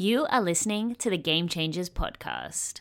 You 0.00 0.26
are 0.30 0.40
listening 0.40 0.94
to 1.00 1.10
the 1.10 1.18
Game 1.18 1.46
Changers 1.46 1.90
podcast. 1.90 2.78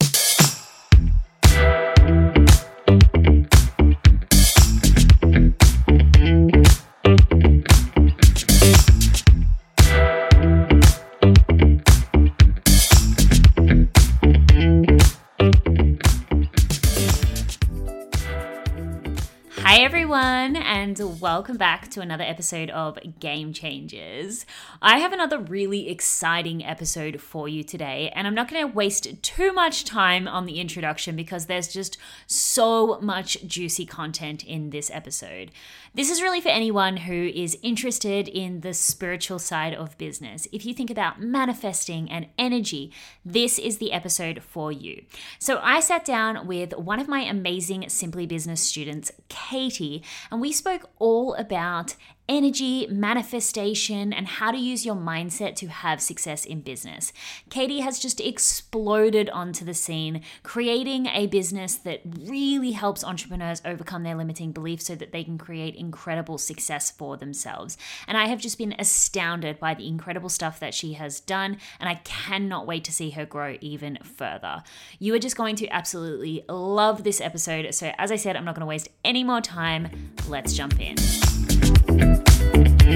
Hi, 19.69 19.81
everyone, 19.81 20.55
and 20.55 20.99
welcome 21.21 21.55
back 21.55 21.91
to 21.91 22.01
another 22.01 22.23
episode 22.23 22.71
of 22.71 22.97
Game 23.19 23.53
Changers. 23.53 24.47
I 24.81 24.97
have 24.97 25.13
another 25.13 25.37
really 25.37 25.89
exciting 25.89 26.65
episode 26.65 27.21
for 27.21 27.47
you 27.47 27.63
today, 27.63 28.11
and 28.15 28.25
I'm 28.25 28.33
not 28.33 28.49
going 28.49 28.67
to 28.67 28.75
waste 28.75 29.21
too 29.21 29.53
much 29.53 29.85
time 29.85 30.27
on 30.27 30.47
the 30.47 30.59
introduction 30.59 31.15
because 31.15 31.45
there's 31.45 31.67
just 31.67 31.99
so 32.25 32.99
much 32.99 33.45
juicy 33.45 33.85
content 33.85 34.43
in 34.43 34.71
this 34.71 34.89
episode. 34.91 35.51
This 35.93 36.09
is 36.09 36.23
really 36.23 36.41
for 36.41 36.49
anyone 36.49 36.97
who 36.97 37.27
is 37.27 37.55
interested 37.61 38.27
in 38.27 38.61
the 38.61 38.73
spiritual 38.73 39.37
side 39.37 39.75
of 39.75 39.97
business. 39.99 40.47
If 40.51 40.65
you 40.65 40.73
think 40.73 40.89
about 40.89 41.21
manifesting 41.21 42.09
and 42.09 42.25
energy, 42.39 42.91
this 43.23 43.59
is 43.59 43.77
the 43.77 43.91
episode 43.91 44.41
for 44.41 44.71
you. 44.71 45.03
So, 45.37 45.59
I 45.61 45.79
sat 45.79 46.05
down 46.05 46.47
with 46.47 46.75
one 46.75 46.99
of 46.99 47.07
my 47.07 47.21
amazing 47.21 47.87
Simply 47.89 48.25
Business 48.25 48.61
students, 48.61 49.11
And 50.31 50.41
we 50.41 50.51
spoke 50.51 50.89
all 50.99 51.33
about 51.35 51.95
energy, 52.29 52.85
manifestation, 52.87 54.13
and 54.13 54.27
how 54.27 54.51
to 54.51 54.57
use 54.57 54.85
your 54.85 54.95
mindset 54.95 55.55
to 55.55 55.67
have 55.67 55.99
success 55.99 56.45
in 56.45 56.61
business. 56.61 57.11
Katie 57.49 57.79
has 57.79 57.97
just 57.97 58.21
exploded 58.21 59.29
onto 59.31 59.65
the 59.65 59.73
scene, 59.73 60.21
creating 60.43 61.07
a 61.07 61.25
business 61.25 61.75
that 61.75 62.01
really 62.05 62.71
helps 62.71 63.03
entrepreneurs 63.03 63.63
overcome 63.65 64.03
their 64.03 64.15
limiting 64.15 64.51
beliefs 64.51 64.85
so 64.85 64.95
that 64.95 65.11
they 65.11 65.23
can 65.23 65.39
create 65.39 65.75
incredible 65.75 66.37
success 66.37 66.91
for 66.91 67.17
themselves. 67.17 67.77
And 68.07 68.15
I 68.15 68.27
have 68.27 68.39
just 68.39 68.59
been 68.59 68.75
astounded 68.77 69.59
by 69.59 69.73
the 69.73 69.87
incredible 69.87 70.29
stuff 70.29 70.59
that 70.59 70.75
she 70.75 70.93
has 70.93 71.19
done, 71.19 71.57
and 71.79 71.89
I 71.89 71.95
cannot 71.95 72.67
wait 72.67 72.83
to 72.83 72.91
see 72.91 73.09
her 73.11 73.25
grow 73.25 73.57
even 73.59 73.97
further. 74.03 74.63
You 74.99 75.15
are 75.15 75.19
just 75.19 75.35
going 75.35 75.55
to 75.57 75.67
absolutely 75.69 76.45
love 76.47 77.03
this 77.03 77.19
episode. 77.19 77.73
So, 77.73 77.91
as 77.97 78.11
I 78.11 78.17
said, 78.17 78.35
I'm 78.35 78.45
not 78.45 78.53
going 78.53 78.61
to 78.61 78.67
waste 78.67 78.89
any 79.03 79.23
more 79.23 79.41
time. 79.41 80.11
Let's 80.27 80.53
jump 80.53 80.79
in. 80.79 80.95
All 82.89 82.95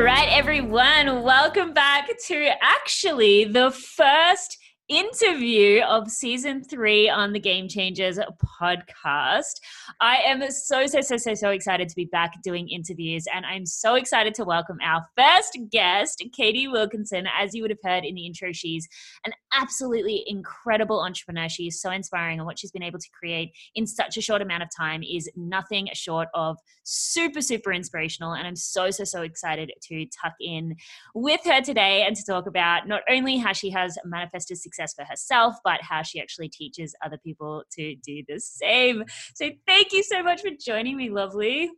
right, 0.00 0.28
everyone, 0.28 1.22
welcome 1.22 1.72
back 1.72 2.10
to 2.26 2.50
actually 2.60 3.44
the 3.44 3.70
first 3.70 4.58
interview 4.88 5.80
of 5.82 6.10
season 6.10 6.62
three 6.62 7.08
on 7.08 7.32
the 7.32 7.40
Game 7.40 7.68
Changers 7.68 8.18
podcast. 8.60 9.60
I 10.00 10.16
am 10.16 10.42
so, 10.50 10.86
so, 10.86 11.00
so, 11.00 11.16
so, 11.16 11.32
so 11.32 11.50
excited 11.50 11.88
to 11.88 11.96
be 11.96 12.04
back 12.04 12.42
doing 12.42 12.68
interviews, 12.68 13.24
and 13.34 13.46
I'm 13.46 13.64
so 13.64 13.94
excited 13.94 14.34
to 14.34 14.44
welcome 14.44 14.76
our 14.84 15.06
first 15.16 15.58
guest, 15.70 16.22
Katie 16.34 16.68
Wilkinson. 16.68 17.26
As 17.38 17.54
you 17.54 17.62
would 17.62 17.70
have 17.70 17.78
heard 17.82 18.04
in 18.04 18.14
the 18.14 18.26
intro, 18.26 18.52
she's 18.52 18.86
an 19.24 19.32
absolutely 19.54 20.22
incredible 20.26 21.00
entrepreneur. 21.00 21.48
She 21.48 21.66
is 21.66 21.80
so 21.80 21.90
inspiring, 21.90 22.38
and 22.38 22.46
what 22.46 22.58
she's 22.58 22.72
been 22.72 22.82
able 22.82 22.98
to 22.98 23.10
create 23.18 23.52
in 23.74 23.86
such 23.86 24.18
a 24.18 24.20
short 24.20 24.42
amount 24.42 24.64
of 24.64 24.68
time 24.76 25.02
is 25.02 25.30
nothing 25.34 25.88
short 25.94 26.28
of 26.34 26.58
super, 26.82 27.40
super 27.40 27.72
inspirational. 27.72 28.34
And 28.34 28.46
I'm 28.46 28.56
so, 28.56 28.90
so, 28.90 29.04
so 29.04 29.22
excited 29.22 29.72
to 29.84 30.06
tuck 30.06 30.34
in 30.40 30.76
with 31.14 31.40
her 31.46 31.62
today 31.62 32.04
and 32.06 32.14
to 32.16 32.24
talk 32.24 32.46
about 32.46 32.86
not 32.86 33.00
only 33.08 33.38
how 33.38 33.54
she 33.54 33.70
has 33.70 33.96
manifested 34.04 34.58
success 34.58 34.73
for 34.94 35.04
herself, 35.04 35.56
but 35.64 35.80
how 35.82 36.02
she 36.02 36.20
actually 36.20 36.48
teaches 36.48 36.94
other 37.04 37.18
people 37.18 37.62
to 37.72 37.94
do 37.96 38.22
the 38.28 38.40
same. 38.40 39.04
So 39.34 39.50
thank 39.66 39.92
you 39.92 40.02
so 40.02 40.22
much 40.22 40.42
for 40.42 40.50
joining 40.58 40.96
me, 40.96 41.10
lovely. 41.10 41.70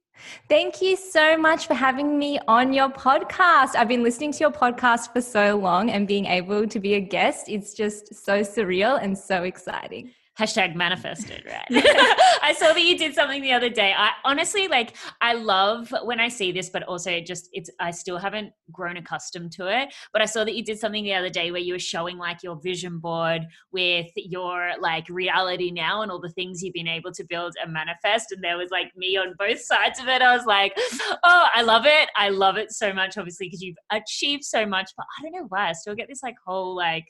Thank 0.49 0.81
you 0.81 0.97
so 0.97 1.37
much 1.37 1.67
for 1.67 1.75
having 1.75 2.19
me 2.19 2.39
on 2.49 2.73
your 2.73 2.89
podcast. 2.89 3.77
I've 3.77 3.89
been 3.89 4.03
listening 4.03 4.33
to 4.33 4.39
your 4.39 4.51
podcast 4.51 5.13
for 5.13 5.21
so 5.21 5.57
long, 5.57 5.91
and 5.91 6.09
being 6.09 6.25
able 6.27 6.67
to 6.67 6.81
be 6.81 6.95
a 6.95 7.01
guest 7.01 7.49
is 7.49 7.75
just 7.75 8.15
so 8.15 8.41
surreal 8.41 8.99
and 9.03 9.17
so 9.17 9.43
exciting 9.43 10.13
hashtag 10.39 10.75
manifested 10.75 11.45
right? 11.51 11.65
I 12.43 12.55
saw 12.57 12.73
that 12.73 12.83
you 12.83 12.97
did 12.97 13.15
something 13.15 13.43
the 13.43 13.53
other 13.53 13.71
day. 13.71 13.95
I 13.97 14.11
honestly 14.25 14.69
like 14.69 14.97
i 15.21 15.33
love 15.35 15.93
when 16.05 16.21
i 16.21 16.29
see 16.29 16.53
this 16.53 16.69
but 16.71 16.83
also 16.85 17.21
just 17.21 17.49
it's 17.53 17.71
i 17.81 17.91
still 17.91 18.19
haven't 18.19 18.53
grown 18.71 18.97
accustomed 18.97 19.53
to 19.53 19.67
it. 19.67 19.95
But 20.13 20.23
i 20.23 20.27
saw 20.27 20.45
that 20.45 20.55
you 20.55 20.65
did 20.65 20.79
something 20.79 21.05
the 21.05 21.15
other 21.15 21.31
day 21.31 21.51
where 21.51 21.61
you 21.61 21.75
were 21.75 21.79
showing 21.79 22.19
like 22.19 22.43
your 22.43 22.57
vision 22.63 22.99
board 22.99 23.43
with 23.73 24.09
your 24.17 24.73
like 24.81 25.09
reality 25.09 25.71
now 25.71 26.03
and 26.03 26.11
all 26.11 26.21
the 26.21 26.31
things 26.31 26.63
you've 26.63 26.75
been 26.75 26.89
able 26.89 27.13
to 27.13 27.25
build 27.25 27.55
and 27.63 27.73
manifest. 27.73 28.33
And 28.33 28.43
there 28.43 28.59
was 28.59 28.71
like 28.71 28.93
me 28.97 29.17
on 29.17 29.35
both 29.39 29.61
sides 29.61 29.99
of 30.01 30.09
it. 30.09 30.23
I 30.23 30.37
was 30.37 30.47
like 30.47 30.73
oh 31.25 31.47
i 31.55 31.63
love 31.63 31.87
it. 31.87 32.11
I 32.17 32.29
love 32.29 32.57
it 32.57 32.73
so 32.73 32.93
much 32.93 33.17
obviously 33.17 33.47
because 33.47 33.63
you've 33.63 33.77
achieved 33.91 34.45
so 34.45 34.67
much. 34.67 34.91
But 34.97 35.07
i 35.19 35.23
don't 35.23 35.33
know 35.33 35.47
why. 35.49 35.71
I 35.71 35.73
still 35.73 35.95
get 35.95 36.09
this 36.09 36.23
like 36.23 36.37
whole 36.45 36.77
like 36.77 37.05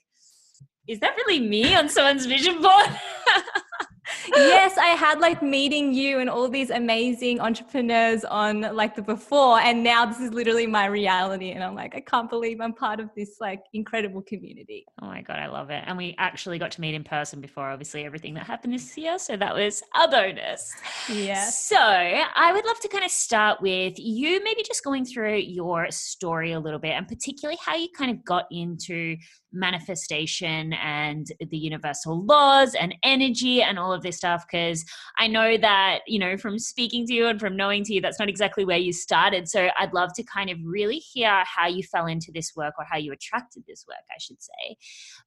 is 0.88 1.00
that 1.00 1.16
really 1.16 1.40
me 1.40 1.74
on 1.74 1.88
someone's 1.88 2.26
vision 2.26 2.60
board? 2.60 2.90
yes, 4.28 4.76
I 4.78 4.88
had 4.88 5.20
like 5.20 5.42
meeting 5.42 5.92
you 5.92 6.20
and 6.20 6.28
all 6.30 6.48
these 6.48 6.70
amazing 6.70 7.40
entrepreneurs 7.40 8.24
on 8.24 8.62
like 8.74 8.94
the 8.94 9.02
before, 9.02 9.58
and 9.60 9.82
now 9.82 10.06
this 10.06 10.20
is 10.20 10.32
literally 10.32 10.66
my 10.66 10.86
reality. 10.86 11.50
And 11.50 11.62
I'm 11.62 11.74
like, 11.74 11.94
I 11.94 12.00
can't 12.00 12.28
believe 12.28 12.60
I'm 12.60 12.72
part 12.72 13.00
of 13.00 13.10
this 13.16 13.36
like 13.40 13.62
incredible 13.72 14.22
community. 14.22 14.86
Oh 15.02 15.06
my 15.06 15.22
God, 15.22 15.38
I 15.38 15.46
love 15.46 15.70
it. 15.70 15.82
And 15.86 15.96
we 15.96 16.14
actually 16.18 16.58
got 16.58 16.70
to 16.72 16.80
meet 16.80 16.94
in 16.94 17.04
person 17.04 17.40
before, 17.40 17.70
obviously, 17.70 18.04
everything 18.04 18.34
that 18.34 18.46
happened 18.46 18.74
this 18.74 18.96
year. 18.96 19.18
So 19.18 19.36
that 19.36 19.54
was 19.54 19.82
a 20.00 20.08
bonus. 20.08 20.72
Yeah. 21.08 21.48
So 21.48 21.76
I 21.78 22.52
would 22.52 22.64
love 22.64 22.80
to 22.80 22.88
kind 22.88 23.04
of 23.04 23.10
start 23.10 23.60
with 23.60 23.94
you 23.98 24.42
maybe 24.42 24.62
just 24.62 24.84
going 24.84 25.04
through 25.04 25.36
your 25.36 25.90
story 25.90 26.52
a 26.52 26.60
little 26.60 26.80
bit, 26.80 26.92
and 26.92 27.06
particularly 27.06 27.58
how 27.64 27.76
you 27.76 27.88
kind 27.96 28.10
of 28.10 28.24
got 28.24 28.46
into 28.50 29.16
manifestation 29.56 30.72
and 30.74 31.32
the 31.50 31.56
universal 31.56 32.24
laws 32.24 32.74
and 32.74 32.94
energy 33.02 33.62
and 33.62 33.78
all 33.78 33.92
of 33.92 34.02
this 34.02 34.16
stuff 34.16 34.44
because 34.50 34.84
i 35.18 35.26
know 35.26 35.56
that 35.56 36.00
you 36.06 36.18
know 36.18 36.36
from 36.36 36.58
speaking 36.58 37.06
to 37.06 37.14
you 37.14 37.26
and 37.26 37.40
from 37.40 37.56
knowing 37.56 37.82
to 37.82 37.94
you 37.94 38.00
that's 38.00 38.18
not 38.18 38.28
exactly 38.28 38.64
where 38.64 38.78
you 38.78 38.92
started 38.92 39.48
so 39.48 39.68
i'd 39.78 39.94
love 39.94 40.10
to 40.14 40.22
kind 40.22 40.50
of 40.50 40.58
really 40.64 40.98
hear 40.98 41.42
how 41.44 41.66
you 41.66 41.82
fell 41.82 42.06
into 42.06 42.30
this 42.32 42.52
work 42.54 42.74
or 42.78 42.84
how 42.90 42.98
you 42.98 43.12
attracted 43.12 43.62
this 43.66 43.84
work 43.88 43.96
i 44.10 44.18
should 44.20 44.40
say 44.40 44.76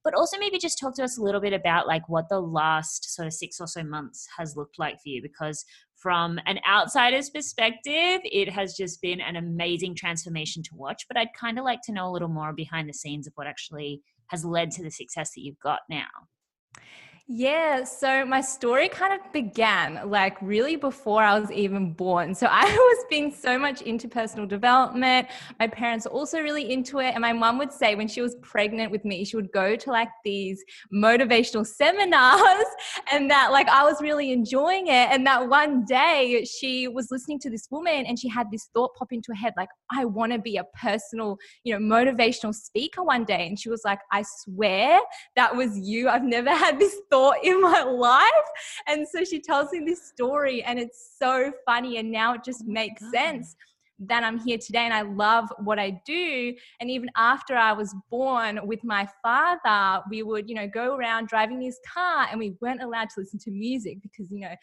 but 0.03 0.13
also 0.13 0.37
maybe 0.37 0.57
just 0.57 0.79
talk 0.79 0.95
to 0.95 1.03
us 1.03 1.17
a 1.17 1.23
little 1.23 1.41
bit 1.41 1.53
about 1.53 1.87
like 1.87 2.07
what 2.07 2.29
the 2.29 2.39
last 2.39 3.15
sort 3.15 3.25
of 3.25 3.33
six 3.33 3.59
or 3.59 3.67
so 3.67 3.83
months 3.83 4.27
has 4.37 4.55
looked 4.55 4.77
like 4.77 4.95
for 4.95 5.09
you 5.09 5.21
because 5.21 5.65
from 5.99 6.39
an 6.45 6.59
outsider's 6.67 7.29
perspective, 7.29 8.21
it 8.23 8.49
has 8.49 8.73
just 8.73 9.01
been 9.01 9.19
an 9.19 9.35
amazing 9.35 9.95
transformation 9.95 10.63
to 10.63 10.75
watch. 10.75 11.05
But 11.07 11.17
I'd 11.17 11.33
kind 11.37 11.59
of 11.59 11.65
like 11.65 11.81
to 11.83 11.91
know 11.91 12.09
a 12.09 12.11
little 12.11 12.29
more 12.29 12.53
behind 12.53 12.87
the 12.87 12.93
scenes 12.93 13.27
of 13.27 13.33
what 13.35 13.47
actually 13.47 14.01
has 14.29 14.45
led 14.45 14.71
to 14.71 14.83
the 14.83 14.91
success 14.91 15.31
that 15.33 15.41
you've 15.41 15.59
got 15.59 15.81
now. 15.89 16.07
Yeah, 17.31 17.83
so 17.83 18.25
my 18.25 18.41
story 18.41 18.89
kind 18.89 19.13
of 19.13 19.31
began 19.31 20.09
like 20.09 20.35
really 20.41 20.75
before 20.75 21.21
I 21.21 21.39
was 21.39 21.51
even 21.51 21.93
born. 21.93 22.33
So 22.33 22.47
I 22.49 22.63
was 22.63 23.05
being 23.07 23.31
so 23.31 23.59
much 23.59 23.83
into 23.83 24.07
personal 24.07 24.47
development. 24.47 25.27
My 25.59 25.67
parents 25.67 26.07
were 26.07 26.11
also 26.11 26.39
really 26.41 26.73
into 26.73 26.97
it. 26.97 27.13
And 27.13 27.21
my 27.21 27.31
mom 27.31 27.59
would 27.59 27.71
say 27.71 27.93
when 27.93 28.07
she 28.07 28.21
was 28.21 28.35
pregnant 28.41 28.91
with 28.91 29.05
me, 29.05 29.23
she 29.25 29.35
would 29.35 29.51
go 29.51 29.75
to 29.75 29.91
like 29.91 30.09
these 30.25 30.63
motivational 30.91 31.67
seminars 31.81 32.65
and 33.11 33.29
that 33.29 33.51
like 33.51 33.69
I 33.69 33.83
was 33.83 34.01
really 34.01 34.31
enjoying 34.31 34.87
it. 34.87 35.11
And 35.11 35.23
that 35.27 35.47
one 35.47 35.85
day 35.85 36.45
she 36.45 36.87
was 36.87 37.09
listening 37.11 37.37
to 37.41 37.51
this 37.51 37.67
woman 37.69 38.07
and 38.07 38.17
she 38.17 38.27
had 38.27 38.47
this 38.51 38.69
thought 38.73 38.95
pop 38.97 39.11
into 39.11 39.27
her 39.33 39.35
head 39.35 39.53
like, 39.55 39.69
I 39.91 40.03
want 40.03 40.31
to 40.31 40.39
be 40.39 40.57
a 40.57 40.63
personal, 40.81 41.37
you 41.63 41.77
know, 41.77 41.95
motivational 41.95 42.55
speaker 42.55 43.03
one 43.03 43.23
day. 43.23 43.45
And 43.45 43.59
she 43.59 43.69
was 43.69 43.83
like, 43.85 43.99
I 44.11 44.23
swear 44.23 44.99
that 45.35 45.55
was 45.55 45.77
you. 45.77 46.09
I've 46.09 46.23
never 46.23 46.49
had 46.55 46.79
this 46.79 46.99
thought 47.11 47.18
in 47.43 47.61
my 47.61 47.83
life. 47.87 48.25
And 48.87 49.07
so 49.07 49.23
she 49.23 49.39
tells 49.39 49.71
me 49.71 49.81
this 49.85 50.07
story, 50.07 50.63
and 50.63 50.79
it's 50.79 51.15
so 51.17 51.51
funny. 51.65 51.97
And 51.97 52.11
now 52.11 52.33
it 52.33 52.43
just 52.43 52.63
oh 52.67 52.71
makes 52.71 53.01
God. 53.01 53.13
sense 53.13 53.55
that 54.01 54.23
I'm 54.23 54.39
here 54.39 54.57
today 54.57 54.85
and 54.85 54.93
I 54.93 55.01
love 55.01 55.51
what 55.59 55.77
I 55.77 56.01
do. 56.05 56.55
And 56.79 56.89
even 56.89 57.09
after 57.17 57.55
I 57.55 57.73
was 57.73 57.93
born 58.09 58.59
with 58.63 58.83
my 58.83 59.07
father, 59.21 60.01
we 60.09 60.23
would, 60.23 60.47
you 60.47 60.55
know, 60.55 60.67
go 60.67 60.95
around 60.95 61.27
driving 61.27 61.61
his 61.61 61.79
car 61.93 62.27
and 62.31 62.39
we 62.39 62.55
weren't 62.61 62.81
allowed 62.81 63.09
to 63.09 63.19
listen 63.19 63.39
to 63.39 63.51
music 63.51 64.01
because, 64.01 64.31
you 64.31 64.39
know, 64.39 64.55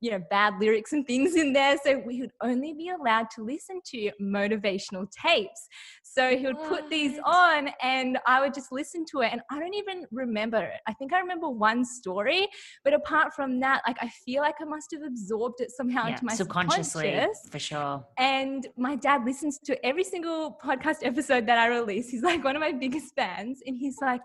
you 0.00 0.10
know 0.10 0.20
bad 0.30 0.54
lyrics 0.60 0.92
and 0.92 1.06
things 1.06 1.36
in 1.36 1.52
there 1.52 1.76
so 1.84 2.02
we 2.06 2.20
would 2.20 2.32
only 2.42 2.72
be 2.74 2.90
allowed 2.90 3.28
to 3.34 3.42
listen 3.42 3.80
to 3.84 4.10
motivational 4.20 5.06
tapes. 5.10 5.68
So 6.02 6.36
he 6.36 6.46
would 6.46 6.62
put 6.64 6.88
these 6.88 7.18
on 7.24 7.70
and 7.82 8.18
i 8.26 8.40
would 8.40 8.54
just 8.54 8.72
listen 8.72 9.04
to 9.12 9.20
it 9.20 9.32
and 9.32 9.40
i 9.50 9.58
don't 9.58 9.74
even 9.74 10.04
remember. 10.10 10.58
It 10.58 10.80
i 10.86 10.92
think 10.94 11.12
i 11.12 11.18
remember 11.18 11.48
one 11.48 11.84
story 11.84 12.48
but 12.84 12.92
apart 12.92 13.34
from 13.34 13.60
that 13.60 13.82
like 13.86 13.96
i 14.00 14.08
feel 14.24 14.42
like 14.42 14.54
i 14.60 14.64
must 14.64 14.90
have 14.92 15.02
absorbed 15.02 15.60
it 15.60 15.70
somehow 15.70 16.06
yeah, 16.06 16.12
into 16.12 16.24
my 16.24 16.34
subconsciously 16.34 17.26
for 17.50 17.58
sure. 17.58 18.04
And 18.18 18.66
my 18.76 18.96
dad 18.96 19.24
listens 19.24 19.58
to 19.60 19.84
every 19.84 20.04
single 20.04 20.58
podcast 20.64 20.98
episode 21.02 21.46
that 21.46 21.58
i 21.58 21.66
release. 21.68 22.10
He's 22.10 22.22
like 22.22 22.44
one 22.44 22.56
of 22.56 22.60
my 22.60 22.72
biggest 22.72 23.14
fans 23.14 23.60
and 23.66 23.76
he's 23.76 23.96
like 24.00 24.20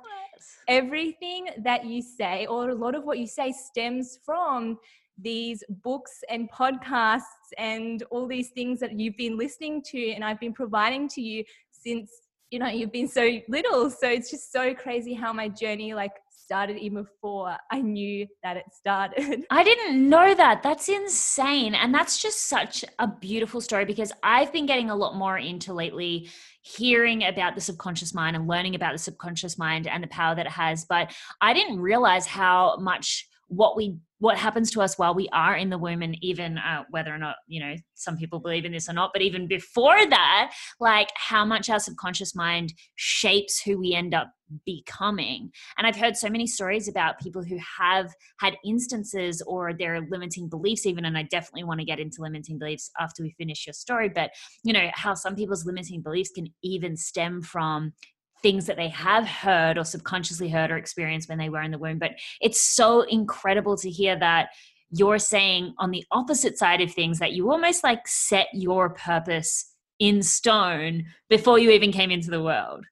everything 0.68 1.48
that 1.64 1.86
you 1.86 2.02
say 2.02 2.46
or 2.48 2.70
a 2.70 2.76
lot 2.76 2.96
of 2.96 3.04
what 3.04 3.20
you 3.20 3.28
say 3.28 3.52
stems 3.52 4.20
from 4.26 4.78
these 5.22 5.64
books 5.84 6.24
and 6.30 6.50
podcasts 6.52 7.24
and 7.58 8.04
all 8.12 8.28
these 8.28 8.50
things 8.50 8.80
that 8.80 9.00
you've 9.00 9.18
been 9.18 9.38
listening 9.38 9.82
to 9.92 10.12
and 10.12 10.24
I've 10.24 10.40
been 10.40 10.54
providing 10.54 11.08
to 11.10 11.22
you 11.22 11.44
since 11.72 12.12
you 12.50 12.60
know 12.60 12.68
you've 12.68 12.92
been 12.92 13.08
so 13.08 13.40
little 13.48 13.90
so 13.90 14.10
it's 14.10 14.30
just 14.30 14.52
so 14.52 14.74
crazy 14.74 15.14
how 15.14 15.32
my 15.32 15.48
journey 15.48 15.94
like 15.94 16.14
started 16.52 16.76
even 16.76 17.04
before 17.04 17.56
I 17.72 17.82
knew 17.82 18.28
that 18.44 18.58
it 18.58 18.66
started. 18.74 19.46
I 19.50 19.64
didn't 19.64 20.10
know 20.10 20.36
that. 20.36 20.62
That's 20.62 20.90
insane. 20.90 21.74
And 21.74 21.94
that's 21.94 22.22
just 22.22 22.50
such 22.50 22.84
a 23.00 23.08
beautiful 23.08 23.62
story 23.62 23.86
because 23.86 24.12
I've 24.22 24.52
been 24.52 24.66
getting 24.66 24.90
a 24.90 24.96
lot 24.96 25.16
more 25.16 25.38
into 25.38 25.72
lately 25.72 26.30
hearing 26.62 27.24
about 27.24 27.56
the 27.56 27.62
subconscious 27.62 28.14
mind 28.14 28.36
and 28.36 28.50
learning 28.50 28.76
about 28.76 28.92
the 28.92 28.98
subconscious 28.98 29.58
mind 29.58 29.88
and 29.88 30.04
the 30.04 30.10
power 30.10 30.36
that 30.36 30.46
it 30.46 30.52
has. 30.52 30.84
But 30.84 31.16
I 31.40 31.54
didn't 31.54 31.80
realize 31.80 32.26
how 32.26 32.76
much 32.82 33.30
what 33.48 33.78
we 33.78 33.96
what 34.22 34.38
happens 34.38 34.70
to 34.70 34.82
us 34.82 35.00
while 35.00 35.16
we 35.16 35.28
are 35.34 35.56
in 35.56 35.70
the 35.72 35.78
womb 35.78 36.04
and 36.04 36.16
even 36.22 36.58
uh, 36.60 36.84
whether 36.92 37.14
or 37.14 37.18
not 37.18 37.36
you 37.48 37.60
know 37.60 37.76
some 37.96 38.16
people 38.16 38.40
believe 38.40 38.66
in 38.66 38.72
this 38.72 38.88
or 38.88 38.94
not 38.94 39.10
but 39.14 39.22
even 39.22 39.48
before 39.48 40.08
that 40.10 40.52
like 40.80 41.10
how 41.16 41.44
much 41.44 41.70
our 41.70 41.80
subconscious 41.80 42.36
mind 42.36 42.72
shapes 42.96 43.62
who 43.62 43.80
we 43.80 43.94
end 43.94 44.14
up 44.14 44.32
becoming. 44.66 45.50
And 45.78 45.88
i've 45.88 45.96
heard 45.96 46.18
so 46.18 46.30
many 46.30 46.46
stories 46.46 46.88
about 46.88 47.20
people 47.20 47.44
who 47.44 47.58
have 47.80 48.14
had 48.40 48.58
instances 48.66 49.42
or 49.48 49.74
their 49.74 50.02
limiting 50.02 50.50
beliefs 50.50 50.86
even 50.86 51.06
and 51.06 51.18
i 51.18 51.24
definitely 51.24 51.64
want 51.64 51.80
to 51.80 51.86
get 51.86 52.00
into 52.00 52.22
limiting 52.22 52.60
beliefs 52.60 52.92
after 53.00 53.24
we 53.24 53.32
finish 53.32 53.66
your 53.66 53.74
story 53.74 54.10
but 54.10 54.32
you 54.64 54.74
know 54.74 54.90
how 54.94 55.14
some 55.14 55.36
people's 55.36 55.66
limiting 55.66 56.02
beliefs 56.02 56.32
can 56.36 56.48
even 56.64 56.98
stem 56.98 57.42
from 57.42 57.94
things 58.42 58.66
that 58.66 58.78
they 58.78 58.90
have 58.90 59.28
heard 59.28 59.78
or 59.78 59.84
subconsciously 59.84 60.50
heard 60.50 60.72
or 60.72 60.78
experienced 60.78 61.30
when 61.30 61.38
they 61.38 61.50
were 61.50 61.62
in 61.62 61.72
the 61.72 61.78
womb. 61.78 62.00
But 62.00 62.12
it's 62.42 62.62
so 62.62 63.02
incredible 63.02 63.78
to 63.78 63.90
hear 63.90 64.18
that 64.20 64.50
you're 64.92 65.20
saying 65.20 65.74
on 65.78 65.92
the 65.92 66.04
opposite 66.12 66.58
side 66.58 66.82
of 66.82 66.92
things 66.92 67.20
that 67.20 67.32
you 67.32 67.52
almost 67.52 67.84
like 67.84 68.08
set 68.08 68.48
your 68.54 68.90
purpose 68.90 69.74
in 70.00 70.22
stone 70.22 71.06
before 71.30 71.60
you 71.60 71.72
even 71.72 71.92
came 71.92 72.12
into 72.12 72.32
the 72.32 72.44
world. 72.44 72.86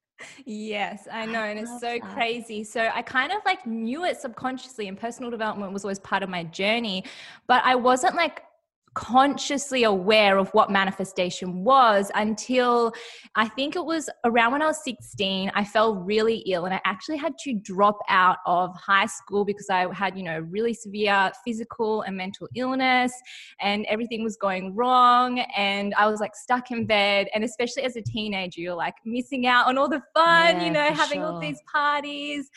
Yes, 0.46 1.08
I 1.12 1.26
know. 1.26 1.42
And 1.42 1.60
it's 1.60 1.80
so 1.80 1.98
that. 2.00 2.14
crazy. 2.14 2.64
So 2.64 2.90
I 2.94 3.02
kind 3.02 3.32
of 3.32 3.40
like 3.46 3.66
knew 3.66 4.06
it 4.06 4.20
subconsciously, 4.20 4.88
and 4.88 4.98
personal 4.98 5.32
development 5.32 5.74
was 5.74 5.84
always 5.84 6.00
part 6.00 6.24
of 6.24 6.30
my 6.30 6.44
journey, 6.44 7.04
but 7.48 7.64
I 7.66 7.76
wasn't 7.76 8.16
like 8.16 8.44
consciously 8.94 9.84
aware 9.84 10.38
of 10.38 10.50
what 10.50 10.70
manifestation 10.70 11.64
was 11.64 12.12
until 12.16 12.92
I 13.36 13.48
think 13.48 13.76
it 13.76 13.86
was 13.86 14.10
around 14.26 14.54
when 14.54 14.62
I 14.62 14.68
was 14.68 14.84
16. 14.84 15.52
I 15.54 15.64
fell 15.64 15.96
really 15.96 16.38
ill 16.48 16.66
and 16.66 16.74
I 16.74 16.82
actually 16.86 17.18
had 17.18 17.38
to 17.44 17.54
drop 17.54 17.98
out 18.10 18.38
of 18.46 18.76
high 18.76 19.06
school 19.06 19.46
because 19.46 19.70
I 19.70 19.92
had, 19.94 20.18
you 20.18 20.24
know, 20.24 20.40
really 20.40 20.74
severe 20.74 21.32
physical 21.46 22.02
and 22.04 22.18
mental 22.18 22.48
illness 22.56 23.14
and 23.62 23.86
everything 23.86 24.24
was 24.24 24.38
going 24.38 24.76
wrong. 24.76 25.40
And 25.56 25.94
I 25.96 26.08
was 26.08 26.20
like 26.20 26.36
stuck 26.36 26.72
in 26.72 26.86
bed. 26.86 27.28
And 27.34 27.44
especially 27.44 27.84
as 27.84 27.96
a 27.96 28.02
teenager, 28.02 28.62
you're 28.62 28.76
like 28.76 28.96
missing 29.06 29.48
out 29.48 29.68
on 29.68 29.78
all 29.78 29.90
the 29.90 30.02
fun, 30.14 30.58
yeah, 30.58 30.66
you 30.66 30.72
know, 30.72 30.94
having 30.94 31.20
sure. 31.20 31.26
all 31.26 31.40
these 31.40 31.62
parties. 31.72 32.50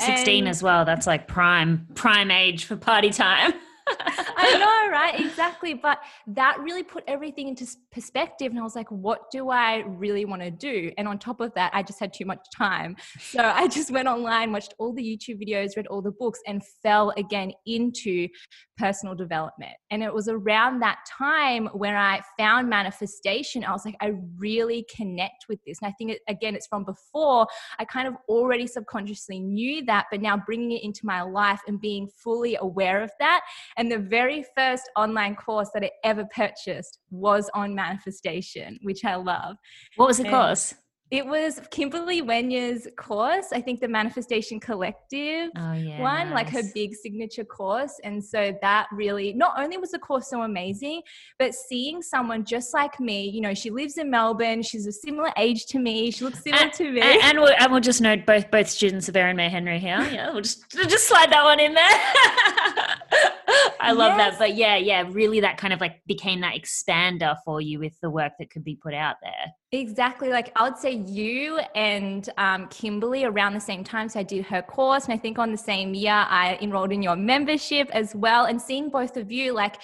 16 0.00 0.40
and- 0.44 0.48
as 0.48 0.62
well. 0.62 0.84
That's 0.84 1.06
like 1.06 1.28
prime, 1.28 1.86
prime 1.94 2.30
age 2.30 2.64
for 2.64 2.76
party 2.76 3.10
time. 3.10 3.52
I 4.38 4.58
know, 4.58 4.92
right? 4.92 5.18
Exactly. 5.20 5.74
But 5.74 6.00
that 6.28 6.58
really 6.60 6.82
put 6.82 7.04
everything 7.06 7.48
into 7.48 7.66
perspective. 7.92 8.50
And 8.50 8.58
I 8.58 8.62
was 8.62 8.74
like, 8.74 8.90
what 8.90 9.30
do 9.30 9.50
I 9.50 9.84
really 9.86 10.24
want 10.24 10.42
to 10.42 10.50
do? 10.50 10.92
And 10.98 11.06
on 11.06 11.18
top 11.18 11.40
of 11.40 11.54
that, 11.54 11.72
I 11.74 11.82
just 11.82 12.00
had 12.00 12.12
too 12.12 12.24
much 12.24 12.44
time. 12.54 12.96
So 13.18 13.40
I 13.42 13.68
just 13.68 13.90
went 13.90 14.08
online, 14.08 14.52
watched 14.52 14.74
all 14.78 14.92
the 14.92 15.02
YouTube 15.02 15.40
videos, 15.40 15.76
read 15.76 15.86
all 15.86 16.02
the 16.02 16.10
books, 16.10 16.40
and 16.46 16.62
fell 16.82 17.12
again 17.16 17.52
into 17.66 18.28
personal 18.76 19.14
development. 19.14 19.72
And 19.90 20.02
it 20.02 20.12
was 20.12 20.28
around 20.28 20.80
that 20.80 20.98
time 21.08 21.68
when 21.72 21.94
I 21.94 22.20
found 22.38 22.68
manifestation. 22.68 23.64
I 23.64 23.72
was 23.72 23.84
like, 23.84 23.96
I 24.00 24.12
really 24.36 24.84
connect 24.94 25.46
with 25.48 25.60
this. 25.66 25.78
And 25.80 25.88
I 25.88 25.92
think, 25.92 26.12
it, 26.12 26.20
again, 26.28 26.54
it's 26.54 26.66
from 26.66 26.84
before. 26.84 27.46
I 27.78 27.84
kind 27.84 28.08
of 28.08 28.14
already 28.28 28.66
subconsciously 28.66 29.40
knew 29.40 29.84
that, 29.86 30.06
but 30.10 30.20
now 30.20 30.36
bringing 30.36 30.72
it 30.72 30.82
into 30.82 31.00
my 31.04 31.22
life 31.22 31.60
and 31.66 31.80
being 31.80 32.08
fully 32.22 32.56
aware 32.60 33.02
of 33.02 33.10
that 33.20 33.40
and 33.76 33.90
the 33.90 33.98
very 33.98 34.44
first 34.56 34.88
online 34.96 35.36
course 35.36 35.70
that 35.74 35.84
I 35.84 35.90
ever 36.04 36.24
purchased 36.34 36.98
was 37.10 37.50
on 37.54 37.74
manifestation, 37.74 38.78
which 38.82 39.04
I 39.04 39.16
love. 39.16 39.56
What 39.96 40.08
was 40.08 40.18
the 40.18 40.24
and 40.24 40.32
course? 40.32 40.74
It 41.12 41.24
was 41.24 41.60
Kimberly 41.70 42.20
Wenya's 42.20 42.88
course, 42.96 43.52
I 43.52 43.60
think 43.60 43.78
the 43.78 43.86
Manifestation 43.86 44.58
Collective 44.58 45.50
oh, 45.56 45.72
yeah, 45.72 46.00
one, 46.00 46.30
nice. 46.30 46.34
like 46.34 46.50
her 46.50 46.68
big 46.74 46.96
signature 46.96 47.44
course. 47.44 48.00
And 48.02 48.24
so 48.24 48.52
that 48.60 48.88
really, 48.90 49.32
not 49.32 49.54
only 49.56 49.76
was 49.76 49.92
the 49.92 50.00
course 50.00 50.28
so 50.28 50.42
amazing, 50.42 51.02
but 51.38 51.54
seeing 51.54 52.02
someone 52.02 52.44
just 52.44 52.74
like 52.74 52.98
me, 52.98 53.30
you 53.30 53.40
know, 53.40 53.54
she 53.54 53.70
lives 53.70 53.98
in 53.98 54.10
Melbourne, 54.10 54.64
she's 54.64 54.88
a 54.88 54.92
similar 54.92 55.30
age 55.36 55.66
to 55.66 55.78
me, 55.78 56.10
she 56.10 56.24
looks 56.24 56.42
similar 56.42 56.64
and, 56.64 56.72
to 56.72 56.90
me. 56.90 57.00
And, 57.00 57.22
and, 57.22 57.38
we'll, 57.38 57.54
and 57.56 57.70
we'll 57.70 57.80
just 57.80 58.00
note 58.00 58.26
both 58.26 58.50
both 58.50 58.68
students 58.68 59.08
of 59.08 59.14
Erin 59.14 59.36
May 59.36 59.48
Henry 59.48 59.78
here. 59.78 60.00
Yeah, 60.10 60.32
we'll 60.32 60.42
just, 60.42 60.68
just 60.72 61.06
slide 61.06 61.30
that 61.30 61.44
one 61.44 61.60
in 61.60 61.74
there. 61.74 63.42
I 63.80 63.92
love 63.92 64.16
yes. 64.16 64.32
that. 64.32 64.38
But 64.38 64.56
yeah, 64.56 64.76
yeah, 64.76 65.04
really 65.10 65.40
that 65.40 65.58
kind 65.58 65.72
of 65.72 65.80
like 65.80 66.02
became 66.06 66.40
that 66.40 66.54
expander 66.54 67.36
for 67.44 67.60
you 67.60 67.78
with 67.78 67.98
the 68.00 68.10
work 68.10 68.32
that 68.38 68.50
could 68.50 68.64
be 68.64 68.76
put 68.76 68.94
out 68.94 69.16
there. 69.22 69.52
Exactly. 69.72 70.30
Like 70.30 70.52
I 70.56 70.68
would 70.68 70.78
say 70.78 70.92
you 70.92 71.58
and 71.74 72.28
um, 72.38 72.68
Kimberly 72.68 73.24
around 73.24 73.54
the 73.54 73.60
same 73.60 73.84
time. 73.84 74.08
So 74.08 74.20
I 74.20 74.22
did 74.22 74.46
her 74.46 74.62
course. 74.62 75.04
And 75.04 75.14
I 75.14 75.18
think 75.18 75.38
on 75.38 75.52
the 75.52 75.58
same 75.58 75.94
year, 75.94 76.12
I 76.28 76.58
enrolled 76.60 76.92
in 76.92 77.02
your 77.02 77.16
membership 77.16 77.90
as 77.92 78.14
well. 78.14 78.44
And 78.44 78.60
seeing 78.60 78.88
both 78.90 79.16
of 79.16 79.30
you, 79.30 79.52
like, 79.52 79.76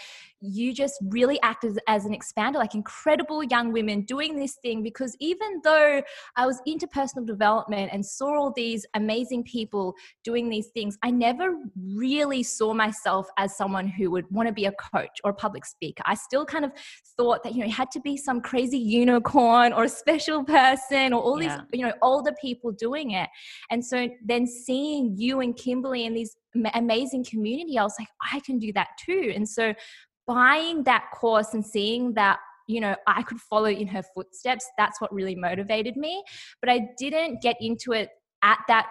you 0.42 0.74
just 0.74 0.94
really 1.08 1.40
act 1.42 1.64
as, 1.64 1.78
as 1.88 2.04
an 2.04 2.14
expander, 2.14 2.56
like 2.56 2.74
incredible 2.74 3.42
young 3.44 3.72
women 3.72 4.02
doing 4.02 4.36
this 4.36 4.56
thing. 4.62 4.82
Because 4.82 5.16
even 5.20 5.60
though 5.62 6.02
I 6.36 6.46
was 6.46 6.60
into 6.66 6.86
personal 6.86 7.24
development 7.24 7.90
and 7.92 8.04
saw 8.04 8.36
all 8.36 8.52
these 8.54 8.84
amazing 8.94 9.44
people 9.44 9.94
doing 10.24 10.48
these 10.48 10.68
things, 10.68 10.98
I 11.02 11.10
never 11.10 11.54
really 11.76 12.42
saw 12.42 12.74
myself 12.74 13.28
as 13.38 13.56
someone 13.56 13.86
who 13.86 14.10
would 14.10 14.30
want 14.30 14.48
to 14.48 14.52
be 14.52 14.66
a 14.66 14.72
coach 14.72 15.18
or 15.24 15.30
a 15.30 15.34
public 15.34 15.64
speaker. 15.64 16.02
I 16.06 16.14
still 16.14 16.44
kind 16.44 16.64
of 16.64 16.72
thought 17.16 17.42
that, 17.44 17.54
you 17.54 17.60
know, 17.60 17.66
it 17.66 17.72
had 17.72 17.90
to 17.92 18.00
be 18.00 18.16
some 18.16 18.40
crazy 18.40 18.78
unicorn 18.78 19.72
or 19.72 19.84
a 19.84 19.88
special 19.88 20.44
person 20.44 21.12
or 21.12 21.22
all 21.22 21.42
yeah. 21.42 21.58
these, 21.70 21.80
you 21.80 21.86
know, 21.86 21.92
older 22.02 22.32
people 22.40 22.72
doing 22.72 23.12
it. 23.12 23.28
And 23.70 23.84
so 23.84 24.08
then 24.24 24.46
seeing 24.46 25.14
you 25.16 25.40
and 25.40 25.56
Kimberly 25.56 26.06
and 26.06 26.16
these 26.16 26.36
amazing 26.74 27.24
community, 27.24 27.78
I 27.78 27.82
was 27.82 27.94
like, 27.98 28.08
I 28.32 28.40
can 28.40 28.58
do 28.58 28.72
that 28.74 28.88
too. 29.04 29.32
And 29.34 29.48
so 29.48 29.72
buying 30.26 30.82
that 30.84 31.04
course 31.12 31.54
and 31.54 31.64
seeing 31.64 32.14
that 32.14 32.38
you 32.68 32.80
know 32.80 32.94
i 33.06 33.22
could 33.22 33.40
follow 33.40 33.66
in 33.66 33.86
her 33.86 34.02
footsteps 34.14 34.66
that's 34.78 35.00
what 35.00 35.12
really 35.12 35.34
motivated 35.34 35.96
me. 35.96 36.22
But 36.60 36.70
i 36.70 36.88
didn't 36.96 37.42
get 37.42 37.56
into 37.60 37.92
it 37.92 38.10
at 38.42 38.58
that 38.68 38.86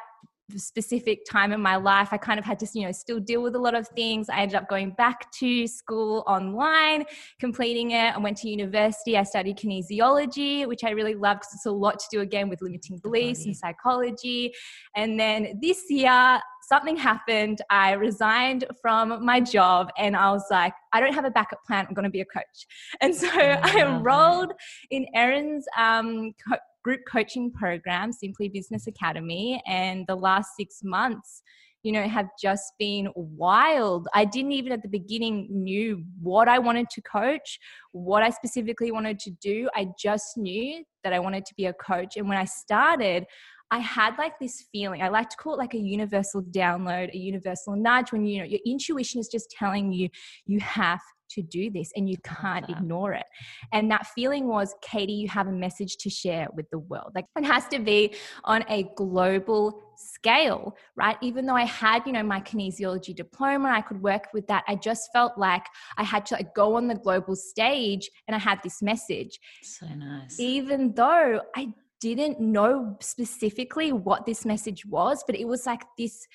specific 0.58 1.20
time 1.30 1.52
in 1.52 1.62
my 1.62 1.76
life 1.76 2.10
i 2.12 2.18
kind 2.18 2.40
of 2.40 2.46
had 2.46 2.60
to 2.60 2.68
you 2.74 2.86
know 2.86 2.92
still 2.92 3.20
deal 3.20 3.42
with 3.42 3.56
a 3.56 3.60
lot 3.60 3.76
of 3.76 3.88
things. 3.90 4.30
I 4.30 4.40
ended 4.40 4.56
up 4.56 4.70
going 4.70 4.92
back 4.92 5.32
to 5.34 5.68
school 5.68 6.24
online 6.28 7.06
completing 7.40 7.92
it. 7.92 8.16
I 8.16 8.18
went 8.18 8.38
to 8.38 8.50
university. 8.50 9.18
I 9.18 9.24
studied 9.24 9.58
kinesiology 9.58 10.68
which 10.68 10.84
i 10.84 10.90
really 10.92 11.16
loved 11.16 11.42
because 11.42 11.54
it's 11.56 11.66
a 11.66 11.72
lot 11.72 12.00
to 12.00 12.06
do 12.12 12.22
again 12.22 12.50
with 12.50 12.62
limiting 12.62 12.98
beliefs 12.98 13.46
and 13.46 13.56
psychology. 13.56 14.54
And 14.96 15.20
then 15.20 15.60
this 15.62 15.84
year 15.90 16.40
something 16.64 16.96
happened. 16.96 17.62
I 17.70 17.94
resigned 17.94 18.66
from 18.82 19.26
my 19.26 19.40
job 19.40 19.90
and 19.98 20.16
i 20.16 20.32
was 20.32 20.46
like 20.52 20.74
i 20.94 21.00
don't 21.00 21.14
have 21.14 21.26
a 21.26 21.32
backup 21.32 21.64
plan. 21.66 21.86
I'm 21.88 21.94
going 21.94 22.04
to 22.04 22.10
be 22.10 22.22
a 22.22 22.26
coach. 22.26 22.58
And 23.02 23.16
so 23.16 23.28
i 23.32 23.82
enrolled 23.82 24.54
in 24.90 25.06
erin's 25.16 25.66
um, 25.78 26.34
co- 26.48 26.58
group 26.84 27.02
coaching 27.10 27.52
program, 27.52 28.12
Simply 28.12 28.50
Business 28.50 28.88
Academy, 28.88 29.62
and 29.68 30.06
the 30.08 30.16
last 30.16 30.52
six 30.58 30.82
months, 30.84 31.42
you 31.84 31.92
know, 31.92 32.08
have 32.08 32.30
just 32.40 32.74
been 32.78 33.10
wild. 33.16 34.08
I 34.14 34.26
didn't 34.26 34.52
even 34.52 34.72
at 34.72 34.84
the 34.84 34.88
beginning 34.88 35.48
knew 35.50 36.04
what 36.22 36.48
I 36.48 36.60
wanted 36.60 36.90
to 36.92 37.02
coach, 37.02 37.60
what 37.92 38.24
I 38.24 38.30
specifically 38.30 38.92
wanted 38.92 39.20
to 39.20 39.32
do. 39.42 39.70
I 39.76 39.88
just 39.98 40.38
knew 40.38 40.84
that 41.04 41.14
I 41.14 41.20
wanted 41.20 41.46
to 41.46 41.54
be 41.56 41.66
a 41.66 41.74
coach. 41.74 42.18
And 42.18 42.30
when 42.30 42.38
I 42.38 42.46
started, 42.46 43.26
I 43.72 43.80
had 43.80 44.18
like 44.18 44.38
this 44.38 44.66
feeling. 44.72 45.02
I 45.02 45.08
like 45.08 45.30
to 45.30 45.38
call 45.38 45.54
it 45.54 45.58
like 45.58 45.74
a 45.74 45.80
universal 45.80 46.44
download, 46.44 47.14
a 47.14 47.18
universal 47.18 47.76
nudge 47.76 48.12
when 48.12 48.26
you 48.26 48.40
know 48.40 48.46
your 48.46 48.60
intuition 48.66 49.20
is 49.20 49.30
just 49.30 49.50
telling 49.50 49.94
you 49.94 50.10
you 50.46 50.60
have 50.60 51.00
to 51.36 51.42
do 51.42 51.70
this 51.70 51.92
and 51.96 52.10
you 52.10 52.18
can't 52.24 52.70
ignore 52.70 53.14
it. 53.14 53.26
And 53.74 53.90
that 53.92 54.08
feeling 54.08 54.48
was, 54.48 54.76
Katie, 54.82 55.14
you 55.14 55.28
have 55.30 55.48
a 55.48 55.52
message 55.52 55.98
to 55.98 56.10
share 56.10 56.48
with 56.56 56.70
the 56.70 56.80
world. 56.80 57.12
Like 57.16 57.26
it 57.38 57.46
has 57.46 57.68
to 57.70 57.80
be 57.80 58.14
on 58.44 58.64
a 58.70 58.90
global 58.96 59.84
scale, 59.96 60.76
right? 60.96 61.18
Even 61.22 61.46
though 61.46 61.56
I 61.56 61.66
had, 61.66 62.04
you 62.06 62.14
know, 62.14 62.24
my 62.24 62.42
kinesiology 62.42 63.16
diploma, 63.16 63.70
I 63.70 63.82
could 63.82 64.02
work 64.02 64.28
with 64.34 64.48
that. 64.48 64.64
I 64.68 64.76
just 64.76 65.10
felt 65.14 65.38
like 65.38 65.66
I 65.98 66.04
had 66.04 66.26
to 66.28 66.36
like 66.36 66.56
go 66.56 66.76
on 66.76 66.88
the 66.88 66.96
global 66.96 67.36
stage 67.36 68.10
and 68.28 68.36
I 68.36 68.40
had 68.40 68.60
this 68.64 68.82
message. 68.82 69.40
So 69.62 69.88
nice. 69.88 70.40
Even 70.40 70.94
though 70.94 71.42
I 71.56 71.74
didn't 72.00 72.40
know 72.40 72.98
specifically 73.00 73.92
what 73.92 74.26
this 74.26 74.44
message 74.44 74.86
was, 74.86 75.24
but 75.26 75.36
it 75.36 75.48
was 75.48 75.66
like 75.66 75.84
this 75.98 76.28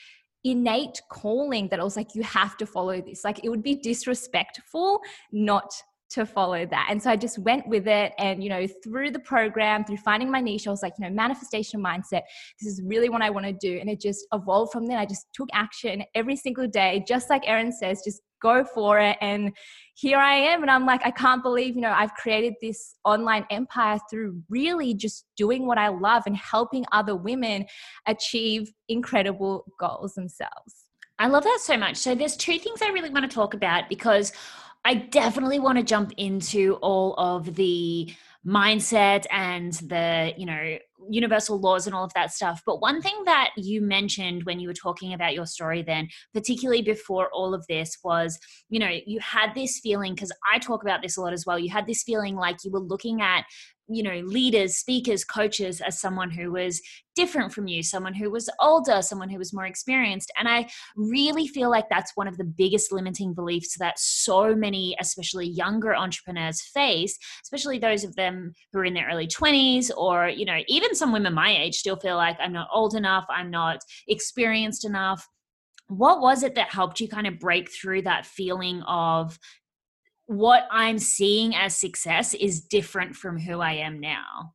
innate 0.47 1.01
calling 1.11 1.69
that 1.69 1.81
I 1.81 1.85
was 1.85 1.97
like, 1.97 2.15
you 2.15 2.23
have 2.23 2.57
to 2.59 2.67
follow 2.67 3.01
this. 3.01 3.25
Like 3.25 3.45
it 3.45 3.51
would 3.51 3.63
be 3.63 3.75
disrespectful 3.75 5.01
not 5.33 5.73
to 6.09 6.25
follow 6.25 6.65
that. 6.65 6.87
And 6.89 7.03
so 7.03 7.11
I 7.11 7.17
just 7.17 7.39
went 7.39 7.67
with 7.67 7.89
it. 7.89 8.13
And, 8.19 8.43
you 8.43 8.49
know, 8.49 8.67
through 8.85 9.11
the 9.11 9.19
program, 9.19 9.85
through 9.85 9.97
finding 9.97 10.31
my 10.31 10.41
niche, 10.41 10.69
I 10.69 10.71
was 10.71 10.83
like, 10.83 10.93
you 10.99 11.05
know, 11.05 11.13
manifestation 11.13 11.83
mindset, 11.83 12.23
this 12.61 12.73
is 12.73 12.81
really 12.85 13.09
what 13.09 13.23
I 13.23 13.31
want 13.31 13.47
to 13.47 13.53
do. 13.53 13.79
And 13.81 13.91
it 13.91 14.01
just 14.01 14.25
evolved 14.33 14.73
from 14.73 14.87
there. 14.87 14.99
I 14.99 15.07
just 15.07 15.27
took 15.35 15.49
action 15.53 16.05
every 16.15 16.37
single 16.37 16.69
day, 16.69 17.05
just 17.09 17.29
like 17.29 17.43
Erin 17.49 17.73
says, 17.73 18.03
just 18.05 18.23
go 18.41 18.65
for 18.65 18.99
it. 18.99 19.17
And 19.21 19.53
here 19.95 20.19
I 20.19 20.35
am. 20.35 20.63
And 20.63 20.71
I'm 20.71 20.87
like, 20.87 21.01
I 21.05 21.11
can't 21.11 21.43
believe, 21.43 21.75
you 21.75 21.81
know, 21.81 21.93
I've 21.93 22.15
created 22.15 22.55
this 22.61 22.95
online 23.05 23.47
empire 23.51 23.99
through 24.11 24.43
really 24.49 24.95
just 24.95 25.25
doing 25.37 25.67
what 25.67 25.79
I 25.79 25.89
love 25.89 26.25
and 26.27 26.37
helping 26.37 26.85
other 26.93 27.17
women 27.17 27.67
achieve 28.07 28.73
incredible 28.89 29.65
goals 29.81 30.15
themselves. 30.15 30.87
I 31.19 31.29
love 31.29 31.45
that 31.45 31.61
so 31.63 31.77
much. 31.77 31.97
So 31.97 32.15
there's 32.15 32.37
two 32.37 32.59
things 32.59 32.83
I 32.83 32.89
really 32.89 33.11
want 33.11 33.29
to 33.29 33.35
talk 33.35 33.55
about 33.55 33.89
because 33.89 34.33
I 34.85 34.95
definitely 34.95 35.59
want 35.59 35.79
to 35.79 35.85
jump 35.85 36.13
into 36.17 36.75
all 36.83 37.15
of 37.15 37.55
the 37.57 38.15
mindset 38.47 39.25
and 39.31 39.73
the, 39.75 40.33
you 40.37 40.47
know, 40.47 40.79
universal 41.09 41.61
laws 41.61 41.87
and 41.87 41.95
all 41.95 42.05
of 42.05 42.13
that 42.15 42.33
stuff. 42.33 42.63
But 42.65 42.81
one 42.81 43.03
thing 43.03 43.23
that 43.25 43.51
you 43.57 43.81
mentioned 43.81 44.45
when 44.45 44.61
you 44.61 44.69
were 44.69 44.75
talking 44.75 45.13
about 45.13 45.35
your 45.35 45.47
story, 45.47 45.83
then, 45.83 46.09
particularly 46.33 46.83
before 46.83 47.29
all 47.33 47.55
of 47.55 47.67
this, 47.69 47.99
was 48.05 48.39
you 48.69 48.79
know, 48.79 48.91
you 49.07 49.21
had 49.21 49.55
this 49.55 49.81
feeling 49.81 50.15
because 50.15 50.33
I 50.53 50.59
talk 50.59 50.83
about 50.83 51.03
this 51.03 51.17
a 51.17 51.21
lot 51.21 51.33
as 51.33 51.45
well. 51.47 51.59
You 51.59 51.71
had 51.71 51.87
this 51.87 52.03
feeling 52.03 52.37
like 52.37 52.57
you 52.65 52.71
were 52.71 52.81
looking 52.81 53.21
at 53.21 53.45
you 53.89 54.03
know 54.03 54.21
leaders 54.27 54.77
speakers 54.77 55.25
coaches 55.25 55.81
as 55.81 56.01
someone 56.01 56.31
who 56.31 56.53
was 56.53 56.81
different 57.15 57.53
from 57.53 57.67
you 57.67 57.83
someone 57.83 58.13
who 58.15 58.31
was 58.31 58.51
older 58.61 59.01
someone 59.01 59.31
who 59.31 59.39
was 59.39 59.55
more 59.55 59.67
experienced. 59.67 60.31
And 60.39 60.49
i 60.49 60.69
really 60.97 61.47
feel 61.47 61.71
like 61.71 61.89
that's 61.89 62.13
one 62.17 62.29
of 62.29 62.37
the 62.37 62.45
biggest 62.45 62.93
limiting 62.93 63.35
beliefs 63.35 63.77
that 63.79 63.99
so 63.99 64.55
many 64.55 64.97
especially 65.01 65.49
younger 65.49 65.95
entrepreneurs 65.95 66.63
face 66.63 67.19
especially 67.43 67.79
those 67.79 68.05
of 68.05 68.15
them 68.17 68.53
who 68.73 68.81
are 68.81 68.85
in 68.85 68.95
their 68.95 69.09
early 69.11 69.27
20s 69.27 69.91
or 69.97 70.29
you 70.29 70.45
know 70.45 70.61
even 70.69 70.95
some 70.95 71.13
women 71.13 71.35
my 71.35 71.57
age 71.57 71.77
still 71.77 71.97
feel 71.97 72.17
like 72.17 72.37
i'm 72.41 72.53
not 72.53 72.69
old 72.73 72.95
enough 72.95 73.25
i'm 73.31 73.51
not 73.51 73.81
experienced 74.09 74.85
enough. 74.85 75.29
What 75.89 76.21
was 76.21 76.43
it 76.43 76.57
that 76.57 76.73
helped 76.73 77.01
you 77.01 77.09
kind 77.09 77.27
of 77.27 77.39
break 77.39 77.71
through 77.71 78.03
that 78.03 78.27
feeling 78.27 78.83
of 78.83 79.39
what 80.27 80.67
I'm 80.71 80.99
seeing 80.99 81.55
as 81.55 81.77
success 81.77 82.35
is 82.35 82.61
different 82.61 83.17
from 83.17 83.39
who 83.39 83.61
I 83.61 83.73
am 83.73 84.01
now. 84.01 84.53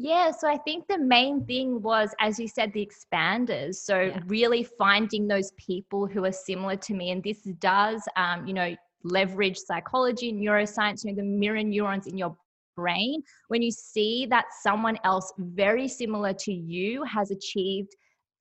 Yeah, 0.00 0.30
so 0.30 0.48
I 0.48 0.56
think 0.58 0.86
the 0.86 0.98
main 0.98 1.44
thing 1.44 1.82
was, 1.82 2.14
as 2.20 2.38
you 2.38 2.46
said, 2.46 2.72
the 2.72 2.86
expanders. 2.86 3.76
So 3.76 4.00
yeah. 4.00 4.20
really 4.26 4.62
finding 4.62 5.26
those 5.26 5.50
people 5.56 6.06
who 6.06 6.24
are 6.24 6.32
similar 6.32 6.76
to 6.76 6.94
me, 6.94 7.10
and 7.10 7.22
this 7.22 7.42
does, 7.58 8.02
um, 8.14 8.46
you 8.46 8.54
know, 8.54 8.76
leverage 9.02 9.56
psychology, 9.58 10.32
neuroscience, 10.32 11.04
you 11.04 11.10
know, 11.10 11.16
the 11.16 11.24
mirror 11.24 11.64
neurons 11.64 12.06
in 12.06 12.16
your 12.16 12.36
brain. 12.76 13.22
When 13.48 13.60
you 13.60 13.72
see 13.72 14.24
that 14.26 14.46
someone 14.62 14.98
else 15.02 15.32
very 15.36 15.88
similar 15.88 16.32
to 16.32 16.52
you 16.52 17.02
has 17.02 17.32
achieved 17.32 17.96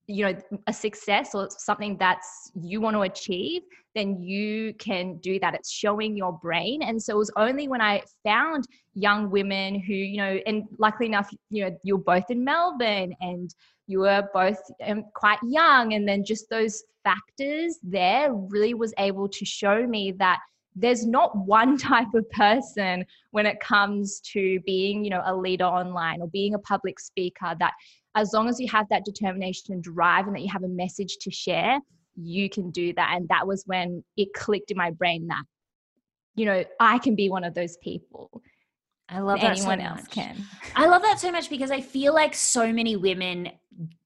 you 0.07 0.25
know 0.25 0.33
a 0.67 0.73
success 0.73 1.35
or 1.35 1.49
something 1.49 1.97
that's 1.97 2.51
you 2.55 2.79
want 2.79 2.95
to 2.95 3.01
achieve 3.01 3.61
then 3.97 4.21
you 4.21 4.73
can 4.75 5.17
do 5.17 5.39
that. 5.39 5.53
It's 5.53 5.71
showing 5.71 6.15
your 6.15 6.33
brain. 6.33 6.83
And 6.83 7.01
so 7.01 7.15
it 7.15 7.17
was 7.17 7.31
only 7.35 7.67
when 7.67 7.81
i 7.81 8.01
found 8.23 8.67
young 8.93 9.29
women 9.29 9.79
who 9.79 9.93
you 9.93 10.17
know 10.17 10.39
and 10.47 10.63
luckily 10.79 11.05
enough 11.05 11.29
you 11.51 11.63
know 11.63 11.77
you're 11.83 11.99
both 11.99 12.31
in 12.31 12.43
melbourne 12.43 13.13
and 13.21 13.53
you 13.87 13.99
were 13.99 14.27
both 14.33 14.59
um, 14.85 15.05
quite 15.13 15.39
young. 15.43 15.93
And 15.93 16.07
then 16.07 16.23
just 16.23 16.49
those 16.49 16.83
factors 17.03 17.79
there 17.81 18.33
really 18.33 18.73
was 18.73 18.93
able 18.97 19.29
to 19.29 19.45
show 19.45 19.87
me 19.87 20.11
that 20.19 20.39
there's 20.75 21.05
not 21.05 21.35
one 21.47 21.77
type 21.77 22.13
of 22.13 22.29
person 22.31 23.05
when 23.31 23.45
it 23.45 23.59
comes 23.59 24.19
to 24.33 24.59
being 24.65 25.03
you 25.03 25.09
know 25.09 25.23
a 25.25 25.35
leader 25.35 25.65
online 25.65 26.21
or 26.21 26.27
being 26.27 26.53
a 26.53 26.59
public 26.59 26.99
speaker 26.99 27.55
that 27.59 27.73
as 28.15 28.33
long 28.33 28.49
as 28.49 28.59
you 28.59 28.67
have 28.67 28.87
that 28.89 29.05
determination 29.05 29.73
and 29.73 29.83
drive 29.83 30.25
and 30.25 30.35
that 30.35 30.41
you 30.41 30.49
have 30.51 30.63
a 30.63 30.67
message 30.67 31.17
to 31.21 31.29
share, 31.29 31.79
you 32.17 32.49
can 32.49 32.71
do 32.71 32.93
that. 32.93 33.13
And 33.15 33.27
that 33.29 33.47
was 33.47 33.63
when 33.65 34.03
it 34.17 34.33
clicked 34.33 34.71
in 34.71 34.77
my 34.77 34.91
brain 34.91 35.27
that, 35.27 35.43
you 36.35 36.45
know, 36.45 36.63
I 36.79 36.99
can 36.99 37.15
be 37.15 37.29
one 37.29 37.43
of 37.43 37.53
those 37.53 37.77
people. 37.77 38.41
I 39.09 39.19
love 39.19 39.39
that 39.39 39.57
anyone 39.57 39.79
so 39.79 39.85
else 39.85 40.07
can. 40.07 40.35
I 40.75 40.87
love 40.87 41.01
that 41.01 41.19
so 41.19 41.31
much 41.31 41.49
because 41.49 41.71
I 41.71 41.79
feel 41.79 42.13
like 42.13 42.35
so 42.35 42.73
many 42.73 42.97
women 42.97 43.49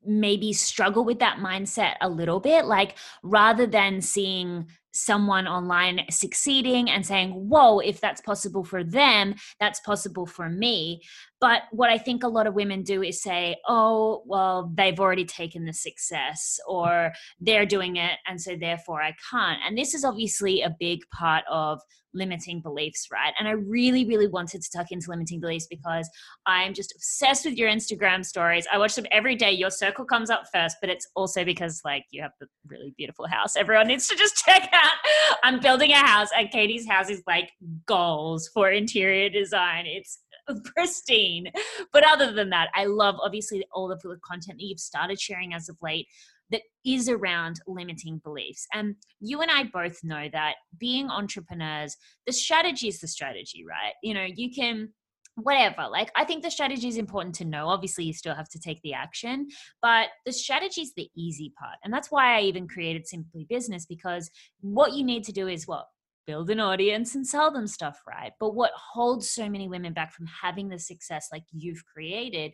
maybe 0.05 0.53
struggle 0.53 1.03
with 1.03 1.19
that 1.19 1.37
mindset 1.37 1.95
a 2.01 2.09
little 2.09 2.39
bit. 2.39 2.65
Like 2.65 2.97
rather 3.23 3.65
than 3.65 4.01
seeing 4.01 4.67
someone 4.93 5.47
online 5.47 6.01
succeeding 6.09 6.89
and 6.89 7.05
saying, 7.05 7.31
Whoa, 7.31 7.79
if 7.79 7.99
that's 8.01 8.21
possible 8.21 8.63
for 8.63 8.83
them, 8.83 9.35
that's 9.59 9.79
possible 9.81 10.25
for 10.25 10.49
me. 10.49 11.01
But 11.39 11.63
what 11.71 11.89
I 11.89 11.97
think 11.97 12.23
a 12.23 12.27
lot 12.27 12.47
of 12.47 12.53
women 12.53 12.83
do 12.83 13.01
is 13.01 13.21
say, 13.21 13.55
Oh, 13.67 14.23
well, 14.25 14.71
they've 14.75 14.99
already 14.99 15.25
taken 15.25 15.65
the 15.65 15.73
success 15.73 16.59
or 16.67 17.11
they're 17.39 17.65
doing 17.65 17.95
it. 17.95 18.19
And 18.27 18.39
so 18.39 18.55
therefore 18.55 19.01
I 19.01 19.15
can't. 19.29 19.59
And 19.65 19.77
this 19.77 19.93
is 19.93 20.03
obviously 20.03 20.61
a 20.61 20.75
big 20.79 21.01
part 21.11 21.43
of 21.49 21.79
limiting 22.13 22.61
beliefs, 22.61 23.07
right? 23.11 23.33
And 23.39 23.47
I 23.47 23.51
really, 23.51 24.05
really 24.05 24.27
wanted 24.27 24.61
to 24.61 24.69
tuck 24.71 24.91
into 24.91 25.09
limiting 25.09 25.39
beliefs 25.39 25.67
because 25.69 26.09
I'm 26.45 26.73
just 26.73 26.93
obsessed 26.95 27.45
with 27.45 27.57
your 27.57 27.69
Instagram 27.69 28.25
stories. 28.25 28.67
I 28.71 28.77
watch 28.77 28.95
them 28.95 29.05
every 29.11 29.35
day. 29.35 29.51
Your 29.51 29.69
circle 29.69 30.05
comes 30.05 30.29
up 30.29 30.43
first, 30.53 30.77
but 30.81 30.89
it's 30.89 31.07
also 31.15 31.43
because 31.43 31.81
like 31.85 32.05
you 32.11 32.21
have 32.21 32.31
the 32.39 32.47
really 32.67 32.93
beautiful 32.97 33.27
house. 33.27 33.55
Everyone 33.55 33.87
needs 33.87 34.07
to 34.07 34.15
just 34.15 34.35
check 34.45 34.69
out. 34.73 34.80
I'm 35.43 35.59
building 35.59 35.91
a 35.91 35.97
house, 35.97 36.29
and 36.37 36.49
Katie's 36.51 36.87
house 36.87 37.09
is 37.09 37.23
like 37.27 37.51
goals 37.85 38.49
for 38.53 38.71
interior 38.71 39.29
design. 39.29 39.85
It's 39.85 40.19
pristine. 40.75 41.51
But 41.91 42.03
other 42.03 42.31
than 42.31 42.49
that, 42.51 42.69
I 42.73 42.85
love 42.85 43.15
obviously 43.21 43.65
all 43.73 43.91
of 43.91 44.01
the 44.01 44.17
content 44.23 44.57
that 44.59 44.65
you've 44.65 44.79
started 44.79 45.19
sharing 45.19 45.53
as 45.53 45.69
of 45.69 45.77
late 45.81 46.07
that 46.51 46.61
is 46.85 47.07
around 47.07 47.61
limiting 47.65 48.19
beliefs. 48.23 48.67
And 48.73 48.95
you 49.19 49.41
and 49.41 49.49
I 49.49 49.63
both 49.63 50.03
know 50.03 50.27
that 50.33 50.55
being 50.77 51.09
entrepreneurs, 51.09 51.95
the 52.27 52.33
strategy 52.33 52.89
is 52.89 52.99
the 52.99 53.07
strategy, 53.07 53.63
right? 53.67 53.93
You 54.03 54.13
know, 54.13 54.25
you 54.35 54.51
can 54.53 54.89
whatever 55.35 55.87
like 55.89 56.11
i 56.15 56.25
think 56.25 56.43
the 56.43 56.51
strategy 56.51 56.87
is 56.87 56.97
important 56.97 57.33
to 57.33 57.45
know 57.45 57.67
obviously 57.67 58.03
you 58.03 58.13
still 58.13 58.35
have 58.35 58.49
to 58.49 58.59
take 58.59 58.81
the 58.83 58.93
action 58.93 59.47
but 59.81 60.09
the 60.25 60.31
strategy 60.31 60.81
is 60.81 60.93
the 60.95 61.09
easy 61.15 61.53
part 61.57 61.77
and 61.83 61.93
that's 61.93 62.11
why 62.11 62.37
i 62.37 62.41
even 62.41 62.67
created 62.67 63.07
simply 63.07 63.45
business 63.49 63.85
because 63.85 64.29
what 64.59 64.93
you 64.93 65.03
need 65.03 65.23
to 65.23 65.31
do 65.31 65.47
is 65.47 65.67
what 65.67 65.85
build 66.27 66.49
an 66.49 66.59
audience 66.59 67.15
and 67.15 67.25
sell 67.25 67.49
them 67.49 67.65
stuff 67.65 67.97
right 68.07 68.33
but 68.39 68.53
what 68.53 68.71
holds 68.75 69.29
so 69.29 69.49
many 69.49 69.67
women 69.67 69.93
back 69.93 70.13
from 70.13 70.27
having 70.27 70.69
the 70.69 70.77
success 70.77 71.29
like 71.31 71.43
you've 71.51 71.83
created 71.85 72.51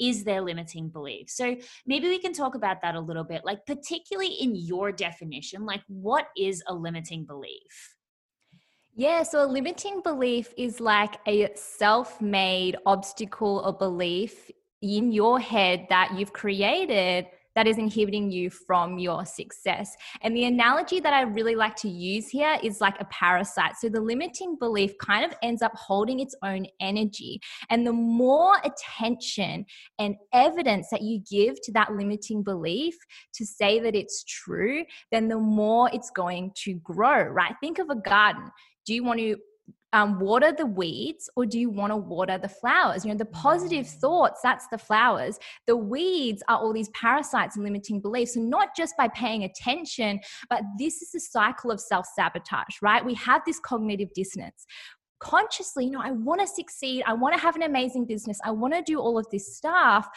is 0.00 0.24
their 0.24 0.40
limiting 0.40 0.88
belief. 0.88 1.28
So 1.28 1.56
maybe 1.86 2.08
we 2.08 2.18
can 2.18 2.32
talk 2.32 2.54
about 2.54 2.80
that 2.82 2.94
a 2.94 3.00
little 3.00 3.22
bit, 3.22 3.44
like, 3.44 3.66
particularly 3.66 4.32
in 4.32 4.54
your 4.56 4.90
definition, 4.90 5.66
like, 5.66 5.82
what 5.88 6.28
is 6.36 6.62
a 6.66 6.74
limiting 6.74 7.26
belief? 7.26 7.96
Yeah, 9.00 9.22
so 9.22 9.42
a 9.42 9.48
limiting 9.48 10.02
belief 10.02 10.52
is 10.58 10.78
like 10.78 11.16
a 11.26 11.48
self 11.54 12.20
made 12.20 12.76
obstacle 12.84 13.62
or 13.64 13.72
belief 13.72 14.50
in 14.82 15.10
your 15.10 15.40
head 15.40 15.86
that 15.88 16.12
you've 16.18 16.34
created 16.34 17.24
that 17.56 17.66
is 17.66 17.78
inhibiting 17.78 18.30
you 18.30 18.50
from 18.50 18.98
your 18.98 19.24
success. 19.24 19.96
And 20.22 20.36
the 20.36 20.44
analogy 20.44 21.00
that 21.00 21.12
I 21.12 21.22
really 21.22 21.54
like 21.56 21.76
to 21.76 21.88
use 21.88 22.28
here 22.28 22.58
is 22.62 22.80
like 22.80 23.00
a 23.00 23.04
parasite. 23.06 23.72
So 23.80 23.88
the 23.88 24.00
limiting 24.00 24.56
belief 24.56 24.96
kind 24.98 25.24
of 25.24 25.36
ends 25.42 25.62
up 25.62 25.74
holding 25.74 26.20
its 26.20 26.34
own 26.44 26.66
energy. 26.80 27.40
And 27.68 27.86
the 27.86 27.92
more 27.92 28.54
attention 28.64 29.64
and 29.98 30.16
evidence 30.32 30.88
that 30.90 31.02
you 31.02 31.22
give 31.30 31.60
to 31.62 31.72
that 31.72 31.92
limiting 31.92 32.42
belief 32.42 32.96
to 33.34 33.44
say 33.44 33.80
that 33.80 33.96
it's 33.96 34.24
true, 34.24 34.84
then 35.10 35.28
the 35.28 35.38
more 35.38 35.90
it's 35.92 36.10
going 36.10 36.52
to 36.64 36.74
grow, 36.74 37.22
right? 37.22 37.54
Think 37.60 37.78
of 37.78 37.90
a 37.90 37.96
garden. 37.96 38.50
Do 38.86 38.94
you 38.94 39.04
want 39.04 39.20
to 39.20 39.36
um, 39.92 40.20
water 40.20 40.52
the 40.52 40.66
weeds 40.66 41.28
or 41.36 41.44
do 41.44 41.58
you 41.58 41.68
want 41.68 41.90
to 41.90 41.96
water 41.96 42.38
the 42.38 42.48
flowers? 42.48 43.04
You 43.04 43.10
know, 43.10 43.18
the 43.18 43.24
positive 43.24 43.86
mm. 43.86 44.00
thoughts, 44.00 44.40
that's 44.42 44.66
the 44.68 44.78
flowers. 44.78 45.38
The 45.66 45.76
weeds 45.76 46.42
are 46.48 46.58
all 46.58 46.72
these 46.72 46.90
parasites 46.90 47.56
and 47.56 47.64
limiting 47.64 48.00
beliefs. 48.00 48.36
And 48.36 48.48
not 48.48 48.76
just 48.76 48.96
by 48.96 49.08
paying 49.08 49.44
attention, 49.44 50.20
but 50.48 50.62
this 50.78 51.02
is 51.02 51.14
a 51.14 51.20
cycle 51.20 51.70
of 51.70 51.80
self 51.80 52.06
sabotage, 52.14 52.76
right? 52.82 53.04
We 53.04 53.14
have 53.14 53.42
this 53.46 53.58
cognitive 53.58 54.12
dissonance 54.14 54.66
consciously, 55.20 55.84
you 55.84 55.90
know, 55.90 56.00
I 56.02 56.10
want 56.10 56.40
to 56.40 56.46
succeed. 56.46 57.04
I 57.06 57.12
want 57.12 57.34
to 57.34 57.40
have 57.40 57.54
an 57.54 57.62
amazing 57.62 58.06
business. 58.06 58.38
I 58.44 58.50
want 58.50 58.74
to 58.74 58.82
do 58.82 58.98
all 58.98 59.18
of 59.18 59.26
this 59.30 59.56
stuff. 59.56 60.08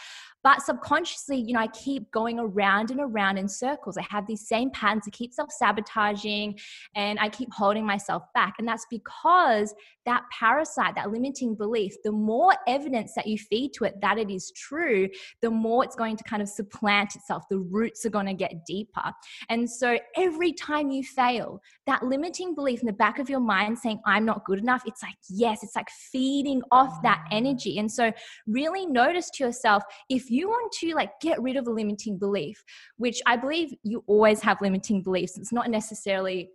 But 0.44 0.60
subconsciously, 0.62 1.38
you 1.38 1.54
know, 1.54 1.60
I 1.60 1.68
keep 1.68 2.10
going 2.12 2.38
around 2.38 2.90
and 2.90 3.00
around 3.00 3.38
in 3.38 3.48
circles. 3.48 3.96
I 3.96 4.04
have 4.10 4.26
these 4.26 4.46
same 4.46 4.70
patterns. 4.70 5.04
I 5.06 5.10
keep 5.10 5.32
self 5.32 5.50
sabotaging 5.50 6.58
and 6.94 7.18
I 7.18 7.30
keep 7.30 7.48
holding 7.52 7.86
myself 7.86 8.22
back. 8.34 8.54
And 8.58 8.68
that's 8.68 8.86
because 8.90 9.74
that 10.04 10.22
parasite, 10.38 10.94
that 10.96 11.10
limiting 11.10 11.54
belief, 11.54 11.94
the 12.04 12.12
more 12.12 12.52
evidence 12.68 13.14
that 13.14 13.26
you 13.26 13.38
feed 13.38 13.72
to 13.72 13.84
it 13.84 13.94
that 14.02 14.18
it 14.18 14.30
is 14.30 14.52
true, 14.54 15.08
the 15.40 15.50
more 15.50 15.82
it's 15.82 15.96
going 15.96 16.16
to 16.16 16.24
kind 16.24 16.42
of 16.42 16.48
supplant 16.48 17.16
itself. 17.16 17.44
The 17.48 17.58
roots 17.58 18.04
are 18.04 18.10
going 18.10 18.26
to 18.26 18.34
get 18.34 18.66
deeper. 18.66 19.12
And 19.48 19.68
so 19.68 19.98
every 20.16 20.52
time 20.52 20.90
you 20.90 21.02
fail, 21.02 21.60
that 21.86 22.02
limiting 22.02 22.54
belief 22.54 22.80
in 22.80 22.86
the 22.86 22.92
back 22.92 23.18
of 23.18 23.30
your 23.30 23.40
mind 23.40 23.78
saying, 23.78 24.00
I'm 24.04 24.26
not 24.26 24.44
good 24.44 24.58
enough, 24.58 24.82
it's 24.86 25.02
like, 25.02 25.16
yes, 25.30 25.62
it's 25.62 25.74
like 25.74 25.88
feeding 25.90 26.60
off 26.70 27.02
that 27.02 27.24
mm. 27.30 27.36
energy. 27.38 27.78
And 27.78 27.90
so 27.90 28.12
really 28.46 28.84
notice 28.86 29.30
to 29.30 29.44
yourself 29.44 29.82
if 30.10 30.30
you 30.34 30.48
want 30.48 30.72
to 30.80 30.94
like 30.94 31.12
get 31.20 31.40
rid 31.42 31.56
of 31.56 31.66
a 31.66 31.70
limiting 31.70 32.18
belief, 32.18 32.62
which 32.96 33.20
I 33.26 33.36
believe 33.36 33.72
you 33.82 34.04
always 34.06 34.40
have 34.42 34.60
limiting 34.60 35.02
beliefs, 35.02 35.38
it's 35.38 35.52
not 35.52 35.70
necessarily 35.70 36.50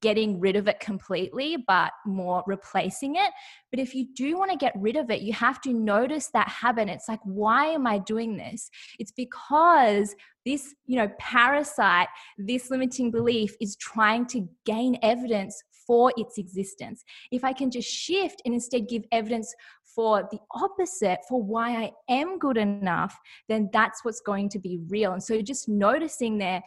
getting 0.00 0.38
rid 0.38 0.56
of 0.56 0.68
it 0.68 0.80
completely, 0.80 1.56
but 1.66 1.92
more 2.04 2.42
replacing 2.46 3.16
it. 3.16 3.30
But 3.70 3.80
if 3.80 3.94
you 3.94 4.06
do 4.14 4.36
want 4.36 4.50
to 4.50 4.56
get 4.56 4.74
rid 4.76 4.96
of 4.96 5.10
it, 5.10 5.22
you 5.22 5.32
have 5.32 5.60
to 5.62 5.72
notice 5.72 6.28
that 6.34 6.48
habit. 6.48 6.88
It's 6.88 7.08
like, 7.08 7.20
why 7.24 7.66
am 7.66 7.86
I 7.86 7.98
doing 7.98 8.36
this? 8.36 8.70
It's 8.98 9.12
because 9.12 10.14
this, 10.44 10.74
you 10.86 10.96
know, 10.96 11.10
parasite, 11.18 12.08
this 12.36 12.70
limiting 12.70 13.10
belief 13.10 13.54
is 13.60 13.76
trying 13.76 14.26
to 14.26 14.46
gain 14.66 14.98
evidence 15.02 15.62
for 15.86 16.12
its 16.18 16.36
existence. 16.36 17.02
If 17.32 17.42
I 17.44 17.54
can 17.54 17.70
just 17.70 17.88
shift 17.88 18.42
and 18.44 18.52
instead 18.52 18.88
give 18.88 19.04
evidence 19.10 19.54
for 19.94 20.28
the 20.30 20.38
opposite, 20.52 21.20
for 21.28 21.42
why 21.42 21.76
I 21.76 21.92
am 22.08 22.38
good 22.38 22.56
enough, 22.56 23.18
then 23.48 23.70
that's 23.72 24.04
what's 24.04 24.20
going 24.20 24.48
to 24.50 24.58
be 24.58 24.78
real. 24.88 25.12
And 25.12 25.22
so 25.22 25.40
just 25.40 25.68
noticing 25.68 26.38
there 26.38 26.62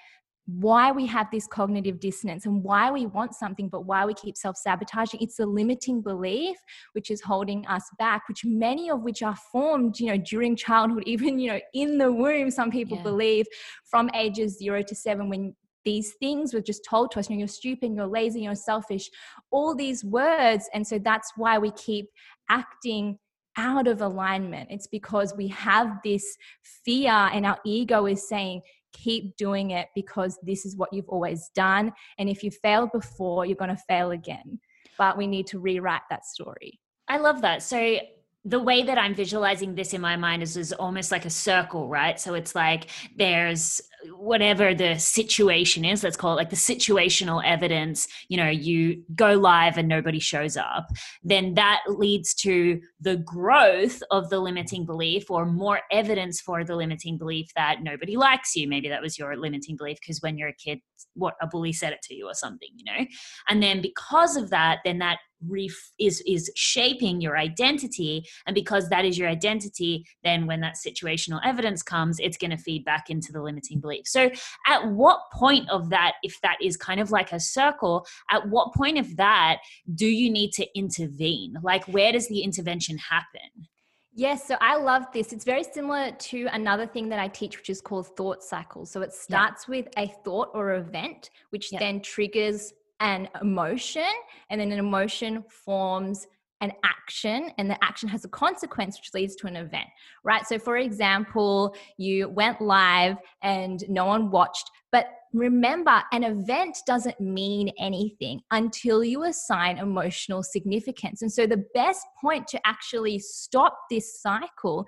why 0.48 0.92
we 0.92 1.06
have 1.06 1.28
this 1.32 1.48
cognitive 1.48 2.00
dissonance 2.00 2.46
and 2.46 2.64
why 2.64 2.92
we 2.92 3.06
want 3.06 3.36
something, 3.36 3.70
but 3.70 3.86
why 3.86 4.06
we 4.06 4.14
keep 4.14 4.36
self 4.36 4.58
sabotaging. 4.58 5.22
It's 5.22 5.40
a 5.40 5.46
limiting 5.46 6.02
belief 6.02 6.58
which 6.94 7.12
is 7.12 7.22
holding 7.22 7.66
us 7.68 7.84
back, 7.98 8.28
which 8.28 8.44
many 8.44 8.90
of 8.90 9.02
which 9.02 9.22
are 9.22 9.36
formed, 9.52 10.00
you 10.00 10.08
know, 10.08 10.18
during 10.18 10.56
childhood, 10.56 11.04
even, 11.06 11.40
you 11.40 11.52
know, 11.52 11.60
in 11.74 11.98
the 11.98 12.12
womb, 12.12 12.52
some 12.52 12.72
people 12.72 12.98
yeah. 12.98 13.04
believe 13.04 13.46
from 13.90 14.10
ages 14.16 14.58
zero 14.58 14.82
to 14.82 14.96
seven 14.96 15.30
when 15.30 15.56
these 15.86 16.14
things 16.20 16.54
were 16.54 16.62
just 16.62 16.86
told 16.86 17.12
to 17.12 17.20
us 17.20 17.30
you 17.30 17.36
know, 17.36 17.40
you're 17.40 17.48
stupid 17.48 17.96
you're 17.96 18.06
lazy 18.06 18.42
you're 18.42 18.56
selfish 18.56 19.10
all 19.52 19.76
these 19.76 20.04
words. 20.04 20.70
And 20.74 20.86
so 20.86 21.00
that's 21.00 21.34
why 21.36 21.58
we 21.58 21.72
keep 21.72 22.08
acting 22.50 23.18
out 23.58 23.88
of 23.88 24.02
alignment. 24.02 24.70
It's 24.72 24.88
because 24.88 25.36
we 25.36 25.48
have 25.50 25.98
this 26.04 26.38
fear 26.86 27.12
and 27.12 27.46
our 27.46 27.60
ego 27.66 28.06
is 28.06 28.28
saying 28.28 28.62
keep 28.94 29.36
doing 29.38 29.72
it 29.72 29.88
because 29.96 30.38
this 30.44 30.66
is 30.66 30.76
what 30.76 30.92
you've 30.92 31.10
always 31.10 31.50
done. 31.56 31.92
And 32.18 32.30
if 32.30 32.44
you 32.44 32.52
failed 32.52 32.92
before 32.94 33.46
you're 33.46 33.56
going 33.56 33.76
to 33.76 33.84
fail 33.88 34.12
again. 34.12 34.60
But 34.98 35.18
we 35.18 35.28
need 35.28 35.48
to 35.48 35.60
rewrite 35.60 36.02
that 36.10 36.26
story. 36.26 36.80
I 37.08 37.18
love 37.18 37.42
that. 37.42 37.64
So 37.64 37.98
the 38.46 38.60
way 38.60 38.84
that 38.84 38.98
I'm 38.98 39.16
visualizing 39.16 39.76
this 39.76 39.94
in 39.94 40.02
my 40.02 40.16
mind 40.16 40.44
is, 40.44 40.58
is 40.58 40.74
almost 40.74 41.12
like 41.12 41.26
a 41.26 41.30
circle, 41.30 41.88
right? 41.88 42.20
So 42.20 42.34
it's 42.34 42.56
like 42.56 42.90
there's 43.16 43.82
whatever 44.18 44.74
the 44.74 44.98
situation 44.98 45.86
is 45.86 46.04
let's 46.04 46.18
call 46.18 46.34
it 46.34 46.36
like 46.36 46.50
the 46.50 46.56
situational 46.56 47.42
evidence 47.46 48.08
you 48.30 48.38
know 48.38 48.50
you 48.50 49.04
go 49.16 49.34
live 49.34 49.78
and 49.78 49.88
nobody 49.88 50.20
shows 50.20 50.58
up 50.58 50.88
then 51.24 51.54
that 51.54 51.82
leads 51.88 52.34
to 52.34 52.80
the 53.00 53.18
growth 53.18 54.02
of 54.12 54.30
the 54.30 54.40
limiting 54.40 54.86
belief 54.86 55.30
or 55.30 55.46
more 55.46 55.82
evidence 55.92 56.40
for 56.40 56.64
the 56.64 56.76
limiting 56.76 57.18
belief 57.18 57.48
that 57.56 57.80
nobody 57.82 58.16
likes 58.16 58.56
you. 58.56 58.68
Maybe 58.68 58.90
that 58.90 59.02
was 59.02 59.18
your 59.18 59.36
limiting 59.36 59.76
belief 59.76 59.98
because 60.00 60.22
when 60.22 60.38
you're 60.38 60.50
a 60.50 60.54
kid 60.54 60.80
what 61.16 61.34
a 61.42 61.48
bully 61.48 61.74
said 61.74 61.92
it 61.92 62.02
to 62.04 62.14
you 62.14 62.28
or 62.28 62.34
something 62.34 62.70
you 62.76 62.86
know? 62.86 63.06
And 63.50 63.62
then 63.62 63.82
because 63.82 64.36
of 64.36 64.50
that 64.52 64.80
then 64.86 65.00
that 65.00 65.18
ref- 65.48 65.92
is 66.00 66.24
is 66.28 66.52
shaping 66.56 67.22
your 67.22 67.38
identity. 67.38 68.24
And 68.46 68.54
because 68.54 68.90
that 68.90 69.04
is 69.04 69.18
your 69.18 69.28
identity 69.28 70.06
then 70.24 70.46
when 70.46 70.62
that 70.62 70.76
situational 70.76 71.42
evidence 71.44 71.82
comes 71.82 72.18
it's 72.20 72.38
going 72.38 72.52
to 72.52 72.58
feed 72.58 72.86
back 72.86 73.10
into 73.10 73.32
the 73.32 73.42
limiting 73.42 73.80
belief 73.80 73.91
So, 74.06 74.30
at 74.68 74.88
what 74.88 75.20
point 75.34 75.70
of 75.70 75.90
that, 75.90 76.14
if 76.24 76.40
that 76.42 76.58
is 76.62 76.78
kind 76.78 77.00
of 77.00 77.12
like 77.12 77.32
a 77.32 77.40
circle, 77.40 78.06
at 78.30 78.48
what 78.50 78.74
point 78.74 78.98
of 78.98 79.18
that 79.18 79.58
do 79.94 80.08
you 80.08 80.30
need 80.30 80.52
to 80.54 80.68
intervene? 80.76 81.56
Like, 81.62 81.86
where 81.86 82.12
does 82.12 82.28
the 82.28 82.42
intervention 82.42 82.98
happen? 82.98 83.68
Yes, 84.14 84.46
so 84.46 84.58
I 84.60 84.76
love 84.76 85.06
this. 85.14 85.32
It's 85.32 85.46
very 85.46 85.64
similar 85.64 86.12
to 86.12 86.48
another 86.52 86.86
thing 86.86 87.08
that 87.10 87.20
I 87.20 87.30
teach, 87.30 87.58
which 87.58 87.70
is 87.70 87.80
called 87.80 88.08
thought 88.18 88.44
cycles. 88.44 88.92
So 88.92 89.02
it 89.02 89.14
starts 89.14 89.66
yeah. 89.68 89.76
with 89.76 89.88
a 89.98 90.08
thought 90.24 90.50
or 90.54 90.76
event, 90.76 91.30
which 91.52 91.72
yeah. 91.72 91.80
then 91.80 92.02
triggers 92.02 92.74
an 93.00 93.30
emotion, 93.42 94.04
and 94.50 94.60
then 94.60 94.72
an 94.72 94.80
emotion 94.80 95.44
forms 95.48 96.28
an 96.62 96.72
action 96.84 97.52
and 97.58 97.70
the 97.70 97.84
action 97.84 98.08
has 98.08 98.24
a 98.24 98.30
consequence 98.30 98.98
which 98.98 99.14
leads 99.14 99.36
to 99.36 99.48
an 99.48 99.56
event 99.56 99.88
right? 100.24 100.46
So 100.48 100.58
for 100.60 100.78
example 100.78 101.76
you 101.98 102.30
went 102.30 102.62
live 102.62 103.18
and 103.42 103.84
no 103.90 104.06
one 104.06 104.32
watched 104.32 104.70
but 104.92 105.08
remember 105.34 106.04
an 106.12 106.24
event 106.24 106.78
doesn't 106.86 107.20
mean 107.20 107.72
anything 107.80 108.42
until 108.52 109.04
you 109.04 109.24
assign 109.24 109.78
emotional 109.78 110.44
significance. 110.44 111.22
And 111.22 111.32
so 111.32 111.48
the 111.48 111.64
best 111.74 112.06
point 112.20 112.48
to 112.50 112.60
actually 112.68 113.20
stop 113.20 113.78
this 113.90 114.22
cycle 114.22 114.86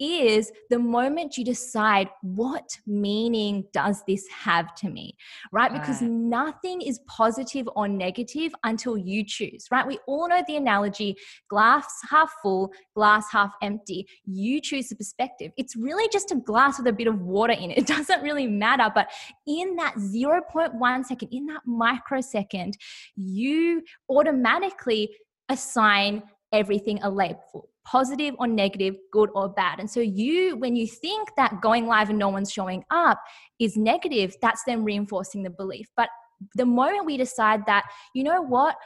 is 0.00 0.50
the 0.70 0.78
moment 0.78 1.36
you 1.36 1.44
decide 1.44 2.08
what 2.22 2.78
meaning 2.86 3.64
does 3.72 4.02
this 4.06 4.26
have 4.28 4.74
to 4.76 4.90
me? 4.90 5.16
Right? 5.52 5.72
Because 5.72 6.02
nothing 6.02 6.80
is 6.80 7.00
positive 7.06 7.68
or 7.76 7.88
negative 7.88 8.52
until 8.64 8.96
you 8.96 9.24
choose 9.24 9.66
right? 9.70 9.86
We 9.86 9.98
all 10.06 10.28
know 10.28 10.42
the 10.46 10.56
analogy 10.56 11.16
glass 11.48 11.86
half 12.08 12.32
full 12.42 12.72
glass 12.94 13.26
half 13.30 13.52
empty. 13.62 14.06
You 14.24 14.60
choose 14.60 14.88
the 14.88 14.96
perspective. 14.96 15.52
It's 15.56 15.76
really 15.76 16.08
just 16.12 16.32
a 16.32 16.36
glass 16.36 16.78
with 16.78 16.86
a 16.86 16.92
bit 16.92 17.06
of 17.06 17.20
water 17.20 17.52
in 17.52 17.70
it. 17.70 17.78
It 17.84 17.88
doesn't 17.88 18.22
really 18.22 18.46
matter 18.46 18.90
but 18.94 19.10
in 19.46 19.76
that 19.76 19.96
0.1 19.96 21.04
second 21.04 21.28
in 21.32 21.44
that 21.46 21.60
microsecond 21.66 22.78
you 23.14 23.82
automatically 24.08 25.10
assign 25.50 26.22
everything 26.54 27.02
a 27.02 27.10
label 27.10 27.68
positive 27.84 28.34
or 28.38 28.46
negative, 28.46 28.96
good 29.12 29.30
or 29.34 29.48
bad. 29.50 29.78
And 29.78 29.90
so 29.90 30.00
you, 30.00 30.56
when 30.56 30.74
you 30.74 30.86
think 30.86 31.28
that 31.36 31.60
going 31.60 31.86
live 31.86 32.08
and 32.08 32.18
no 32.18 32.30
one's 32.30 32.50
showing 32.50 32.82
up 32.90 33.20
is 33.60 33.76
negative, 33.76 34.34
that's 34.40 34.62
then 34.66 34.84
reinforcing 34.84 35.42
the 35.42 35.50
belief. 35.50 35.86
But 35.96 36.08
the 36.54 36.66
moment 36.66 37.04
we 37.04 37.16
decide 37.16 37.60
that, 37.66 37.84
you 38.14 38.24
know 38.24 38.42
what, 38.42 38.76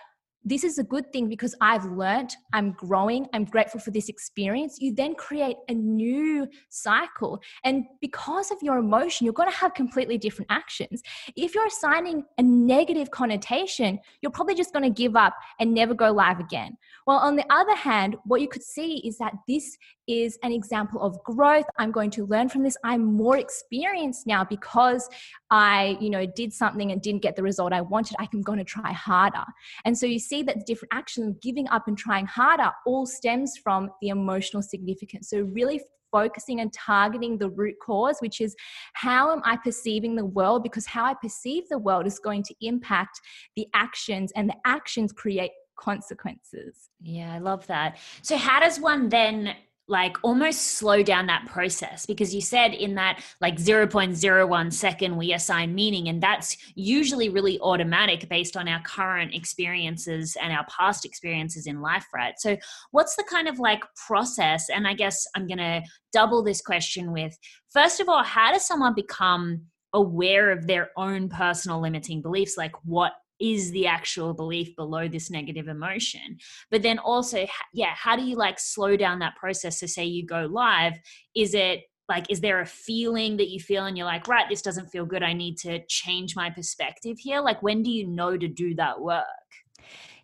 this 0.45 0.65
is 0.65 0.79
a 0.79 0.85
good 0.85 1.13
thing 1.13 1.29
because 1.29 1.55
I've 1.61 1.85
learned, 1.85 2.35
I'm 2.55 2.73
growing, 2.73 3.27
I'm 3.35 3.45
grateful 3.45 3.81
for 3.81 3.91
this 3.91 4.09
experience. 4.09 4.79
You 4.81 4.95
then 4.95 5.15
create 5.15 5.57
a 5.69 5.75
new 5.75 6.47
cycle. 6.71 7.41
And 7.65 7.85
because 8.01 8.51
of 8.51 8.59
your 8.63 8.79
emotion, 8.79 9.25
you're 9.25 9.35
going 9.35 9.51
to 9.51 9.57
have 9.57 9.75
completely 9.75 10.17
different 10.17 10.51
actions. 10.51 11.03
If 11.37 11.55
you're 11.55 11.67
assigning 11.67 12.25
a 12.39 12.43
negative 12.43 13.11
connotation, 13.11 13.99
you're 14.23 14.33
probably 14.33 14.55
just 14.55 14.73
going 14.73 14.85
to 14.85 15.03
give 15.03 15.17
up 15.17 15.35
and 15.61 15.75
never 15.75 15.93
go 15.93 16.13
live 16.13 16.41
again. 16.41 16.79
Well, 17.09 17.21
on 17.21 17.37
the 17.37 17.47
other 17.49 17.75
hand, 17.75 18.17
what 18.27 18.43
you 18.43 18.49
could 18.49 18.63
see 18.63 18.99
is 18.99 19.17
that 19.17 19.33
this 19.49 19.79
is 20.07 20.39
an 20.43 20.53
example 20.53 21.01
of 21.01 21.17
growth. 21.25 21.65
I'm 21.79 21.91
going 21.91 22.11
to 22.11 22.27
learn 22.27 22.51
from 22.51 22.63
this. 22.63 22.77
I'm 22.85 23.03
more 23.03 23.39
experienced 23.39 24.27
now 24.27 24.45
because 24.45 25.09
I, 25.51 25.97
you 26.03 26.11
know, 26.11 26.27
did 26.27 26.53
something 26.53 26.93
and 26.93 27.01
didn't 27.01 27.23
get 27.23 27.35
the 27.35 27.43
result 27.43 27.73
I 27.73 27.81
wanted. 27.81 28.17
I'm 28.19 28.43
going 28.43 28.59
to 28.59 28.65
try 28.65 28.93
harder. 28.93 29.45
And 29.87 29.97
so 29.97 30.05
you 30.05 30.19
see 30.19 30.43
that 30.43 30.59
the 30.59 30.65
different 30.67 30.93
actions, 30.93 31.39
giving 31.41 31.67
up 31.71 31.89
and 31.89 31.97
trying 31.97 32.27
harder, 32.27 32.71
all 32.85 33.07
stems 33.07 33.57
from 33.57 33.89
the 34.03 34.09
emotional 34.09 34.61
significance. 34.61 35.31
So 35.31 35.41
really 35.41 35.81
focusing 36.13 36.61
and 36.61 36.71
targeting 36.75 37.39
the 37.39 37.49
root 37.49 37.77
cause, 37.83 38.19
which 38.21 38.43
is 38.43 38.55
how 38.93 39.33
am 39.33 39.41
I 39.47 39.57
perceiving 39.57 40.15
the 40.15 40.27
world? 40.27 40.63
Because 40.63 40.85
how 40.85 41.07
I 41.07 41.15
perceive 41.15 41.71
the 41.71 41.79
world 41.79 42.07
is 42.07 42.19
going 42.19 42.43
to 42.43 42.55
impact 42.61 43.19
the 43.57 43.67
actions, 43.73 44.31
and 44.37 44.51
the 44.51 44.57
actions 44.67 45.11
create 45.11 45.53
consequences. 45.79 46.91
Yeah, 47.01 47.33
I 47.33 47.39
love 47.39 47.67
that. 47.69 47.97
So, 48.23 48.37
how 48.37 48.61
does 48.61 48.79
one 48.79 49.09
then 49.09 49.55
like 49.89 50.17
almost 50.23 50.77
slow 50.77 51.03
down 51.03 51.27
that 51.27 51.47
process 51.47 52.05
because 52.05 52.35
you 52.35 52.41
said 52.41 52.75
in 52.75 52.95
that 52.95 53.23
like 53.41 53.57
0.01 53.57 54.73
second 54.73 55.17
we 55.17 55.33
assign 55.33 55.75
meaning 55.75 56.09
and 56.09 56.23
that's 56.23 56.57
usually 56.75 57.31
really 57.31 57.59
automatic 57.61 58.29
based 58.29 58.57
on 58.57 58.69
our 58.69 58.83
current 58.83 59.35
experiences 59.35 60.37
and 60.43 60.53
our 60.53 60.67
past 60.67 61.07
experiences 61.07 61.67
in 61.67 61.81
life 61.81 62.05
right 62.15 62.35
so 62.39 62.57
what's 62.91 63.17
the 63.17 63.25
kind 63.31 63.49
of 63.49 63.59
like 63.59 63.83
process 64.07 64.69
and 64.69 64.87
i 64.87 64.93
guess 64.93 65.27
i'm 65.35 65.47
going 65.47 65.59
to 65.59 65.83
double 66.13 66.43
this 66.43 66.61
question 66.61 67.11
with 67.11 67.37
first 67.71 67.99
of 67.99 68.09
all 68.09 68.23
how 68.23 68.53
does 68.53 68.67
someone 68.67 68.95
become 68.95 69.63
aware 69.95 70.51
of 70.51 70.67
their 70.67 70.91
own 70.99 71.31
personal 71.31 71.81
limiting 71.81 72.21
beliefs 72.21 72.59
like 72.59 72.75
what 72.85 73.13
is 73.41 73.71
the 73.71 73.87
actual 73.87 74.35
belief 74.35 74.75
below 74.77 75.09
this 75.09 75.31
negative 75.31 75.69
emotion? 75.69 76.39
But 76.71 76.83
then 76.83 76.99
also 76.99 77.47
yeah 77.73 77.95
how 77.95 78.17
do 78.17 78.23
you 78.23 78.37
like 78.37 78.59
slow 78.59 78.97
down 78.97 79.19
that 79.21 79.37
process 79.37 79.81
so 79.81 79.87
say 79.87 80.05
you 80.05 80.27
go 80.27 80.47
live? 80.51 80.95
Is 81.35 81.55
it 81.55 81.83
like 82.09 82.31
is 82.31 82.41
there 82.41 82.61
a 82.61 82.67
feeling 82.67 83.37
that 83.37 83.51
you 83.51 83.61
feel 83.61 83.85
and 83.85 83.97
you're 83.97 84.07
like 84.07 84.29
right 84.29 84.49
this 84.49 84.63
doesn't 84.63 84.89
feel 84.89 85.05
good. 85.05 85.23
I 85.23 85.33
need 85.33 85.59
to 85.59 85.85
change 85.87 86.35
my 86.35 86.51
perspective 86.51 87.19
here. 87.19 87.41
Like 87.41 87.63
when 87.63 87.83
do 87.83 87.91
you 87.91 88.07
know 88.07 88.37
to 88.37 88.49
do 88.49 88.75
that 88.77 89.01
work 89.01 89.25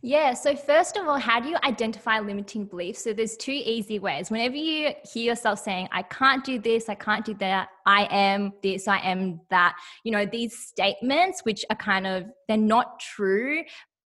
yeah. 0.05 0.35
So, 0.35 0.55
first 0.55 0.99
of 0.99 1.09
all, 1.09 1.19
how 1.19 1.41
do 1.41 1.49
you 1.49 1.57
identify 1.65 2.21
limiting 2.21 2.67
beliefs? 2.67 3.03
So, 3.03 3.15
there's 3.15 3.39
two 3.39 3.53
easy 3.53 3.99
ways. 3.99 4.31
Whenever 4.31 4.55
you 4.55 4.93
hear 5.11 5.25
yourself 5.31 5.61
saying, 5.61 5.89
I 5.93 6.03
can't 6.03 6.45
do 6.45 6.59
this, 6.59 6.91
I 6.91 6.95
can't 6.95 7.25
do 7.25 7.33
that, 7.41 7.69
I 7.87 8.07
am 8.11 8.53
this, 8.63 8.87
I 8.87 8.99
am 8.99 9.41
that, 9.49 9.75
you 10.05 10.13
know, 10.13 10.27
these 10.27 10.59
statements, 10.59 11.41
which 11.45 11.65
are 11.71 11.77
kind 11.77 12.07
of, 12.07 12.25
they're 12.49 12.59
not 12.59 13.01
true, 13.01 13.65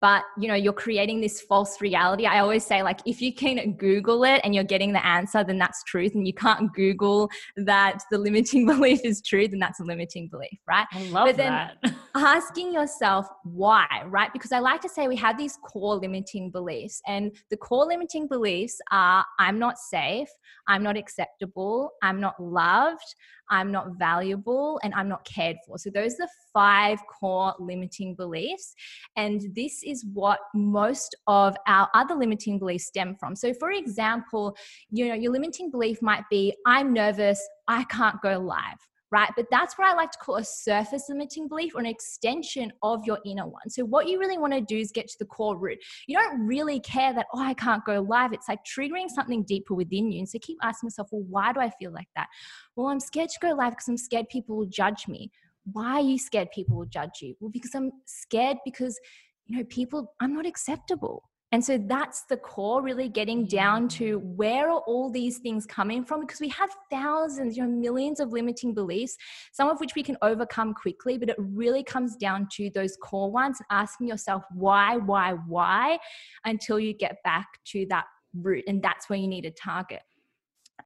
but 0.04 0.22
you 0.38 0.48
know 0.48 0.54
you're 0.54 0.74
creating 0.74 1.22
this 1.22 1.40
false 1.40 1.80
reality. 1.80 2.26
I 2.26 2.40
always 2.40 2.62
say 2.62 2.82
like 2.82 3.00
if 3.06 3.22
you 3.22 3.32
can 3.34 3.72
google 3.72 4.24
it 4.24 4.42
and 4.44 4.54
you're 4.54 4.62
getting 4.62 4.92
the 4.92 5.02
answer 5.02 5.42
then 5.42 5.56
that's 5.56 5.82
truth. 5.84 6.14
And 6.14 6.26
you 6.26 6.34
can't 6.34 6.70
google 6.74 7.30
that 7.56 8.02
the 8.10 8.18
limiting 8.18 8.66
belief 8.72 9.00
is 9.02 9.22
true 9.22 9.48
then 9.48 9.60
that's 9.60 9.80
a 9.80 9.82
limiting 9.82 10.28
belief 10.28 10.58
right? 10.68 10.86
I 10.92 11.04
love 11.04 11.28
but 11.28 11.38
then 11.38 11.70
that. 11.82 11.94
asking 12.14 12.74
yourself 12.74 13.26
why 13.44 13.86
right? 14.08 14.30
Because 14.34 14.52
i 14.52 14.58
like 14.58 14.82
to 14.82 14.90
say 14.90 15.08
we 15.08 15.16
have 15.16 15.38
these 15.38 15.56
core 15.66 15.96
limiting 15.96 16.50
beliefs 16.50 17.00
and 17.06 17.34
the 17.48 17.56
core 17.56 17.86
limiting 17.86 18.28
beliefs 18.28 18.76
are 18.90 19.24
i'm 19.38 19.58
not 19.58 19.78
safe. 19.78 20.28
I'm 20.68 20.82
not 20.82 20.96
acceptable. 20.96 21.90
I'm 22.02 22.20
not 22.20 22.40
loved 22.40 23.14
I'm 23.50 23.70
not 23.70 23.98
valuable, 23.98 24.80
and 24.82 24.94
I'm 24.94 25.08
not 25.08 25.24
cared 25.24 25.56
for. 25.66 25.78
So, 25.78 25.90
those 25.90 26.14
are 26.14 26.26
the 26.26 26.28
five 26.52 26.98
core 27.06 27.54
limiting 27.58 28.14
beliefs. 28.14 28.74
And 29.16 29.42
this 29.54 29.82
is 29.82 30.04
what 30.12 30.38
most 30.54 31.14
of 31.26 31.56
our 31.66 31.88
other 31.94 32.14
limiting 32.14 32.58
beliefs 32.58 32.86
stem 32.86 33.16
from. 33.16 33.36
So, 33.36 33.52
for 33.54 33.70
example, 33.70 34.56
you 34.90 35.08
know, 35.08 35.14
your 35.14 35.32
limiting 35.32 35.70
belief 35.70 36.00
might 36.02 36.24
be, 36.30 36.54
I'm 36.66 36.92
nervous, 36.92 37.46
I 37.68 37.84
can't 37.84 38.20
go 38.22 38.38
live 38.38 38.78
right? 39.14 39.30
But 39.36 39.46
that's 39.48 39.78
what 39.78 39.86
I 39.86 39.94
like 39.94 40.10
to 40.10 40.18
call 40.18 40.36
a 40.36 40.44
surface 40.44 41.04
limiting 41.08 41.46
belief 41.46 41.76
or 41.76 41.78
an 41.78 41.86
extension 41.86 42.72
of 42.82 43.04
your 43.06 43.20
inner 43.24 43.46
one. 43.46 43.70
So, 43.70 43.84
what 43.84 44.08
you 44.08 44.18
really 44.18 44.38
want 44.38 44.54
to 44.54 44.60
do 44.60 44.76
is 44.76 44.90
get 44.90 45.06
to 45.06 45.18
the 45.20 45.24
core 45.24 45.56
root. 45.56 45.78
You 46.08 46.18
don't 46.18 46.40
really 46.40 46.80
care 46.80 47.14
that, 47.14 47.26
oh, 47.32 47.40
I 47.40 47.54
can't 47.54 47.84
go 47.84 48.00
live. 48.00 48.32
It's 48.32 48.48
like 48.48 48.64
triggering 48.64 49.08
something 49.08 49.44
deeper 49.44 49.74
within 49.74 50.10
you. 50.10 50.18
And 50.18 50.28
so, 50.28 50.40
keep 50.40 50.58
asking 50.64 50.88
yourself, 50.88 51.08
well, 51.12 51.22
why 51.30 51.52
do 51.52 51.60
I 51.60 51.70
feel 51.78 51.92
like 51.92 52.08
that? 52.16 52.26
Well, 52.74 52.88
I'm 52.88 52.98
scared 52.98 53.30
to 53.30 53.38
go 53.40 53.52
live 53.52 53.70
because 53.70 53.86
I'm 53.86 53.96
scared 53.96 54.28
people 54.28 54.56
will 54.56 54.66
judge 54.66 55.06
me. 55.06 55.30
Why 55.72 55.92
are 55.92 56.02
you 56.02 56.18
scared 56.18 56.48
people 56.52 56.76
will 56.76 56.86
judge 56.86 57.22
you? 57.22 57.36
Well, 57.38 57.50
because 57.50 57.74
I'm 57.74 57.92
scared 58.06 58.58
because, 58.64 58.98
you 59.46 59.56
know, 59.56 59.64
people, 59.64 60.12
I'm 60.20 60.34
not 60.34 60.44
acceptable 60.44 61.22
and 61.54 61.64
so 61.64 61.78
that's 61.78 62.24
the 62.24 62.36
core, 62.36 62.82
really 62.82 63.08
getting 63.08 63.46
down 63.46 63.86
mm. 63.86 63.90
to 63.92 64.18
where 64.18 64.68
are 64.68 64.80
all 64.88 65.08
these 65.08 65.38
things 65.38 65.66
coming 65.66 66.04
from? 66.04 66.22
Because 66.22 66.40
we 66.40 66.48
have 66.48 66.68
thousands, 66.90 67.56
you 67.56 67.62
know, 67.62 67.70
millions 67.70 68.18
of 68.18 68.32
limiting 68.32 68.74
beliefs, 68.74 69.16
some 69.52 69.68
of 69.68 69.78
which 69.78 69.94
we 69.94 70.02
can 70.02 70.16
overcome 70.20 70.74
quickly, 70.74 71.16
but 71.16 71.28
it 71.28 71.36
really 71.38 71.84
comes 71.84 72.16
down 72.16 72.48
to 72.54 72.70
those 72.70 72.96
core 73.00 73.30
ones, 73.30 73.58
asking 73.70 74.08
yourself 74.08 74.42
why, 74.50 74.96
why, 74.96 75.34
why, 75.46 75.96
until 76.44 76.80
you 76.80 76.92
get 76.92 77.18
back 77.22 77.46
to 77.66 77.86
that 77.88 78.06
root. 78.42 78.64
And 78.66 78.82
that's 78.82 79.08
where 79.08 79.20
you 79.20 79.28
need 79.28 79.44
a 79.44 79.52
target. 79.52 80.02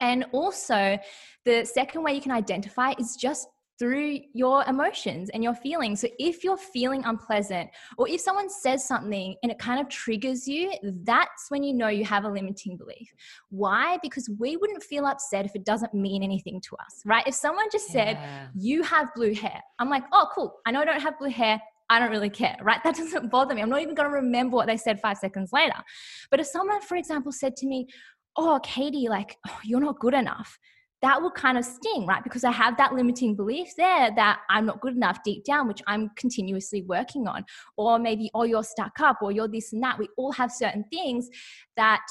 And 0.01 0.23
also, 0.33 0.99
the 1.45 1.65
second 1.65 2.03
way 2.03 2.13
you 2.13 2.21
can 2.21 2.31
identify 2.31 2.93
is 2.99 3.15
just 3.15 3.47
through 3.79 4.19
your 4.33 4.63
emotions 4.65 5.29
and 5.33 5.43
your 5.43 5.55
feelings. 5.55 6.01
So 6.01 6.09
if 6.19 6.43
you're 6.43 6.57
feeling 6.57 7.03
unpleasant 7.05 7.69
or 7.97 8.09
if 8.09 8.19
someone 8.19 8.49
says 8.49 8.85
something 8.85 9.35
and 9.41 9.51
it 9.51 9.57
kind 9.57 9.79
of 9.79 9.87
triggers 9.87 10.47
you, 10.47 10.73
that's 11.03 11.45
when 11.49 11.63
you 11.63 11.73
know 11.73 11.87
you 11.87 12.03
have 12.03 12.25
a 12.25 12.29
limiting 12.29 12.75
belief. 12.77 13.09
Why? 13.49 13.97
Because 14.03 14.29
we 14.37 14.57
wouldn't 14.57 14.83
feel 14.83 15.05
upset 15.05 15.45
if 15.45 15.55
it 15.55 15.63
doesn't 15.63 15.93
mean 15.93 16.21
anything 16.21 16.59
to 16.61 16.75
us, 16.75 17.01
right? 17.05 17.25
If 17.25 17.35
someone 17.35 17.67
just 17.71 17.87
said. 17.87 18.17
You 18.55 18.83
have 18.83 19.07
blue 19.15 19.33
hair, 19.33 19.61
I'm 19.79 19.89
like, 19.89 20.03
Oh, 20.11 20.27
cool. 20.35 20.55
I 20.65 20.71
know 20.71 20.81
I 20.81 20.85
don't 20.85 21.01
have 21.01 21.17
blue 21.17 21.29
hair. 21.29 21.61
I 21.89 21.99
don't 21.99 22.11
really 22.11 22.29
care, 22.29 22.57
right? 22.61 22.79
That 22.83 22.95
doesn't 22.95 23.31
bother 23.31 23.55
me. 23.55 23.61
I'm 23.61 23.69
not 23.69 23.81
even 23.81 23.95
going 23.95 24.09
to 24.09 24.15
remember 24.15 24.55
what 24.55 24.67
they 24.67 24.77
said 24.77 24.99
five 24.99 25.17
seconds 25.17 25.51
later. 25.53 25.75
But 26.29 26.39
if 26.39 26.47
someone, 26.47 26.81
for 26.81 26.97
example, 26.97 27.31
said 27.31 27.55
to 27.57 27.67
me, 27.67 27.87
Oh, 28.35 28.59
Katie, 28.63 29.07
like, 29.09 29.37
oh, 29.47 29.59
you're 29.63 29.79
not 29.79 29.99
good 29.99 30.13
enough 30.13 30.59
that 31.01 31.21
will 31.21 31.31
kind 31.31 31.57
of 31.57 31.65
sting, 31.65 32.05
right? 32.05 32.23
Because 32.23 32.43
I 32.43 32.51
have 32.51 32.77
that 32.77 32.93
limiting 32.93 33.35
belief 33.35 33.69
there 33.77 34.11
that 34.15 34.39
I'm 34.49 34.65
not 34.65 34.81
good 34.81 34.95
enough 34.95 35.19
deep 35.23 35.45
down, 35.45 35.67
which 35.67 35.81
I'm 35.87 36.09
continuously 36.17 36.81
working 36.81 37.27
on. 37.27 37.45
Or 37.77 37.99
maybe, 37.99 38.29
oh, 38.33 38.43
you're 38.43 38.63
stuck 38.63 38.99
up, 38.99 39.17
or 39.21 39.31
you're 39.31 39.47
this 39.47 39.71
and 39.71 39.81
that. 39.83 39.97
We 39.97 40.09
all 40.17 40.31
have 40.33 40.51
certain 40.51 40.83
things 40.91 41.29
that, 41.77 42.01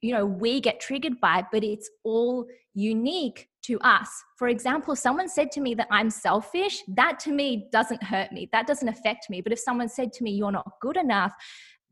you 0.00 0.12
know, 0.12 0.24
we 0.24 0.60
get 0.60 0.80
triggered 0.80 1.20
by, 1.20 1.44
but 1.50 1.64
it's 1.64 1.90
all 2.04 2.46
unique 2.74 3.48
to 3.62 3.80
us. 3.80 4.08
For 4.38 4.48
example, 4.48 4.94
someone 4.94 5.28
said 5.28 5.50
to 5.52 5.60
me 5.60 5.74
that 5.74 5.88
I'm 5.90 6.10
selfish, 6.10 6.82
that 6.94 7.18
to 7.20 7.32
me 7.32 7.68
doesn't 7.72 8.02
hurt 8.02 8.30
me, 8.30 8.48
that 8.52 8.68
doesn't 8.68 8.88
affect 8.88 9.28
me. 9.28 9.40
But 9.40 9.52
if 9.52 9.58
someone 9.58 9.88
said 9.88 10.12
to 10.14 10.22
me, 10.22 10.30
you're 10.30 10.52
not 10.52 10.70
good 10.80 10.96
enough, 10.96 11.32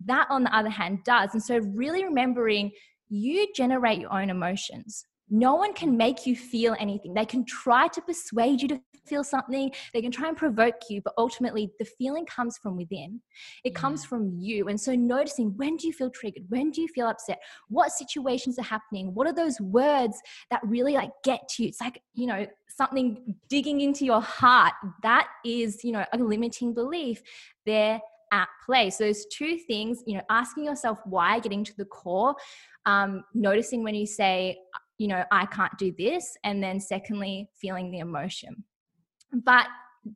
that 0.05 0.29
on 0.31 0.45
the 0.45 0.57
other 0.57 0.71
hand 0.71 1.01
does. 1.05 1.31
And 1.33 1.43
so, 1.43 1.59
really 1.59 2.05
remembering 2.05 2.71
you 3.09 3.53
generate 3.55 4.01
your 4.01 4.13
own 4.13 4.31
emotions 4.31 5.05
no 5.31 5.55
one 5.55 5.73
can 5.73 5.97
make 5.97 6.27
you 6.27 6.37
feel 6.37 6.77
anything. 6.79 7.15
They 7.15 7.27
can 7.27 7.45
try 7.45 7.89
to 7.89 8.01
persuade 8.03 8.63
you 8.63 8.69
to 8.69 8.81
feel 9.07 9.25
something, 9.25 9.71
they 9.93 10.01
can 10.01 10.11
try 10.11 10.29
and 10.29 10.37
provoke 10.37 10.77
you, 10.89 11.01
but 11.03 11.15
ultimately 11.19 11.71
the 11.79 11.85
feeling 11.85 12.27
comes 12.27 12.59
from 12.59 12.77
within. 12.77 13.21
It 13.65 13.73
yeah. 13.73 13.79
comes 13.79 14.05
from 14.05 14.31
you. 14.39 14.69
And 14.69 14.81
so 14.81 14.95
noticing 14.95 15.57
when 15.57 15.77
do 15.77 15.87
you 15.87 15.93
feel 15.93 16.11
triggered? 16.11 16.45
When 16.49 16.71
do 16.71 16.81
you 16.81 16.89
feel 16.89 17.07
upset? 17.07 17.39
What 17.69 17.93
situations 17.93 18.59
are 18.59 18.63
happening? 18.63 19.15
What 19.15 19.27
are 19.27 19.35
those 19.35 19.61
words 19.61 20.21
that 20.51 20.61
really 20.65 20.95
like 20.95 21.11
get 21.23 21.47
to 21.51 21.63
you? 21.63 21.69
It's 21.69 21.81
like, 21.81 22.01
you 22.15 22.27
know, 22.27 22.47
something 22.69 23.35
digging 23.49 23.81
into 23.81 24.05
your 24.05 24.23
heart. 24.23 24.73
That 25.03 25.29
is, 25.45 25.85
you 25.85 25.93
know, 25.93 26.05
a 26.13 26.19
limiting 26.19 26.75
belief 26.75 27.23
there 27.67 28.01
at 28.33 28.49
play. 28.67 28.91
So 28.91 29.05
those 29.05 29.27
two 29.27 29.59
things, 29.59 30.03
you 30.07 30.17
know, 30.17 30.25
asking 30.29 30.65
yourself 30.65 30.99
why, 31.05 31.39
getting 31.39 31.63
to 31.65 31.77
the 31.77 31.85
core, 31.85 32.35
um, 32.87 33.23
noticing 33.33 33.85
when 33.85 33.95
you 33.95 34.07
say, 34.07 34.57
you 34.99 35.09
know, 35.09 35.25
I 35.31 35.47
can't 35.47 35.77
do 35.79 35.93
this. 35.97 36.37
And 36.45 36.63
then, 36.63 36.81
secondly, 36.81 37.49
feeling 37.61 37.91
the 37.91 37.99
emotion. 37.99 38.65
But 39.33 39.67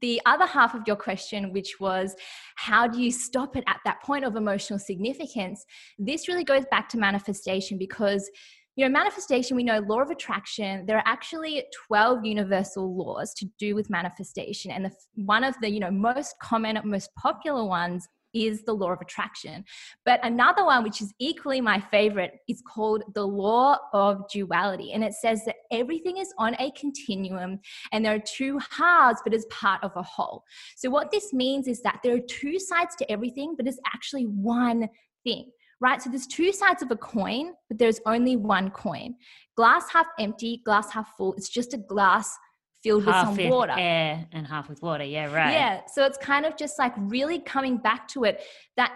the 0.00 0.20
other 0.26 0.46
half 0.46 0.74
of 0.74 0.82
your 0.86 0.96
question, 0.96 1.52
which 1.52 1.80
was 1.80 2.14
how 2.56 2.86
do 2.86 3.00
you 3.00 3.10
stop 3.10 3.56
it 3.56 3.64
at 3.66 3.80
that 3.84 4.02
point 4.02 4.24
of 4.24 4.36
emotional 4.36 4.78
significance? 4.78 5.64
This 5.98 6.28
really 6.28 6.44
goes 6.44 6.64
back 6.70 6.88
to 6.90 6.98
manifestation 6.98 7.78
because 7.78 8.30
you 8.76 8.84
know 8.84 8.90
manifestation 8.92 9.56
we 9.56 9.64
know 9.64 9.80
law 9.80 10.00
of 10.00 10.10
attraction 10.10 10.86
there 10.86 10.96
are 10.96 11.02
actually 11.04 11.64
12 11.88 12.24
universal 12.24 12.96
laws 12.96 13.34
to 13.34 13.44
do 13.58 13.74
with 13.74 13.90
manifestation 13.90 14.70
and 14.70 14.84
the, 14.84 14.92
one 15.16 15.42
of 15.42 15.56
the 15.60 15.68
you 15.68 15.80
know 15.80 15.90
most 15.90 16.36
common 16.40 16.78
most 16.84 17.10
popular 17.16 17.64
ones 17.64 18.06
is 18.46 18.62
the 18.64 18.72
law 18.72 18.92
of 18.92 19.00
attraction. 19.00 19.64
But 20.04 20.24
another 20.24 20.64
one, 20.64 20.84
which 20.84 21.00
is 21.00 21.12
equally 21.18 21.60
my 21.60 21.80
favorite, 21.80 22.38
is 22.48 22.62
called 22.66 23.02
the 23.14 23.26
law 23.26 23.76
of 23.92 24.28
duality. 24.32 24.92
And 24.92 25.02
it 25.02 25.14
says 25.14 25.44
that 25.46 25.56
everything 25.70 26.18
is 26.18 26.32
on 26.38 26.54
a 26.58 26.70
continuum 26.72 27.60
and 27.92 28.04
there 28.04 28.14
are 28.14 28.20
two 28.20 28.58
halves, 28.70 29.20
but 29.24 29.34
as 29.34 29.46
part 29.46 29.82
of 29.82 29.92
a 29.96 30.02
whole. 30.02 30.44
So, 30.76 30.90
what 30.90 31.10
this 31.10 31.32
means 31.32 31.68
is 31.68 31.82
that 31.82 32.00
there 32.02 32.14
are 32.14 32.20
two 32.20 32.58
sides 32.58 32.94
to 32.96 33.10
everything, 33.10 33.54
but 33.56 33.66
it's 33.66 33.80
actually 33.92 34.24
one 34.24 34.88
thing 35.24 35.50
right? 35.80 36.02
So 36.02 36.10
there's 36.10 36.26
two 36.26 36.52
sides 36.52 36.82
of 36.82 36.90
a 36.90 36.96
coin, 36.96 37.52
but 37.68 37.78
there's 37.78 38.00
only 38.06 38.36
one 38.36 38.70
coin. 38.70 39.14
Glass 39.56 39.84
half 39.92 40.06
empty, 40.18 40.62
glass 40.64 40.90
half 40.92 41.16
full. 41.16 41.34
It's 41.34 41.48
just 41.48 41.74
a 41.74 41.78
glass 41.78 42.36
filled 42.82 43.04
half 43.04 43.30
with 43.30 43.40
some 43.40 43.50
water. 43.50 43.74
air 43.76 44.26
and 44.32 44.46
half 44.46 44.68
with 44.68 44.82
water. 44.82 45.04
Yeah, 45.04 45.32
right. 45.32 45.52
Yeah. 45.52 45.80
So 45.92 46.04
it's 46.04 46.18
kind 46.18 46.46
of 46.46 46.56
just 46.56 46.78
like 46.78 46.92
really 46.96 47.40
coming 47.40 47.78
back 47.78 48.08
to 48.08 48.24
it 48.24 48.40
that 48.76 48.92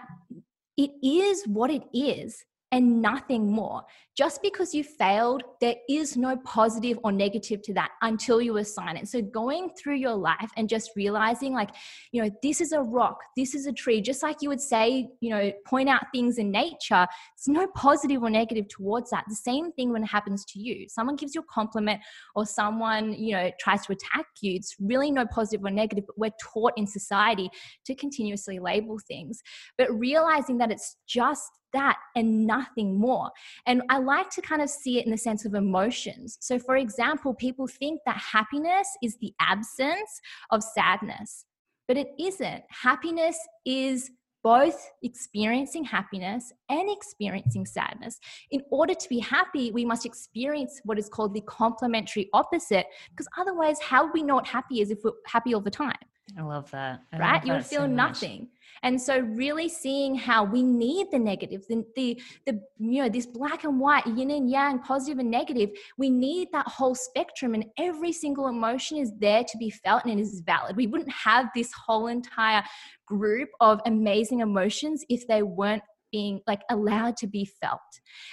it 0.77 0.91
is 1.03 1.43
what 1.47 1.69
it 1.69 1.83
is 1.93 2.43
and 2.73 3.03
nothing 3.03 3.49
more. 3.51 3.83
Just 4.17 4.41
because 4.41 4.73
you 4.73 4.83
failed, 4.83 5.43
there 5.61 5.75
is 5.87 6.17
no 6.17 6.35
positive 6.37 6.99
or 7.03 7.11
negative 7.11 7.61
to 7.63 7.73
that 7.75 7.91
until 8.01 8.41
you 8.41 8.57
assign 8.57 8.97
it. 8.97 9.07
So 9.07 9.21
going 9.21 9.69
through 9.77 9.95
your 9.95 10.15
life 10.15 10.49
and 10.57 10.67
just 10.67 10.91
realizing, 10.95 11.53
like, 11.53 11.69
you 12.11 12.21
know, 12.21 12.29
this 12.41 12.61
is 12.61 12.71
a 12.71 12.81
rock, 12.81 13.17
this 13.37 13.53
is 13.53 13.67
a 13.67 13.71
tree, 13.71 14.01
just 14.01 14.23
like 14.23 14.37
you 14.41 14.49
would 14.49 14.61
say, 14.61 15.07
you 15.21 15.29
know, 15.29 15.51
point 15.65 15.87
out 15.87 16.01
things 16.11 16.39
in 16.39 16.49
nature, 16.49 17.07
it's 17.35 17.47
no 17.47 17.67
positive 17.75 18.23
or 18.23 18.29
negative 18.29 18.67
towards 18.69 19.11
that. 19.11 19.23
The 19.29 19.35
same 19.35 19.71
thing 19.73 19.91
when 19.91 20.03
it 20.03 20.07
happens 20.07 20.43
to 20.45 20.59
you. 20.59 20.87
Someone 20.89 21.15
gives 21.15 21.35
you 21.35 21.41
a 21.41 21.53
compliment 21.53 22.01
or 22.35 22.45
someone, 22.47 23.13
you 23.13 23.33
know, 23.33 23.51
tries 23.59 23.85
to 23.85 23.93
attack 23.93 24.25
you. 24.41 24.55
It's 24.55 24.75
really 24.79 25.11
no 25.11 25.27
positive 25.27 25.63
or 25.63 25.71
negative, 25.71 26.05
but 26.07 26.17
we're 26.17 26.31
taught 26.53 26.73
in 26.75 26.87
society 26.87 27.51
to 27.85 27.93
continuously 27.93 28.57
label 28.57 28.97
things. 29.07 29.41
But 29.77 29.91
realizing 29.91 30.57
that 30.57 30.71
it's 30.71 30.97
just 31.07 31.49
that 31.73 31.97
and 32.15 32.45
nothing 32.45 32.97
more. 32.97 33.31
And 33.65 33.81
I 33.89 33.99
like 33.99 34.29
to 34.31 34.41
kind 34.41 34.61
of 34.61 34.69
see 34.69 34.99
it 34.99 35.05
in 35.05 35.11
the 35.11 35.17
sense 35.17 35.45
of 35.45 35.53
emotions. 35.53 36.37
So, 36.41 36.59
for 36.59 36.77
example, 36.77 37.33
people 37.33 37.67
think 37.67 38.01
that 38.05 38.17
happiness 38.17 38.87
is 39.01 39.17
the 39.17 39.33
absence 39.39 40.21
of 40.51 40.63
sadness, 40.63 41.45
but 41.87 41.97
it 41.97 42.09
isn't. 42.19 42.63
Happiness 42.69 43.37
is 43.65 44.11
both 44.43 44.91
experiencing 45.03 45.85
happiness 45.85 46.51
and 46.69 46.91
experiencing 46.91 47.65
sadness. 47.65 48.19
In 48.51 48.61
order 48.71 48.93
to 48.93 49.09
be 49.09 49.19
happy, 49.19 49.71
we 49.71 49.85
must 49.85 50.05
experience 50.05 50.81
what 50.83 50.99
is 50.99 51.07
called 51.07 51.33
the 51.33 51.41
complementary 51.41 52.29
opposite, 52.33 52.85
because 53.11 53.27
otherwise, 53.37 53.79
how 53.79 54.03
would 54.03 54.13
we 54.13 54.21
know 54.21 54.35
what 54.35 54.45
happy 54.45 54.81
is 54.81 54.91
if 54.91 54.99
we're 55.03 55.13
happy 55.25 55.53
all 55.53 55.61
the 55.61 55.71
time? 55.71 55.95
I 56.37 56.41
love 56.41 56.71
that. 56.71 57.01
I 57.11 57.17
right? 57.17 57.33
love 57.33 57.45
you 57.45 57.53
would 57.53 57.61
that 57.63 57.67
feel 57.67 57.81
so 57.81 57.87
much. 57.87 57.95
nothing. 58.21 58.47
And 58.81 59.01
so 59.01 59.19
really 59.19 59.69
seeing 59.69 60.15
how 60.15 60.43
we 60.43 60.63
need 60.63 61.07
the 61.11 61.19
negative, 61.19 61.65
the, 61.69 61.85
the 61.95 62.21
the 62.45 62.61
you 62.79 63.03
know, 63.03 63.09
this 63.09 63.25
black 63.25 63.63
and 63.63 63.79
white, 63.79 64.05
yin 64.07 64.31
and 64.31 64.49
yang, 64.49 64.79
positive 64.79 65.19
and 65.19 65.29
negative, 65.29 65.69
we 65.97 66.09
need 66.09 66.49
that 66.51 66.67
whole 66.67 66.95
spectrum 66.95 67.53
and 67.53 67.65
every 67.77 68.11
single 68.11 68.47
emotion 68.47 68.97
is 68.97 69.11
there 69.19 69.43
to 69.43 69.57
be 69.57 69.69
felt 69.69 70.03
and 70.05 70.19
it 70.19 70.21
is 70.21 70.41
valid. 70.45 70.75
We 70.75 70.87
wouldn't 70.87 71.11
have 71.11 71.49
this 71.55 71.71
whole 71.73 72.07
entire 72.07 72.63
group 73.05 73.49
of 73.59 73.79
amazing 73.85 74.39
emotions 74.39 75.03
if 75.09 75.27
they 75.27 75.43
weren't 75.43 75.83
being 76.11 76.41
like 76.47 76.61
allowed 76.69 77.17
to 77.17 77.27
be 77.27 77.43
felt. 77.43 77.79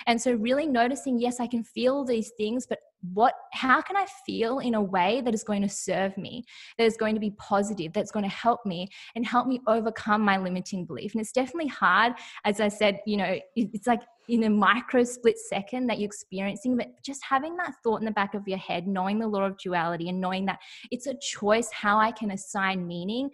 And 0.07 0.21
so 0.21 0.33
really 0.35 0.67
noticing, 0.67 1.19
yes, 1.19 1.41
I 1.41 1.47
can 1.47 1.65
feel 1.65 2.05
these 2.05 2.31
things, 2.37 2.67
but 2.69 2.79
what 3.13 3.35
how 3.53 3.81
can 3.81 3.97
i 3.97 4.07
feel 4.27 4.59
in 4.59 4.75
a 4.75 4.83
way 4.83 5.21
that 5.23 5.35
is 5.35 5.43
going 5.43 5.63
to 5.63 5.69
serve 5.69 6.17
me 6.19 6.45
that 6.77 6.85
is 6.85 6.97
going 6.97 7.15
to 7.15 7.21
be 7.21 7.31
positive 7.33 7.93
that's 7.93 8.11
going 8.11 8.23
to 8.23 8.31
help 8.31 8.65
me 8.67 8.89
and 9.15 9.27
help 9.27 9.47
me 9.47 9.61
overcome 9.67 10.23
my 10.23 10.37
limiting 10.37 10.85
belief? 10.85 11.13
And 11.15 11.21
it's 11.21 11.33
definitely 11.33 11.69
hard 11.69 12.13
as 12.45 12.61
i 12.61 12.69
said 12.69 13.01
you 13.07 13.17
know 13.17 13.39
it's 13.57 13.87
like 13.87 14.03
in 14.29 14.45
a 14.45 14.51
micro 14.51 15.03
split 15.03 15.39
second 15.39 15.87
that 15.87 15.99
you're 15.99 16.07
experiencing 16.07 16.77
but 16.77 16.89
just 17.03 17.23
having 17.25 17.57
that 17.57 17.75
thought 17.83 18.01
in 18.01 18.05
the 18.05 18.13
back 18.13 18.35
of 18.35 18.47
your 18.47 18.59
head 18.59 18.87
knowing 18.87 19.19
the 19.19 19.27
law 19.27 19.43
of 19.43 19.57
duality 19.59 20.09
and 20.09 20.21
knowing 20.21 20.47
that 20.47 20.59
it's 20.91 21.07
a 21.07 21.15
choice 21.21 21.71
how 21.73 21.99
i 21.99 22.13
can 22.13 22.31
assign 22.31 22.87
meaning 22.87 23.31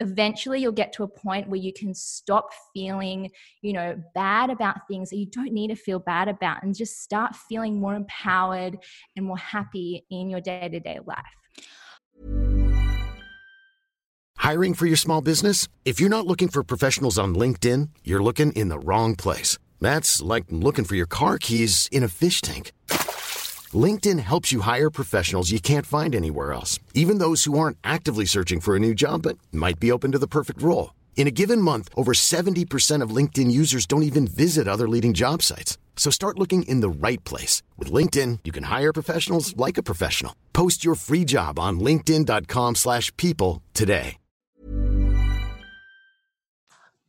eventually 0.00 0.60
you'll 0.60 0.72
get 0.72 0.92
to 0.92 1.04
a 1.04 1.08
point 1.08 1.48
where 1.48 1.60
you 1.60 1.72
can 1.72 1.94
stop 1.94 2.50
feeling 2.72 3.30
you 3.62 3.72
know 3.72 3.96
bad 4.14 4.50
about 4.50 4.76
things 4.88 5.10
that 5.10 5.16
you 5.16 5.26
don't 5.26 5.52
need 5.52 5.68
to 5.68 5.76
feel 5.76 5.98
bad 5.98 6.28
about 6.28 6.62
and 6.62 6.74
just 6.74 7.02
start 7.02 7.34
feeling 7.36 7.80
more 7.80 7.94
empowered 7.94 8.76
and 9.16 9.24
more 9.24 9.38
happy 9.38 10.04
in 10.10 10.28
your 10.28 10.40
day-to-day 10.40 10.98
life 11.06 11.24
Hiring 14.44 14.74
for 14.74 14.84
your 14.84 14.96
small 14.96 15.22
business? 15.22 15.68
If 15.86 15.98
you're 15.98 16.10
not 16.10 16.26
looking 16.26 16.48
for 16.48 16.62
professionals 16.62 17.18
on 17.18 17.34
LinkedIn, 17.34 17.88
you're 18.04 18.22
looking 18.22 18.52
in 18.52 18.68
the 18.68 18.78
wrong 18.78 19.16
place. 19.16 19.56
That's 19.80 20.20
like 20.20 20.44
looking 20.50 20.84
for 20.84 20.96
your 20.96 21.06
car 21.06 21.38
keys 21.38 21.88
in 21.90 22.02
a 22.02 22.08
fish 22.08 22.42
tank. 22.42 22.72
LinkedIn 23.74 24.18
helps 24.18 24.52
you 24.52 24.60
hire 24.60 24.90
professionals 24.90 25.50
you 25.50 25.58
can't 25.58 25.86
find 25.86 26.14
anywhere 26.14 26.52
else, 26.52 26.78
even 26.92 27.16
those 27.16 27.44
who 27.44 27.58
aren't 27.58 27.78
actively 27.82 28.26
searching 28.26 28.60
for 28.60 28.76
a 28.76 28.80
new 28.86 28.94
job 28.94 29.22
but 29.22 29.38
might 29.50 29.80
be 29.80 29.90
open 29.90 30.12
to 30.12 30.18
the 30.18 30.34
perfect 30.36 30.60
role. 30.60 30.92
In 31.16 31.26
a 31.26 31.36
given 31.40 31.60
month, 31.60 31.88
over 31.96 32.12
70% 32.12 33.00
of 33.00 33.16
LinkedIn 33.16 33.50
users 33.50 33.86
don't 33.86 34.02
even 34.02 34.26
visit 34.26 34.68
other 34.68 34.86
leading 34.86 35.14
job 35.14 35.40
sites. 35.40 35.78
So 35.96 36.10
start 36.10 36.38
looking 36.38 36.64
in 36.64 36.80
the 36.80 37.08
right 37.08 37.24
place. 37.24 37.62
With 37.78 37.90
LinkedIn, 37.90 38.40
you 38.44 38.52
can 38.52 38.64
hire 38.64 38.92
professionals 38.92 39.56
like 39.56 39.78
a 39.78 39.82
professional. 39.82 40.36
Post 40.52 40.84
your 40.84 40.96
free 40.96 41.24
job 41.24 41.58
on 41.58 41.80
linkedin.com 41.80 42.74
slash 42.74 43.10
people 43.16 43.62
today. 43.72 44.18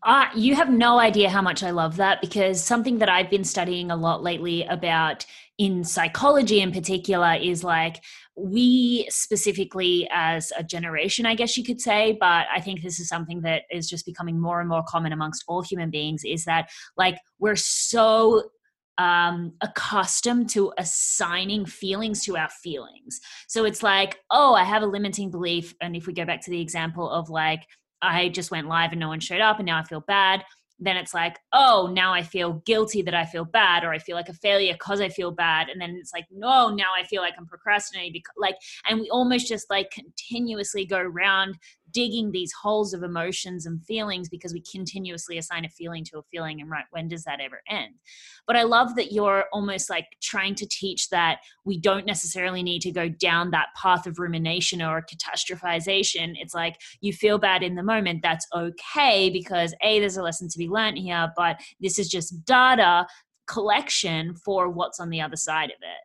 Uh, 0.06 0.28
you 0.36 0.54
have 0.54 0.69
no 0.69 0.99
idea 0.99 1.32
how 1.32 1.41
much 1.41 1.63
I 1.63 1.71
love 1.71 1.95
that 1.95 2.21
because 2.21 2.63
something 2.63 2.99
that 2.99 3.10
I've 3.10 3.32
been 3.32 3.43
studying 3.43 3.89
a 3.89 3.95
lot 3.95 4.21
lately 4.21 4.63
about 4.63 5.25
in 5.58 5.84
psychology 5.84 6.60
in 6.62 6.72
particular 6.72 7.36
is 7.36 7.63
like 7.63 8.04
we 8.36 9.08
specifically 9.10 10.08
as 10.12 10.52
a 10.58 10.63
generation, 10.63 11.26
I 11.26 11.36
guess 11.36 11.58
you 11.58 11.63
could 11.63 11.80
say, 11.80 12.18
but 12.20 12.46
I 12.54 12.60
think 12.60 12.82
this 12.82 13.00
is 13.00 13.08
something 13.08 13.41
that 13.41 13.63
is 13.72 13.89
just 13.89 14.06
becoming 14.06 14.39
more 14.39 14.60
and 14.60 14.68
more 14.68 14.84
common 14.88 15.13
amongst 15.13 15.46
all 15.48 15.62
human 15.62 15.89
beings 15.89 16.24
is 16.26 16.44
that 16.46 16.70
like 16.98 17.18
we're 17.39 17.56
so 17.56 18.50
um, 18.98 19.54
accustomed 19.62 20.50
to 20.52 20.74
assigning 20.78 21.65
feelings 21.65 22.24
to 22.26 22.38
our 22.38 22.50
feelings. 22.50 23.20
So 23.48 23.65
it's 23.65 23.84
like, 23.84 24.20
oh, 24.32 24.54
I 24.54 24.63
have 24.63 24.84
a 24.84 24.88
limiting 24.88 25.32
belief. 25.32 25.74
And 25.82 25.96
if 25.96 26.08
we 26.08 26.13
go 26.13 26.26
back 26.26 26.41
to 26.41 26.52
the 26.52 26.62
example 26.62 27.10
of 27.10 27.30
like, 27.30 27.65
I 28.02 28.30
just 28.30 28.52
went 28.52 28.68
live 28.68 28.91
and 28.91 29.00
no 29.00 29.08
one 29.08 29.20
showed 29.20 29.41
up 29.41 29.60
and 29.60 29.65
now 29.65 29.80
I 29.80 29.84
feel 29.84 30.02
bad. 30.02 30.44
Then 30.80 30.98
it's 30.98 31.14
like, 31.14 31.40
oh, 31.54 31.90
now 31.94 32.14
I 32.14 32.22
feel 32.22 32.62
guilty 32.66 33.02
that 33.04 33.16
I 33.16 33.26
feel 33.26 33.46
bad, 33.46 33.84
or 33.84 33.92
I 33.92 34.00
feel 34.00 34.16
like 34.16 34.30
a 34.30 34.34
failure 34.34 34.74
because 34.74 35.00
I 35.00 35.10
feel 35.10 35.32
bad. 35.32 35.70
And 35.70 35.80
then 35.80 35.98
it's 36.00 36.12
like, 36.14 36.26
no, 36.32 36.70
now 36.70 36.92
I 37.00 37.06
feel 37.06 37.22
like 37.22 37.34
I'm 37.38 37.48
procrastinating. 37.48 38.12
Because, 38.14 38.34
like, 38.38 38.56
and 38.90 39.00
we 39.00 39.10
almost 39.10 39.48
just 39.48 39.70
like 39.70 39.90
continuously 39.92 40.86
go 40.86 40.98
around 40.98 41.56
digging 41.95 42.29
these 42.31 42.51
holes 42.51 42.93
of 42.93 43.03
emotions 43.03 43.65
and 43.65 43.81
feelings 43.86 44.27
because 44.27 44.51
we 44.51 44.62
continuously 44.69 45.38
assign 45.38 45.63
a 45.63 45.69
feeling 45.69 46.03
to 46.03 46.19
a 46.19 46.23
feeling 46.23 46.60
and 46.60 46.69
right 46.69 46.84
when 46.91 47.08
does 47.08 47.23
that 47.23 47.39
ever 47.39 47.62
end? 47.69 47.93
But 48.45 48.58
i 48.58 48.63
love 48.63 48.95
that 48.97 49.13
you're 49.13 49.45
almost 49.53 49.89
like 49.89 50.05
trying 50.21 50.55
to 50.55 50.67
teach 50.67 51.10
that 51.10 51.39
we 51.63 51.79
don't 51.79 52.05
necessarily 52.05 52.62
need 52.62 52.81
to 52.81 52.91
go 52.91 53.08
down 53.08 53.51
that 53.51 53.69
path 53.81 54.05
of 54.05 54.19
rumination 54.19 54.81
or 54.81 55.01
catastrophization. 55.01 56.34
It's 56.38 56.53
like 56.53 56.75
you 56.99 57.13
feel 57.13 57.38
bad 57.38 57.63
in 57.63 57.75
the 57.75 57.84
moment 57.84 58.21
that's 58.21 58.45
okay 58.53 59.29
because 59.29 59.73
a 59.81 59.99
there's 60.01 60.17
a 60.17 60.21
lesson 60.23 60.49
to 60.49 60.58
be 60.58 60.67
learned 60.67 60.97
here 60.97 61.31
but 61.38 61.58
this 61.79 61.97
is 61.97 62.10
just 62.10 62.43
data 62.45 63.08
collection 63.47 64.36
for 64.36 64.69
what's 64.69 64.99
on 64.99 65.10
the 65.10 65.21
other 65.21 65.38
side 65.38 65.69
of 65.69 65.77
it 65.81 66.03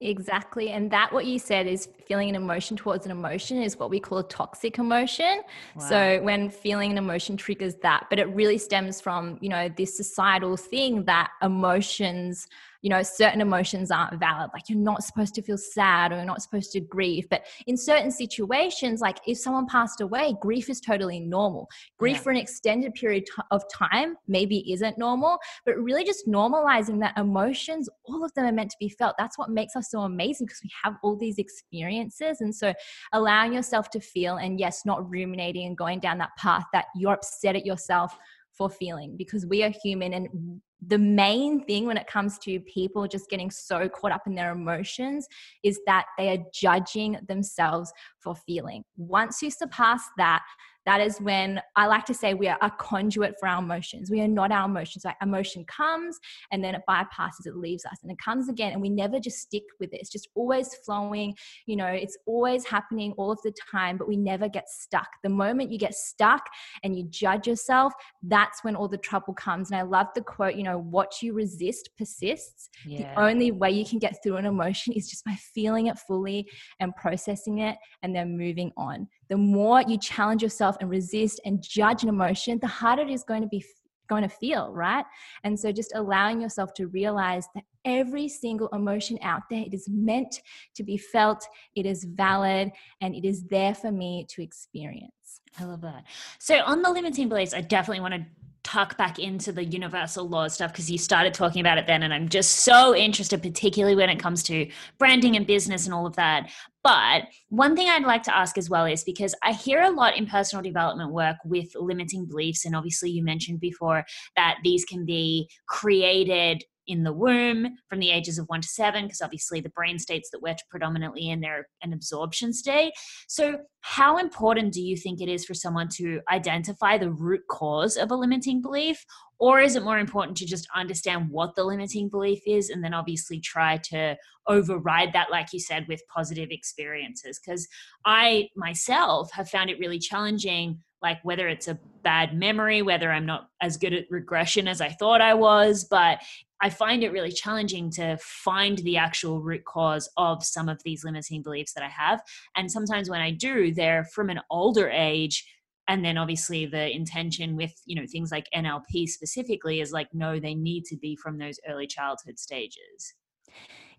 Exactly. 0.00 0.70
And 0.70 0.92
that 0.92 1.12
what 1.12 1.26
you 1.26 1.40
said 1.40 1.66
is 1.66 1.88
feeling 2.06 2.28
an 2.28 2.36
emotion 2.36 2.76
towards 2.76 3.04
an 3.04 3.10
emotion 3.10 3.60
is 3.60 3.76
what 3.78 3.90
we 3.90 3.98
call 3.98 4.18
a 4.18 4.28
toxic 4.28 4.78
emotion. 4.78 5.42
Wow. 5.74 5.88
So 5.88 6.22
when 6.22 6.50
feeling 6.50 6.92
an 6.92 6.98
emotion 6.98 7.36
triggers 7.36 7.74
that, 7.76 8.06
but 8.08 8.20
it 8.20 8.28
really 8.28 8.58
stems 8.58 9.00
from, 9.00 9.38
you 9.40 9.48
know, 9.48 9.68
this 9.68 9.96
societal 9.96 10.56
thing 10.56 11.04
that 11.04 11.30
emotions 11.42 12.46
you 12.82 12.90
know, 12.90 13.02
certain 13.02 13.40
emotions 13.40 13.90
aren't 13.90 14.20
valid. 14.20 14.50
Like 14.52 14.68
you're 14.68 14.78
not 14.78 15.02
supposed 15.02 15.34
to 15.34 15.42
feel 15.42 15.58
sad 15.58 16.12
or 16.12 16.16
you're 16.16 16.24
not 16.24 16.42
supposed 16.42 16.70
to 16.72 16.80
grieve. 16.80 17.28
But 17.28 17.44
in 17.66 17.76
certain 17.76 18.10
situations, 18.10 19.00
like 19.00 19.18
if 19.26 19.38
someone 19.38 19.66
passed 19.66 20.00
away, 20.00 20.36
grief 20.40 20.70
is 20.70 20.80
totally 20.80 21.18
normal. 21.18 21.68
Grief 21.98 22.16
yeah. 22.16 22.22
for 22.22 22.30
an 22.30 22.36
extended 22.36 22.94
period 22.94 23.24
of 23.50 23.62
time 23.72 24.16
maybe 24.28 24.70
isn't 24.72 24.96
normal, 24.96 25.38
but 25.66 25.76
really 25.76 26.04
just 26.04 26.28
normalizing 26.28 27.00
that 27.00 27.18
emotions, 27.18 27.88
all 28.04 28.24
of 28.24 28.32
them 28.34 28.46
are 28.46 28.52
meant 28.52 28.70
to 28.70 28.76
be 28.78 28.88
felt. 28.88 29.16
That's 29.18 29.38
what 29.38 29.50
makes 29.50 29.74
us 29.74 29.90
so 29.90 30.00
amazing 30.00 30.46
because 30.46 30.60
we 30.62 30.70
have 30.84 30.94
all 31.02 31.16
these 31.16 31.38
experiences. 31.38 32.40
And 32.40 32.54
so 32.54 32.72
allowing 33.12 33.52
yourself 33.52 33.90
to 33.90 34.00
feel 34.00 34.36
and 34.36 34.60
yes, 34.60 34.86
not 34.86 35.08
ruminating 35.10 35.66
and 35.66 35.76
going 35.76 35.98
down 35.98 36.18
that 36.18 36.36
path 36.38 36.64
that 36.72 36.86
you're 36.94 37.14
upset 37.14 37.56
at 37.56 37.66
yourself 37.66 38.16
for 38.52 38.70
feeling 38.70 39.16
because 39.16 39.46
we 39.46 39.62
are 39.62 39.72
human 39.82 40.12
and 40.12 40.60
the 40.86 40.98
main 40.98 41.64
thing 41.64 41.86
when 41.86 41.96
it 41.96 42.06
comes 42.06 42.38
to 42.38 42.60
people 42.60 43.06
just 43.08 43.28
getting 43.28 43.50
so 43.50 43.88
caught 43.88 44.12
up 44.12 44.26
in 44.26 44.34
their 44.34 44.52
emotions 44.52 45.26
is 45.62 45.80
that 45.86 46.06
they 46.16 46.30
are 46.30 46.44
judging 46.52 47.18
themselves 47.26 47.92
for 48.20 48.34
feeling. 48.34 48.84
Once 48.96 49.42
you 49.42 49.50
surpass 49.50 50.02
that, 50.18 50.42
that 50.88 51.02
is 51.02 51.20
when 51.20 51.60
I 51.76 51.84
like 51.84 52.06
to 52.06 52.14
say 52.14 52.32
we 52.32 52.48
are 52.48 52.56
a 52.62 52.70
conduit 52.70 53.34
for 53.38 53.46
our 53.46 53.62
emotions. 53.62 54.10
We 54.10 54.22
are 54.22 54.26
not 54.26 54.50
our 54.50 54.64
emotions. 54.64 55.04
Like 55.04 55.16
emotion 55.20 55.66
comes 55.66 56.18
and 56.50 56.64
then 56.64 56.74
it 56.74 56.80
bypasses, 56.88 57.44
it 57.44 57.56
leaves 57.56 57.84
us, 57.84 57.98
and 58.02 58.10
it 58.10 58.16
comes 58.16 58.48
again, 58.48 58.72
and 58.72 58.80
we 58.80 58.88
never 58.88 59.20
just 59.20 59.38
stick 59.38 59.64
with 59.80 59.92
it. 59.92 60.00
It's 60.00 60.08
just 60.08 60.28
always 60.34 60.74
flowing. 60.86 61.34
You 61.66 61.76
know, 61.76 61.88
it's 61.88 62.16
always 62.24 62.64
happening 62.64 63.12
all 63.18 63.30
of 63.30 63.38
the 63.44 63.52
time, 63.70 63.98
but 63.98 64.08
we 64.08 64.16
never 64.16 64.48
get 64.48 64.70
stuck. 64.70 65.08
The 65.22 65.28
moment 65.28 65.70
you 65.70 65.78
get 65.78 65.94
stuck 65.94 66.46
and 66.82 66.96
you 66.96 67.04
judge 67.10 67.46
yourself, 67.46 67.92
that's 68.22 68.64
when 68.64 68.74
all 68.74 68.88
the 68.88 68.96
trouble 68.96 69.34
comes. 69.34 69.70
And 69.70 69.78
I 69.78 69.82
love 69.82 70.06
the 70.14 70.22
quote, 70.22 70.54
you 70.54 70.62
know, 70.62 70.78
what 70.78 71.20
you 71.20 71.34
resist 71.34 71.90
persists. 71.98 72.70
Yeah. 72.86 73.12
The 73.14 73.20
only 73.20 73.50
way 73.50 73.72
you 73.72 73.84
can 73.84 73.98
get 73.98 74.22
through 74.22 74.36
an 74.36 74.46
emotion 74.46 74.94
is 74.94 75.10
just 75.10 75.26
by 75.26 75.36
feeling 75.54 75.88
it 75.88 75.98
fully 75.98 76.48
and 76.80 76.96
processing 76.96 77.58
it 77.58 77.76
and 78.02 78.16
then 78.16 78.38
moving 78.38 78.72
on 78.78 79.06
the 79.28 79.36
more 79.36 79.82
you 79.82 79.98
challenge 79.98 80.42
yourself 80.42 80.76
and 80.80 80.90
resist 80.90 81.40
and 81.44 81.62
judge 81.62 82.02
an 82.02 82.08
emotion, 82.08 82.58
the 82.60 82.66
harder 82.66 83.02
it 83.02 83.10
is 83.10 83.24
going 83.24 83.42
to 83.42 83.48
be 83.48 83.64
going 84.08 84.22
to 84.22 84.28
feel, 84.28 84.72
right? 84.72 85.04
And 85.44 85.58
so 85.58 85.70
just 85.70 85.94
allowing 85.94 86.40
yourself 86.40 86.72
to 86.74 86.86
realize 86.86 87.46
that 87.54 87.64
every 87.84 88.28
single 88.28 88.68
emotion 88.68 89.18
out 89.22 89.42
there 89.50 89.62
it 89.66 89.74
is 89.74 89.86
meant 89.88 90.40
to 90.74 90.82
be 90.82 90.96
felt, 90.96 91.46
it 91.76 91.86
is 91.86 92.04
valid, 92.04 92.72
and 93.00 93.14
it 93.14 93.26
is 93.26 93.44
there 93.44 93.74
for 93.74 93.92
me 93.92 94.26
to 94.30 94.42
experience. 94.42 95.12
I 95.60 95.64
love 95.64 95.82
that. 95.82 96.04
So 96.38 96.62
on 96.64 96.82
the 96.82 96.90
limiting 96.90 97.28
beliefs, 97.28 97.54
I 97.54 97.60
definitely 97.60 98.00
want 98.00 98.14
to 98.14 98.26
tuck 98.68 98.98
back 98.98 99.18
into 99.18 99.50
the 99.50 99.64
universal 99.64 100.28
law 100.28 100.46
stuff 100.46 100.70
because 100.70 100.90
you 100.90 100.98
started 100.98 101.32
talking 101.32 101.60
about 101.60 101.78
it 101.78 101.86
then 101.86 102.02
and 102.02 102.12
i'm 102.12 102.28
just 102.28 102.56
so 102.56 102.94
interested 102.94 103.42
particularly 103.42 103.96
when 103.96 104.10
it 104.10 104.18
comes 104.18 104.42
to 104.42 104.68
branding 104.98 105.36
and 105.36 105.46
business 105.46 105.86
and 105.86 105.94
all 105.94 106.06
of 106.06 106.14
that. 106.16 106.50
But 106.84 107.22
one 107.48 107.74
thing 107.74 107.88
i'd 107.88 108.04
like 108.04 108.22
to 108.24 108.36
ask 108.36 108.58
as 108.58 108.68
well 108.68 108.84
is 108.84 109.04
because 109.04 109.34
i 109.42 109.52
hear 109.52 109.82
a 109.82 109.90
lot 109.90 110.16
in 110.16 110.26
personal 110.26 110.62
development 110.62 111.12
work 111.12 111.36
with 111.44 111.68
limiting 111.76 112.26
beliefs 112.26 112.66
and 112.66 112.76
obviously 112.76 113.10
you 113.10 113.24
mentioned 113.24 113.60
before 113.60 114.04
that 114.36 114.58
these 114.62 114.84
can 114.84 115.06
be 115.06 115.48
created 115.66 116.62
in 116.88 117.04
the 117.04 117.12
womb 117.12 117.76
from 117.88 118.00
the 118.00 118.10
ages 118.10 118.38
of 118.38 118.46
one 118.48 118.62
to 118.62 118.68
seven, 118.68 119.04
because 119.04 119.20
obviously 119.20 119.60
the 119.60 119.68
brain 119.68 119.98
states 119.98 120.30
that 120.30 120.42
we're 120.42 120.56
predominantly 120.70 121.28
in, 121.28 121.40
they're 121.40 121.68
an 121.82 121.92
absorption 121.92 122.52
state. 122.52 122.92
So, 123.28 123.58
how 123.82 124.18
important 124.18 124.72
do 124.72 124.82
you 124.82 124.96
think 124.96 125.20
it 125.20 125.28
is 125.28 125.44
for 125.44 125.54
someone 125.54 125.88
to 125.94 126.20
identify 126.30 126.98
the 126.98 127.12
root 127.12 127.42
cause 127.48 127.96
of 127.96 128.10
a 128.10 128.16
limiting 128.16 128.60
belief? 128.60 129.04
Or 129.38 129.60
is 129.60 129.76
it 129.76 129.84
more 129.84 130.00
important 130.00 130.36
to 130.38 130.46
just 130.46 130.66
understand 130.74 131.30
what 131.30 131.54
the 131.54 131.62
limiting 131.62 132.08
belief 132.08 132.40
is 132.44 132.70
and 132.70 132.82
then 132.82 132.92
obviously 132.92 133.38
try 133.38 133.76
to 133.90 134.16
override 134.48 135.12
that, 135.12 135.30
like 135.30 135.52
you 135.52 135.60
said, 135.60 135.86
with 135.86 136.02
positive 136.12 136.48
experiences? 136.50 137.38
Because 137.38 137.68
I 138.04 138.48
myself 138.56 139.30
have 139.32 139.48
found 139.48 139.70
it 139.70 139.78
really 139.78 140.00
challenging 140.00 140.80
like 141.02 141.18
whether 141.22 141.48
it's 141.48 141.68
a 141.68 141.78
bad 142.02 142.36
memory, 142.36 142.82
whether 142.82 143.10
I'm 143.10 143.26
not 143.26 143.48
as 143.60 143.76
good 143.76 143.92
at 143.92 144.10
regression 144.10 144.66
as 144.66 144.80
I 144.80 144.88
thought 144.88 145.20
I 145.20 145.34
was, 145.34 145.84
but 145.84 146.18
I 146.60 146.70
find 146.70 147.04
it 147.04 147.12
really 147.12 147.30
challenging 147.30 147.90
to 147.92 148.18
find 148.20 148.78
the 148.78 148.96
actual 148.96 149.40
root 149.40 149.64
cause 149.64 150.10
of 150.16 150.44
some 150.44 150.68
of 150.68 150.82
these 150.84 151.04
limiting 151.04 151.42
beliefs 151.42 151.72
that 151.74 151.84
I 151.84 151.88
have. 151.88 152.20
And 152.56 152.70
sometimes 152.70 153.08
when 153.08 153.20
I 153.20 153.30
do, 153.30 153.72
they're 153.72 154.04
from 154.04 154.28
an 154.30 154.40
older 154.50 154.90
age. 154.90 155.46
And 155.86 156.04
then 156.04 156.18
obviously 156.18 156.66
the 156.66 156.94
intention 156.94 157.56
with, 157.56 157.72
you 157.86 157.96
know, 157.96 158.06
things 158.10 158.30
like 158.30 158.46
NLP 158.54 159.08
specifically 159.08 159.80
is 159.80 159.92
like, 159.92 160.08
no, 160.12 160.38
they 160.38 160.54
need 160.54 160.84
to 160.86 160.96
be 160.96 161.16
from 161.16 161.38
those 161.38 161.58
early 161.68 161.86
childhood 161.86 162.38
stages. 162.38 163.14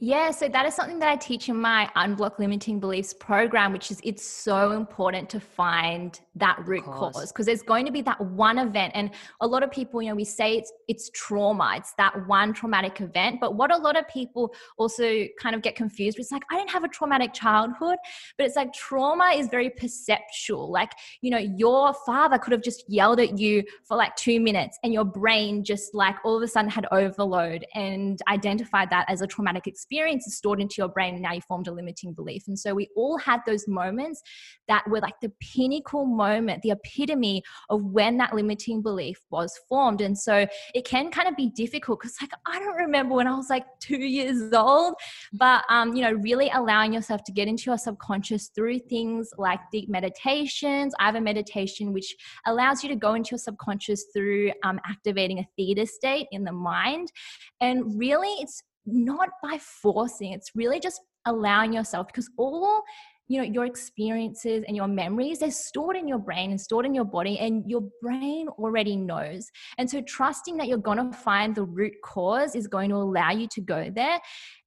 Yeah, 0.02 0.32
so 0.32 0.48
that 0.48 0.66
is 0.66 0.74
something 0.76 0.98
that 1.00 1.10
I 1.10 1.18
teach 1.18 1.50
in 1.50 1.58
my 1.58 1.90
Unblock 1.98 2.40
Limiting 2.40 2.80
Beliefs 2.80 3.14
program, 3.14 3.74
which 3.74 3.92
is 3.92 4.00
it's 4.02 4.24
so 4.24 4.72
important 4.72 5.30
to 5.32 5.42
find 5.42 6.18
that 6.36 6.58
root 6.66 6.86
cause 6.86 7.34
because 7.34 7.46
there's 7.46 7.62
going 7.62 7.86
to 7.86 7.92
be 7.92 8.02
that 8.04 8.22
one 8.22 8.60
event. 8.60 8.94
And 8.96 9.12
a 9.42 9.48
lot 9.48 9.62
of 9.62 9.72
people, 9.72 10.02
you 10.02 10.08
know, 10.08 10.16
we 10.16 10.24
say 10.24 10.56
it's 10.56 10.72
it's 10.88 11.10
trauma, 11.14 11.74
it's 11.76 11.92
that 11.98 12.26
one 12.28 12.54
traumatic 12.54 13.02
event. 13.02 13.42
But 13.42 13.56
what 13.56 13.72
a 13.72 13.78
lot 13.78 13.98
of 13.98 14.08
people 14.08 14.54
also 14.78 15.26
kind 15.38 15.54
of 15.54 15.62
get 15.62 15.76
confused 15.76 16.18
with, 16.18 16.28
it's 16.28 16.32
like, 16.32 16.44
I 16.50 16.58
didn't 16.58 16.70
have 16.70 16.86
a 16.86 16.88
traumatic 16.88 17.34
childhood, 17.34 17.98
but 18.38 18.48
it's 18.48 18.56
like 18.56 18.72
trauma 18.72 19.34
is 19.36 19.50
very 19.50 19.70
perceptual. 19.70 20.72
Like, 20.72 20.94
you 21.20 21.30
know, 21.30 21.40
your 21.40 21.94
father 22.06 22.38
could 22.38 22.54
have 22.54 22.64
just 22.64 22.86
yelled 22.88 23.20
at 23.20 23.38
you 23.38 23.66
for 23.84 23.98
like 23.98 24.16
two 24.16 24.40
minutes 24.40 24.80
and 24.82 24.94
your 24.94 25.04
brain 25.04 25.62
just 25.62 25.94
like 25.94 26.16
all 26.24 26.38
of 26.38 26.44
a 26.44 26.48
sudden 26.48 26.72
had 26.72 26.88
overload 26.94 27.66
and 27.76 28.22
identified 28.30 28.90
that 28.92 29.06
as 29.10 29.22
a 29.22 29.28
traumatic 29.28 29.68
experience 29.68 29.89
experience 29.90 30.28
is 30.28 30.38
stored 30.38 30.62
into 30.62 30.76
your 30.78 30.88
brain 30.88 31.16
and 31.16 31.24
now 31.24 31.34
you 31.34 31.42
formed 31.42 31.68
a 31.68 31.72
limiting 31.72 32.14
belief. 32.14 32.44
And 32.48 32.58
so 32.58 32.76
we 32.76 32.90
all 32.96 33.18
had 33.18 33.42
those 33.48 33.68
moments 33.68 34.22
that 34.68 34.88
were 34.88 35.00
like 35.00 35.20
the 35.20 35.32
pinnacle 35.40 36.06
moment, 36.06 36.62
the 36.62 36.72
epitome 36.72 37.42
of 37.72 37.84
when 37.84 38.18
that 38.18 38.36
limiting 38.36 38.84
belief 38.84 39.20
was 39.32 39.60
formed. 39.68 40.02
And 40.02 40.16
so 40.16 40.46
it 40.76 40.86
can 40.86 41.10
kind 41.10 41.28
of 41.28 41.36
be 41.36 41.50
difficult 41.50 42.02
because 42.02 42.16
like 42.22 42.32
I 42.46 42.60
don't 42.60 42.76
remember 42.76 43.16
when 43.16 43.26
I 43.26 43.36
was 43.36 43.50
like 43.50 43.66
two 43.80 43.98
years 43.98 44.54
old, 44.54 44.94
but 45.34 45.64
um, 45.70 45.96
you 45.96 46.04
know, 46.04 46.12
really 46.12 46.52
allowing 46.54 46.94
yourself 46.94 47.24
to 47.24 47.32
get 47.32 47.48
into 47.48 47.64
your 47.66 47.78
subconscious 47.78 48.50
through 48.54 48.80
things 48.80 49.32
like 49.40 49.60
deep 49.72 49.90
meditations. 49.90 50.94
I 51.00 51.06
have 51.06 51.16
a 51.16 51.22
meditation 51.22 51.94
which 51.94 52.16
allows 52.46 52.84
you 52.84 52.90
to 52.90 52.96
go 52.96 53.16
into 53.16 53.32
your 53.32 53.40
subconscious 53.40 54.06
through 54.14 54.52
um, 54.64 54.80
activating 54.86 55.40
a 55.40 55.48
theta 55.58 55.88
state 55.88 56.28
in 56.32 56.44
the 56.44 56.52
mind. 56.52 57.12
And 57.60 57.98
really, 57.98 58.30
it's 58.40 58.62
not 58.86 59.30
by 59.44 59.58
forcing, 59.60 60.34
it's 60.34 60.52
really 60.56 60.80
just 60.80 61.02
allowing 61.26 61.74
yourself 61.74 62.08
because 62.08 62.30
all 62.38 62.82
you 63.28 63.38
know 63.38 63.44
your 63.44 63.66
experiences 63.66 64.64
and 64.68 64.76
your 64.76 64.88
memories 64.88 65.40
they're 65.40 65.52
stored 65.52 65.96
in 65.96 66.08
your 66.08 66.18
brain 66.18 66.50
and 66.50 66.60
stored 66.60 66.86
in 66.86 66.96
your 66.96 67.06
body 67.06 67.38
and 67.38 67.64
your 67.70 67.84
brain 68.02 68.48
already 68.58 68.96
knows. 68.96 69.48
And 69.78 69.90
so 69.90 70.02
trusting 70.02 70.58
that 70.58 70.68
you're 70.68 70.78
going 70.78 70.98
to 70.98 71.16
find 71.16 71.56
the 71.56 71.64
root 71.64 71.94
cause 72.04 72.56
is 72.56 72.68
going 72.68 72.90
to 72.90 72.96
allow 72.96 73.32
you 73.32 73.48
to 73.52 73.62
go 73.62 73.92
there. 73.96 74.20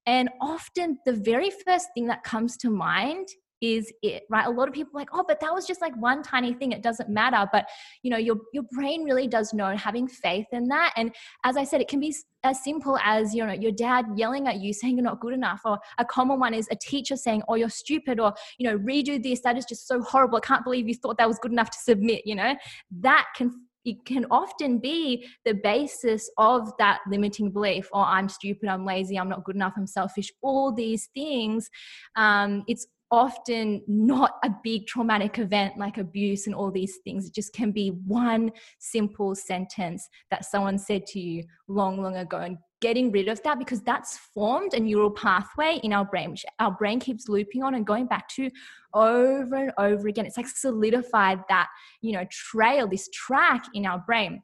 And 0.07 0.31
often 0.41 0.99
the 1.05 1.13
very 1.13 1.51
first 1.67 1.89
thing 1.95 2.07
that 2.07 2.23
comes 2.23 2.57
to 2.59 2.71
mind 2.71 3.29
is 3.63 3.93
it 4.03 4.25
right? 4.29 4.47
A 4.47 4.51
lot 4.51 4.69
of 4.69 4.75
people 4.75 4.93
like 4.95 5.09
oh 5.13 5.25
but 5.27 5.41
that 5.41 5.55
was 5.55 5.67
just 5.67 5.81
like 5.81 5.97
one 5.97 6.23
tiny 6.23 6.53
thing. 6.53 6.73
It 6.73 6.83
doesn't 6.83 7.09
matter. 7.09 7.49
But 7.51 7.67
you 8.03 8.11
know 8.11 8.19
your 8.19 8.37
your 8.53 8.65
brain 8.73 9.05
really 9.05 9.29
does 9.29 9.55
know 9.55 9.77
having 9.77 10.09
faith 10.09 10.47
in 10.53 10.69
that. 10.69 10.93
And 10.97 11.15
as 11.45 11.57
i 11.57 11.65
said 11.65 11.81
it 11.81 11.89
can 11.89 12.01
be 12.01 12.15
as 12.45 12.63
simple 12.65 12.99
as 13.05 13.35
you 13.35 13.47
know 13.47 13.53
your 13.53 13.71
dad 13.71 14.05
yelling 14.17 14.49
at 14.49 14.61
you 14.61 14.73
saying 14.83 14.97
you're 14.97 15.05
not 15.05 15.21
good 15.21 15.33
enough 15.33 15.61
or 15.65 15.79
a 15.99 16.05
common 16.05 16.41
one 16.41 16.53
is 16.53 16.69
a 16.71 16.77
teacher 16.77 17.17
saying 17.17 17.43
oh 17.49 17.55
you're 17.55 17.69
stupid 17.69 18.19
or 18.19 18.35
you 18.59 18.69
know 18.69 18.77
redo 18.79 19.23
this. 19.23 19.41
That 19.41 19.57
is 19.57 19.65
just 19.65 19.87
so 19.87 20.03
horrible. 20.03 20.39
I 20.39 20.41
can't 20.47 20.65
believe 20.65 20.89
you 20.89 20.95
thought 20.95 21.17
that 21.19 21.29
was 21.29 21.39
good 21.39 21.53
enough 21.53 21.71
to 21.71 21.79
submit 21.79 22.27
you 22.27 22.35
know? 22.35 22.57
That 23.01 23.27
can 23.37 23.53
it 23.85 24.05
can 24.05 24.27
often 24.31 24.79
be 24.79 25.27
the 25.45 25.55
basis 25.55 26.31
of 26.39 26.73
that 26.79 27.01
limiting 27.09 27.51
belief 27.51 27.89
or 27.93 28.03
oh, 28.03 28.05
i'm 28.05 28.29
stupid. 28.29 28.69
I'm 28.69 28.85
lazy. 28.85 29.19
I'm 29.19 29.29
not 29.29 29.45
good 29.45 29.57
enough. 29.57 29.75
I'm 29.77 29.87
selfish. 29.87 30.31
All 30.43 30.73
these 30.73 31.09
things 31.15 31.69
um, 32.17 32.65
it's 32.69 32.87
often 33.13 33.83
not 33.87 34.39
a 34.43 34.51
big 34.65 34.87
traumatic 34.87 35.39
event 35.39 35.77
like 35.77 35.99
abuse 35.99 36.47
and 36.47 36.55
all 36.55 36.71
these 36.71 36.97
things. 37.05 37.27
It 37.27 37.35
just 37.35 37.53
can 37.53 37.71
be 37.71 37.91
one 38.07 38.51
simple 38.79 39.35
sentence 39.35 40.09
that 40.31 40.47
someone 40.47 40.79
said 40.79 41.07
to 41.09 41.21
you 41.21 41.45
long, 41.69 42.03
long 42.03 42.17
ago. 42.17 42.39
And 42.39 42.57
getting 42.81 43.13
rid 43.13 43.29
of 43.29 43.41
that 43.45 43.59
because 43.59 43.83
that's 43.83 44.19
formed 44.19 44.75
a 44.75 44.81
neural 44.81 45.11
pathway 45.11 45.79
in 45.85 45.93
our 45.93 46.07
brain, 46.07 46.31
which 46.31 46.45
our 46.59 46.73
brain 46.73 46.99
keeps 46.99 47.29
looping 47.29 47.63
on 47.63 47.75
and 47.75 47.87
going 47.87 48.07
back 48.07 48.27
to 48.29 48.51
over 48.95 49.57
and 49.57 49.73
over 49.79 50.09
again. 50.09 50.25
It's 50.25 50.39
like 50.39 50.49
solidified 50.49 51.41
that, 51.51 51.69
you 52.01 52.13
know, 52.13 52.27
trail, 52.31 52.89
this 52.89 53.09
track 53.11 53.67
in 53.75 53.87
our 53.87 54.01
brain. 54.01 54.43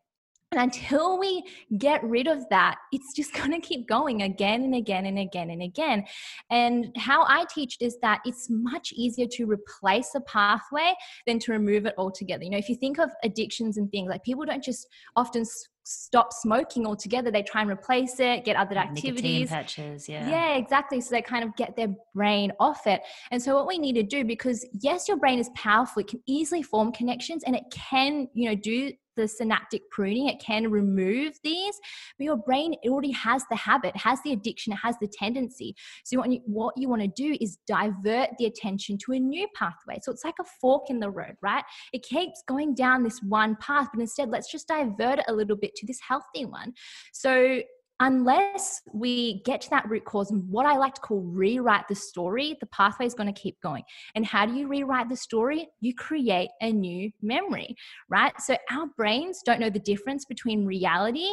And 0.51 0.61
until 0.61 1.19
we 1.19 1.45
get 1.77 2.03
rid 2.03 2.27
of 2.27 2.49
that, 2.49 2.77
it's 2.93 3.13
just 3.15 3.35
going 3.39 3.53
to 3.53 3.61
keep 3.61 3.87
going 3.87 4.23
again 4.23 4.63
and 4.63 4.75
again 4.75 5.07
and 5.07 5.19
again 5.19 5.51
and 5.51 5.63
again. 5.63 6.05
And 6.51 6.93
how 6.97 7.25
I 7.27 7.45
teach 7.53 7.77
is 7.81 7.99
that 8.03 8.21
it's 8.25 8.49
much 8.51 8.93
easier 8.93 9.27
to 9.33 9.47
replace 9.47 10.15
a 10.15 10.21
pathway 10.23 10.95
than 11.27 11.39
to 11.41 11.53
remove 11.53 11.87
it 11.87 11.95
altogether. 11.99 12.45
You 12.45 12.51
know, 12.51 12.59
if 12.59 12.69
you 12.69 12.77
think 12.77 12.99
of 12.99 13.11
addictions 13.23 13.77
and 13.77 13.91
things, 13.91 14.09
like 14.09 14.25
people 14.25 14.45
don't 14.45 14.65
just 14.65 14.87
often 15.17 15.45
stop 15.91 16.35
smoking 16.35 16.87
altogether. 16.87 17.31
They 17.31 17.43
try 17.43 17.63
and 17.63 17.71
replace 17.71 18.21
it 18.21 18.45
get 18.45 18.57
other 18.57 18.77
activities. 18.77 19.49
patches 19.49 20.07
yeah. 20.07 20.29
Yeah 20.29 20.57
exactly. 20.57 21.01
So 21.01 21.15
they 21.15 21.23
kind 21.23 21.43
of 21.43 21.57
get 21.57 21.77
their 21.77 21.89
brain 22.15 22.53
off 22.61 22.87
it. 22.87 23.01
And 23.31 23.43
so 23.43 23.55
what 23.55 23.67
we 23.67 23.79
need 23.79 23.95
to 23.95 24.03
do 24.03 24.23
because 24.23 24.67
yes 24.81 25.09
your 25.09 25.17
brain 25.17 25.39
is 25.39 25.49
powerful. 25.55 26.01
It 26.01 26.09
can 26.09 26.21
easily 26.27 26.63
form 26.63 26.93
connections 26.93 27.43
and 27.45 27.57
it 27.57 27.65
can 27.71 28.29
you 28.35 28.51
know 28.51 28.55
do 28.55 28.93
the 29.19 29.29
synaptic 29.29 29.91
pruning, 29.91 30.29
it 30.29 30.41
can 30.41 30.71
remove 30.71 31.35
these, 31.43 31.79
but 32.17 32.25
your 32.25 32.37
brain 32.37 32.75
already 32.89 33.11
has 33.11 33.45
the 33.51 33.57
habit, 33.57 33.97
has 33.97 34.21
the 34.25 34.33
addiction, 34.33 34.73
has 34.73 34.97
the 35.01 35.09
tendency. 35.09 35.75
So 36.05 36.19
what 36.19 36.31
you, 36.31 36.41
what 36.47 36.75
you 36.77 36.89
want 36.89 37.03
to 37.03 37.09
do 37.09 37.37
is 37.41 37.59
divert 37.67 38.31
the 38.39 38.47
attention 38.47 38.97
to 39.05 39.13
a 39.13 39.19
new 39.19 39.47
pathway. 39.55 39.99
So 40.03 40.13
it's 40.13 40.25
like 40.25 40.37
a 40.41 40.45
fork 40.61 40.89
in 40.89 41.01
the 41.01 41.11
road, 41.11 41.37
right? 41.43 41.65
It 41.93 42.03
keeps 42.03 42.43
going 42.47 42.75
down 42.75 43.03
this 43.03 43.21
one 43.23 43.57
path, 43.57 43.89
but 43.93 44.01
instead 44.01 44.31
let's 44.31 44.51
just 44.51 44.69
divert 44.69 45.19
it 45.19 45.25
a 45.29 45.33
little 45.33 45.57
bit 45.57 45.75
to 45.77 45.87
this 45.87 46.01
healthy 46.01 46.45
one. 46.45 46.73
So 47.13 47.61
unless 48.01 48.81
we 48.93 49.43
get 49.45 49.61
to 49.63 49.71
that 49.71 49.89
root 49.89 50.05
cause 50.05 50.31
and 50.31 50.49
what 50.49 50.67
I 50.67 50.77
like 50.77 50.95
to 50.95 51.01
call 51.01 51.21
rewrite 51.21 51.89
the 51.89 51.95
story, 51.95 52.57
the 52.61 52.67
pathway 52.67 53.07
is 53.07 53.15
going 53.15 53.33
to 53.33 53.41
keep 53.41 53.61
going. 53.61 53.83
And 54.15 54.25
how 54.25 54.47
do 54.47 54.55
you 54.55 54.69
rewrite 54.69 55.09
the 55.09 55.17
story? 55.17 55.69
You 55.81 55.95
create 55.95 56.51
a 56.61 56.73
new 56.73 57.11
memory, 57.23 57.75
right? 58.09 58.33
So 58.41 58.57
our 58.71 58.87
brains 58.97 59.43
don't 59.45 59.61
know 59.61 59.71
the 59.71 59.81
difference 59.81 60.25
between 60.25 60.65
reality 60.65 61.29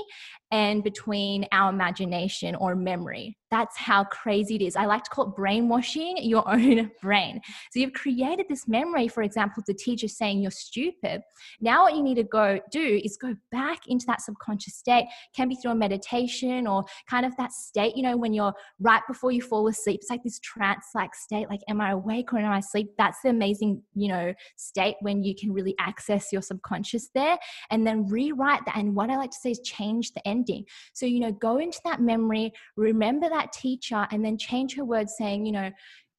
and 0.51 0.83
between 0.83 1.45
our 1.51 1.69
imagination 1.69 2.55
or 2.55 2.75
memory. 2.75 3.37
That's 3.51 3.77
how 3.77 4.03
crazy 4.05 4.55
it 4.55 4.61
is. 4.61 4.75
I 4.75 4.85
like 4.85 5.03
to 5.03 5.09
call 5.09 5.29
it 5.29 5.35
brainwashing 5.35 6.17
your 6.23 6.47
own 6.51 6.91
brain. 7.01 7.41
So 7.71 7.79
you've 7.79 7.93
created 7.93 8.47
this 8.49 8.67
memory, 8.67 9.07
for 9.07 9.23
example, 9.23 9.63
the 9.65 9.73
teacher 9.73 10.07
saying 10.07 10.41
you're 10.41 10.51
stupid. 10.51 11.21
Now, 11.61 11.83
what 11.83 11.95
you 11.95 12.03
need 12.03 12.15
to 12.15 12.23
go 12.23 12.59
do 12.71 13.01
is 13.03 13.17
go 13.17 13.35
back 13.51 13.87
into 13.87 14.05
that 14.07 14.21
subconscious 14.21 14.75
state, 14.75 15.05
can 15.35 15.47
be 15.47 15.55
through 15.55 15.71
a 15.71 15.75
meditation 15.75 16.67
or 16.67 16.85
kind 17.09 17.25
of 17.25 17.35
that 17.37 17.51
state, 17.51 17.95
you 17.95 18.03
know, 18.03 18.17
when 18.17 18.33
you're 18.33 18.53
right 18.79 19.01
before 19.07 19.31
you 19.31 19.41
fall 19.41 19.67
asleep. 19.67 19.99
It's 20.01 20.09
like 20.09 20.23
this 20.23 20.39
trance 20.39 20.87
like 20.95 21.13
state, 21.15 21.49
like, 21.49 21.61
am 21.69 21.81
I 21.81 21.91
awake 21.91 22.33
or 22.33 22.39
am 22.39 22.51
I 22.51 22.59
asleep? 22.59 22.91
That's 22.97 23.21
the 23.21 23.29
amazing, 23.29 23.81
you 23.93 24.07
know, 24.07 24.33
state 24.55 24.95
when 25.01 25.23
you 25.23 25.35
can 25.35 25.53
really 25.53 25.75
access 25.79 26.31
your 26.31 26.41
subconscious 26.41 27.09
there 27.13 27.37
and 27.69 27.85
then 27.85 28.07
rewrite 28.07 28.65
that. 28.65 28.77
And 28.77 28.95
what 28.95 29.09
I 29.09 29.17
like 29.17 29.31
to 29.31 29.37
say 29.37 29.51
is 29.51 29.59
change 29.59 30.13
the 30.13 30.27
ending. 30.27 30.65
So, 30.93 31.05
you 31.05 31.19
know, 31.19 31.31
go 31.31 31.57
into 31.57 31.79
that 31.85 32.01
memory, 32.01 32.51
remember 32.75 33.29
that 33.29 33.44
teacher, 33.51 34.07
and 34.11 34.23
then 34.23 34.37
change 34.37 34.75
her 34.75 34.85
words 34.85 35.15
saying, 35.17 35.45
you 35.45 35.51
know, 35.51 35.71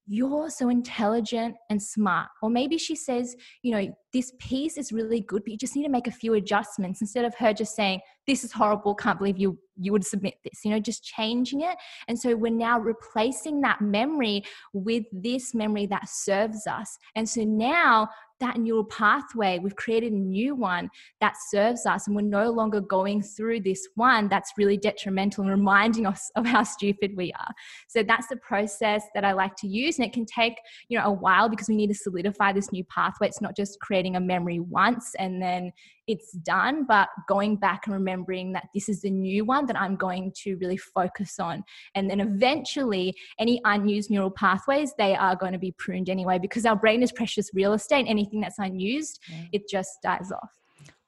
you're 0.09 0.49
so 0.49 0.69
intelligent 0.69 1.55
and 1.69 1.81
smart. 1.81 2.29
Or 2.41 2.49
maybe 2.49 2.77
she 2.77 2.95
says, 2.95 3.35
you 3.61 3.71
know, 3.71 3.93
this 4.13 4.31
piece 4.39 4.77
is 4.77 4.93
really 4.93 5.19
good, 5.19 5.43
but 5.43 5.51
you 5.51 5.57
just 5.57 5.75
need 5.75 5.83
to 5.83 5.89
make 5.89 6.07
a 6.07 6.11
few 6.11 6.35
adjustments 6.35 7.01
instead 7.01 7.25
of 7.25 7.35
her 7.35 7.53
just 7.53 7.75
saying, 7.75 7.99
this 8.25 8.43
is 8.43 8.53
horrible, 8.53 8.95
can't 8.95 9.17
believe 9.19 9.37
you 9.37 9.57
you 9.79 9.91
would 9.91 10.05
submit 10.05 10.35
this, 10.43 10.61
you 10.65 10.71
know, 10.71 10.79
just 10.79 11.03
changing 11.03 11.61
it. 11.61 11.77
And 12.07 12.17
so 12.17 12.35
we're 12.35 12.51
now 12.51 12.79
replacing 12.79 13.61
that 13.61 13.79
memory 13.79 14.43
with 14.73 15.03
this 15.11 15.53
memory 15.53 15.85
that 15.87 16.09
serves 16.09 16.65
us. 16.65 16.97
And 17.15 17.29
so 17.29 17.43
now 17.43 18.09
that 18.39 18.57
neural 18.57 18.85
pathway, 18.85 19.59
we've 19.59 19.75
created 19.75 20.13
a 20.13 20.15
new 20.15 20.55
one 20.55 20.89
that 21.21 21.35
serves 21.49 21.85
us, 21.85 22.07
and 22.07 22.15
we're 22.15 22.21
no 22.21 22.51
longer 22.51 22.81
going 22.81 23.21
through 23.21 23.61
this 23.61 23.87
one 23.95 24.27
that's 24.29 24.53
really 24.57 24.77
detrimental 24.77 25.43
and 25.43 25.51
reminding 25.51 26.05
us 26.05 26.31
of 26.35 26.45
how 26.45 26.63
stupid 26.63 27.15
we 27.15 27.31
are. 27.33 27.53
So 27.87 28.03
that's 28.03 28.27
the 28.27 28.37
process 28.37 29.03
that 29.15 29.25
I 29.25 29.33
like 29.33 29.55
to 29.57 29.67
use, 29.67 29.97
and 29.97 30.05
it 30.05 30.13
can 30.13 30.25
take 30.25 30.55
you 30.89 30.97
know 30.97 31.05
a 31.05 31.11
while 31.11 31.49
because 31.49 31.67
we 31.67 31.75
need 31.75 31.87
to 31.87 31.95
solidify 31.95 32.53
this 32.53 32.71
new 32.71 32.83
pathway. 32.85 33.27
It's 33.27 33.41
not 33.41 33.55
just 33.55 33.79
creating 33.79 34.15
a 34.15 34.19
memory 34.19 34.59
once 34.59 35.13
and 35.19 35.41
then 35.41 35.71
it's 36.07 36.31
done, 36.31 36.85
but 36.87 37.09
going 37.27 37.57
back 37.57 37.85
and 37.85 37.93
remembering 37.93 38.53
that 38.53 38.67
this 38.73 38.89
is 38.89 39.01
the 39.01 39.09
new 39.09 39.45
one 39.45 39.65
that 39.65 39.79
I'm 39.79 39.95
going 39.95 40.31
to 40.43 40.55
really 40.55 40.77
focus 40.77 41.39
on. 41.39 41.63
And 41.95 42.09
then 42.09 42.19
eventually, 42.19 43.15
any 43.39 43.61
unused 43.65 44.09
neural 44.09 44.31
pathways, 44.31 44.93
they 44.97 45.15
are 45.15 45.35
going 45.35 45.53
to 45.53 45.59
be 45.59 45.73
pruned 45.73 46.09
anyway 46.09 46.39
because 46.39 46.65
our 46.65 46.75
brain 46.75 47.03
is 47.03 47.11
precious 47.11 47.49
real 47.53 47.73
estate. 47.73 48.05
Anything 48.07 48.39
that's 48.39 48.59
unused, 48.59 49.19
yeah. 49.29 49.43
it 49.51 49.69
just 49.69 49.97
dies 50.01 50.31
off. 50.31 50.51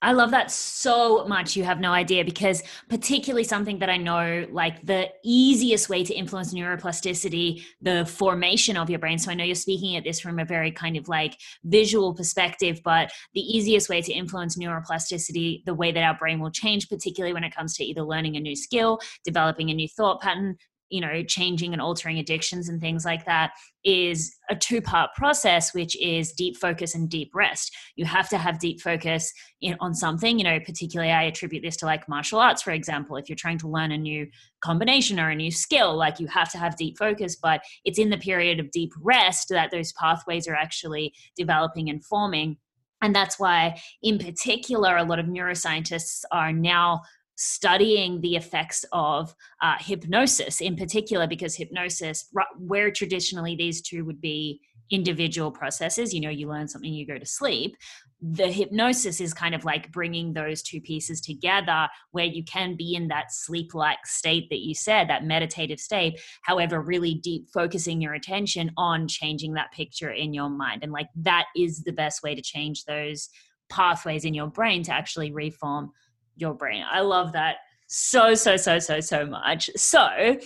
I 0.02 0.14
love 0.14 0.32
that 0.32 0.50
so 0.50 1.26
much. 1.28 1.58
You 1.58 1.66
have 1.66 1.82
no 1.82 1.92
idea 1.92 2.24
because, 2.24 2.64
particularly, 2.88 3.44
something 3.44 3.80
that 3.80 3.90
I 3.90 3.98
know 3.98 4.48
like 4.50 4.86
the 4.86 5.10
easiest 5.26 5.90
way 5.90 6.06
to 6.06 6.14
influence 6.14 6.54
neuroplasticity, 6.54 7.64
the 7.82 8.06
formation 8.06 8.78
of 8.78 8.90
your 8.90 9.00
brain. 9.00 9.20
So, 9.20 9.30
I 9.30 9.34
know 9.34 9.44
you're 9.44 9.56
speaking 9.56 9.98
at 9.98 10.06
this 10.06 10.22
from 10.22 10.40
a 10.40 10.46
very 10.46 10.72
kind 10.72 10.96
of 10.96 11.10
like 11.10 11.38
visual 11.66 12.14
perspective, 12.14 12.80
but 12.84 13.12
the 13.34 13.42
easiest 13.42 13.90
way 13.90 14.02
to 14.02 14.14
influence 14.14 14.58
neuroplasticity, 14.58 15.66
the 15.66 15.74
way 15.74 15.92
that 15.92 16.04
our 16.04 16.18
brain 16.18 16.40
will 16.40 16.52
change, 16.52 16.88
particularly 16.88 17.34
when 17.34 17.44
it 17.44 17.54
comes 17.54 17.76
to 17.76 17.84
either 17.84 18.02
learning 18.02 18.38
a 18.38 18.40
new 18.40 18.56
skill, 18.56 19.00
developing 19.26 19.70
a 19.70 19.74
new 19.74 19.88
thought 19.90 20.22
pattern, 20.22 20.56
you 20.90 21.02
know 21.02 21.24
changing 21.24 21.74
and 21.74 21.82
altering 21.82 22.18
addictions 22.18 22.70
and 22.70 22.82
things 22.82 23.06
like 23.06 23.26
that 23.26 23.52
is 23.84 24.36
a 24.50 24.56
two 24.56 24.82
part 24.82 25.12
process 25.16 25.74
which 25.74 25.96
is 26.02 26.34
deep 26.34 26.58
focus 26.58 26.96
and 26.96 27.10
deep 27.10 27.32
rest. 27.34 27.76
You 27.96 28.06
have 28.06 28.28
to 28.30 28.38
have 28.38 28.60
deep 28.60 28.82
focus 28.82 29.32
in, 29.62 29.76
on 29.80 29.94
something 29.94 30.38
you 30.38 30.44
know 30.44 30.60
particularly 30.60 31.12
i 31.12 31.24
attribute 31.24 31.64
this 31.64 31.78
to 31.78 31.86
like 31.86 32.08
martial 32.10 32.40
arts 32.40 32.62
for 32.62 32.72
example. 32.72 33.16
If 33.16 33.30
you're 33.30 33.36
trying 33.36 33.60
to 33.60 33.68
learn 33.68 33.92
a 33.92 33.98
new 33.98 34.28
combination 34.62 35.20
or 35.20 35.30
a 35.30 35.36
new 35.36 35.52
skill 35.52 35.96
like 35.96 36.20
you 36.20 36.28
have 36.28 36.52
to 36.52 36.58
have 36.58 36.76
deep 36.76 36.98
focus 36.98 37.36
but 37.36 37.62
it's 37.86 38.00
in 38.00 38.10
the 38.10 38.18
period 38.18 38.60
of 38.60 38.72
deep 38.72 38.92
rest 39.02 39.50
that 39.50 39.72
those 39.72 39.94
pathways 39.94 40.48
are 40.48 40.56
actually 40.56 41.14
developing 41.36 41.90
and 41.90 42.04
forming. 42.04 42.58
And 43.02 43.16
that's 43.16 43.40
why, 43.40 43.80
in 44.04 44.18
particular, 44.18 44.98
a 44.98 45.04
lot 45.04 45.20
of 45.20 45.26
neuroscientists 45.26 46.24
are 46.32 46.52
now 46.52 47.02
studying 47.42 48.20
the 48.20 48.36
effects 48.36 48.84
of 48.92 49.34
uh, 49.62 49.76
hypnosis 49.80 50.60
in 50.60 50.76
particular, 50.76 51.26
because 51.26 51.56
hypnosis, 51.56 52.28
where 52.58 52.92
traditionally 52.92 53.56
these 53.56 53.82
two 53.82 54.04
would 54.04 54.20
be 54.20 54.60
individual 54.92 55.50
processes, 55.50 56.14
you 56.14 56.20
know, 56.20 56.30
you 56.30 56.50
learn 56.50 56.68
something, 56.68 56.92
you 56.92 57.08
go 57.08 57.18
to 57.18 57.26
sleep. 57.26 57.78
The 58.22 58.52
hypnosis 58.52 59.22
is 59.22 59.34
kind 59.34 59.56
of 59.56 59.64
like 59.64 59.90
bringing 59.94 60.34
those 60.34 60.62
two 60.62 60.82
pieces 60.82 61.22
together 61.22 61.88
where 62.12 62.26
you 62.26 62.44
can 62.44 62.76
be 62.76 62.96
in 62.96 63.08
that 63.08 63.32
sleep 63.32 63.74
like 63.74 64.06
state 64.06 64.50
that 64.50 64.60
you 64.60 64.76
said, 64.76 65.08
that 65.08 65.24
meditative 65.24 65.80
state. 65.80 66.20
However, 66.42 66.82
really 66.82 67.14
deep 67.14 67.48
focusing 67.54 68.02
your 68.02 68.16
attention 68.16 68.72
on 68.76 69.08
changing 69.08 69.54
that 69.54 69.72
picture 69.72 70.12
in 70.12 70.34
your 70.34 70.50
mind. 70.50 70.84
And 70.84 70.92
like 70.92 71.08
that 71.16 71.46
is 71.56 71.84
the 71.84 71.94
best 71.94 72.22
way 72.22 72.36
to 72.36 72.42
change 72.42 72.84
those 72.84 73.30
pathways 73.70 74.26
in 74.26 74.34
your 74.34 74.48
brain 74.48 74.84
to 74.84 74.92
actually 74.92 75.32
reform 75.32 75.92
your 76.40 76.54
brain. 76.54 76.84
I 76.90 77.02
love 77.02 77.34
that 77.34 77.58
so, 77.88 78.36
so, 78.36 78.56
so, 78.56 78.80
so, 78.80 79.00
so 79.00 79.26
much. 79.26 79.70
So, 79.76 80.38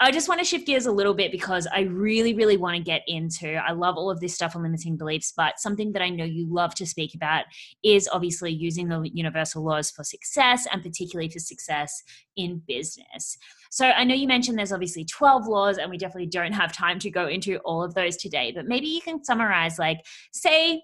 I 0.00 0.12
just 0.12 0.28
want 0.28 0.38
to 0.38 0.44
shift 0.44 0.64
gears 0.64 0.86
a 0.86 0.92
little 0.92 1.14
bit 1.14 1.32
because 1.32 1.66
I 1.74 1.80
really, 1.80 2.32
really 2.32 2.56
want 2.56 2.76
to 2.76 2.82
get 2.82 3.02
into. 3.08 3.54
I 3.54 3.72
love 3.72 3.96
all 3.96 4.12
of 4.12 4.20
this 4.20 4.32
stuff 4.32 4.54
on 4.54 4.62
limiting 4.62 4.96
beliefs, 4.96 5.32
but 5.36 5.58
something 5.58 5.90
that 5.92 6.02
I 6.02 6.08
know 6.08 6.24
you 6.24 6.46
love 6.48 6.72
to 6.76 6.86
speak 6.86 7.16
about 7.16 7.46
is 7.82 8.08
obviously 8.12 8.52
using 8.52 8.88
the 8.88 9.10
universal 9.12 9.64
laws 9.64 9.90
for 9.90 10.04
success 10.04 10.68
and 10.72 10.84
particularly 10.84 11.28
for 11.28 11.40
success 11.40 12.00
in 12.36 12.62
business. 12.68 13.36
So 13.70 13.86
I 13.86 14.04
know 14.04 14.14
you 14.14 14.28
mentioned 14.28 14.56
there's 14.56 14.72
obviously 14.72 15.04
12 15.04 15.48
laws, 15.48 15.78
and 15.78 15.90
we 15.90 15.98
definitely 15.98 16.28
don't 16.28 16.52
have 16.52 16.72
time 16.72 17.00
to 17.00 17.10
go 17.10 17.26
into 17.26 17.56
all 17.58 17.82
of 17.82 17.94
those 17.94 18.16
today, 18.16 18.52
but 18.54 18.66
maybe 18.66 18.86
you 18.86 19.00
can 19.00 19.24
summarize, 19.24 19.80
like, 19.80 19.98
say, 20.32 20.80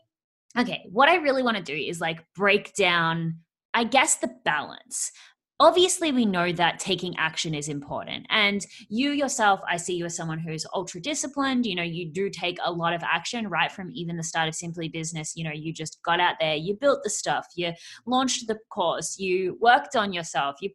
okay, 0.58 0.86
what 0.90 1.08
I 1.08 1.16
really 1.16 1.44
want 1.44 1.56
to 1.56 1.62
do 1.62 1.74
is 1.74 2.00
like 2.00 2.24
break 2.34 2.74
down 2.74 3.38
I 3.74 3.84
guess 3.84 4.16
the 4.16 4.30
balance. 4.44 5.12
Obviously, 5.60 6.10
we 6.10 6.26
know 6.26 6.52
that 6.52 6.80
taking 6.80 7.16
action 7.16 7.54
is 7.54 7.68
important. 7.68 8.26
And 8.28 8.66
you 8.88 9.10
yourself, 9.10 9.60
I 9.68 9.76
see 9.76 9.94
you 9.94 10.04
as 10.04 10.16
someone 10.16 10.40
who's 10.40 10.66
ultra 10.74 11.00
disciplined. 11.00 11.64
You 11.64 11.76
know, 11.76 11.82
you 11.82 12.10
do 12.10 12.28
take 12.28 12.58
a 12.64 12.72
lot 12.72 12.92
of 12.92 13.02
action 13.04 13.48
right 13.48 13.70
from 13.70 13.90
even 13.92 14.16
the 14.16 14.24
start 14.24 14.48
of 14.48 14.54
Simply 14.56 14.88
Business. 14.88 15.32
You 15.36 15.44
know, 15.44 15.52
you 15.52 15.72
just 15.72 16.02
got 16.02 16.18
out 16.18 16.36
there, 16.40 16.56
you 16.56 16.74
built 16.74 17.00
the 17.04 17.10
stuff, 17.10 17.46
you 17.54 17.72
launched 18.04 18.48
the 18.48 18.58
course, 18.70 19.16
you 19.18 19.56
worked 19.60 19.94
on 19.94 20.12
yourself, 20.12 20.56
you 20.60 20.70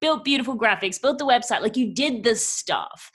built 0.00 0.24
beautiful 0.24 0.58
graphics, 0.58 1.00
built 1.00 1.18
the 1.18 1.24
website, 1.24 1.62
like 1.62 1.76
you 1.76 1.94
did 1.94 2.22
the 2.22 2.36
stuff. 2.36 3.10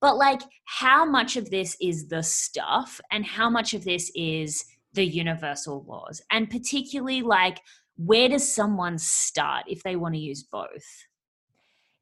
But, 0.00 0.16
like, 0.16 0.42
how 0.64 1.04
much 1.04 1.36
of 1.36 1.50
this 1.50 1.76
is 1.80 2.08
the 2.08 2.22
stuff 2.22 3.00
and 3.10 3.24
how 3.24 3.50
much 3.50 3.74
of 3.74 3.84
this 3.84 4.12
is 4.14 4.64
the 4.92 5.04
universal 5.04 5.84
laws? 5.88 6.22
And 6.30 6.48
particularly, 6.48 7.22
like, 7.22 7.58
where 7.98 8.28
does 8.28 8.50
someone 8.50 8.96
start 8.96 9.64
if 9.66 9.82
they 9.82 9.96
want 9.96 10.14
to 10.14 10.20
use 10.20 10.42
both? 10.44 10.86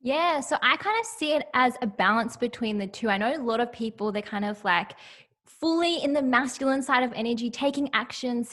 Yeah, 0.00 0.40
so 0.40 0.56
I 0.62 0.76
kind 0.76 1.00
of 1.00 1.06
see 1.06 1.32
it 1.32 1.48
as 1.54 1.74
a 1.82 1.86
balance 1.86 2.36
between 2.36 2.78
the 2.78 2.86
two. 2.86 3.08
I 3.08 3.16
know 3.16 3.34
a 3.34 3.42
lot 3.42 3.60
of 3.60 3.72
people, 3.72 4.12
they 4.12 4.22
kind 4.22 4.44
of 4.44 4.62
like 4.62 4.92
fully 5.46 6.02
in 6.02 6.12
the 6.12 6.22
masculine 6.22 6.82
side 6.82 7.02
of 7.02 7.12
energy, 7.14 7.50
taking 7.50 7.88
action, 7.92 8.44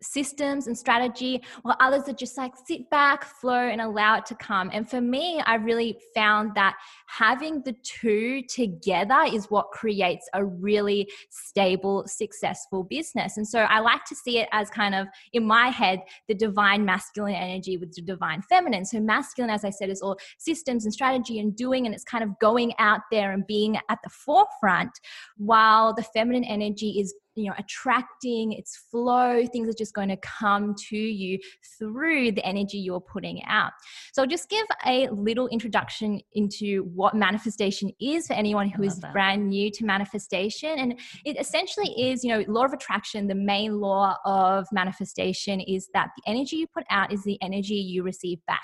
systems 0.00 0.66
and 0.66 0.76
strategy, 0.76 1.42
while 1.62 1.76
others 1.80 2.08
are 2.08 2.12
just 2.12 2.36
like 2.36 2.52
sit 2.66 2.88
back, 2.90 3.24
flow, 3.24 3.68
and 3.68 3.80
allow 3.80 4.18
it 4.18 4.26
to 4.26 4.34
come. 4.36 4.70
And 4.72 4.88
for 4.88 5.00
me, 5.00 5.40
I 5.46 5.56
really 5.56 5.98
found 6.14 6.54
that 6.54 6.76
having 7.06 7.62
the 7.62 7.74
two 7.82 8.42
together 8.42 9.24
is 9.32 9.46
what 9.46 9.70
creates 9.70 10.28
a 10.34 10.44
really 10.44 11.08
stable, 11.30 12.04
successful 12.06 12.84
business. 12.84 13.36
And 13.36 13.46
so 13.46 13.60
I 13.60 13.80
like 13.80 14.04
to 14.04 14.14
see 14.14 14.38
it 14.38 14.48
as 14.52 14.70
kind 14.70 14.94
of 14.94 15.06
in 15.32 15.44
my 15.46 15.68
head, 15.68 16.02
the 16.28 16.34
divine 16.34 16.84
masculine 16.84 17.34
energy 17.34 17.76
with 17.76 17.94
the 17.94 18.02
divine 18.02 18.42
feminine. 18.42 18.84
So 18.84 19.00
masculine, 19.00 19.50
as 19.50 19.64
I 19.64 19.70
said, 19.70 19.90
is 19.90 20.02
all 20.02 20.18
systems 20.38 20.84
and 20.84 20.92
strategy 20.92 21.38
and 21.38 21.56
doing, 21.56 21.86
and 21.86 21.94
it's 21.94 22.04
kind 22.04 22.22
of 22.22 22.38
going 22.38 22.74
out 22.78 23.00
there 23.10 23.32
and 23.32 23.46
being 23.46 23.76
at 23.88 23.98
the 24.02 24.10
forefront, 24.10 25.00
while 25.36 25.94
the 25.94 26.02
feminine 26.02 26.33
energy 26.42 26.98
is 26.98 27.14
you 27.36 27.48
know 27.48 27.54
attracting 27.58 28.52
its 28.52 28.76
flow 28.90 29.44
things 29.46 29.68
are 29.68 29.74
just 29.76 29.94
going 29.94 30.08
to 30.08 30.16
come 30.18 30.74
to 30.88 30.96
you 30.96 31.38
through 31.78 32.32
the 32.32 32.44
energy 32.44 32.78
you're 32.78 33.00
putting 33.00 33.42
out. 33.44 33.72
So 34.12 34.22
i'll 34.22 34.28
just 34.28 34.48
give 34.48 34.66
a 34.86 35.08
little 35.10 35.48
introduction 35.48 36.20
into 36.32 36.84
what 36.94 37.14
manifestation 37.14 37.90
is 38.00 38.26
for 38.26 38.34
anyone 38.34 38.68
who 38.68 38.82
is 38.82 38.98
that. 39.00 39.12
brand 39.12 39.48
new 39.48 39.70
to 39.72 39.84
manifestation. 39.84 40.78
And 40.78 40.98
it 41.24 41.38
essentially 41.38 41.90
is 41.98 42.24
you 42.24 42.30
know 42.30 42.44
law 42.48 42.64
of 42.64 42.72
attraction 42.72 43.26
the 43.26 43.34
main 43.34 43.80
law 43.80 44.16
of 44.24 44.66
manifestation 44.72 45.60
is 45.60 45.88
that 45.94 46.10
the 46.16 46.30
energy 46.30 46.56
you 46.56 46.66
put 46.66 46.84
out 46.90 47.12
is 47.12 47.22
the 47.24 47.38
energy 47.42 47.74
you 47.74 48.02
receive 48.02 48.38
back 48.46 48.62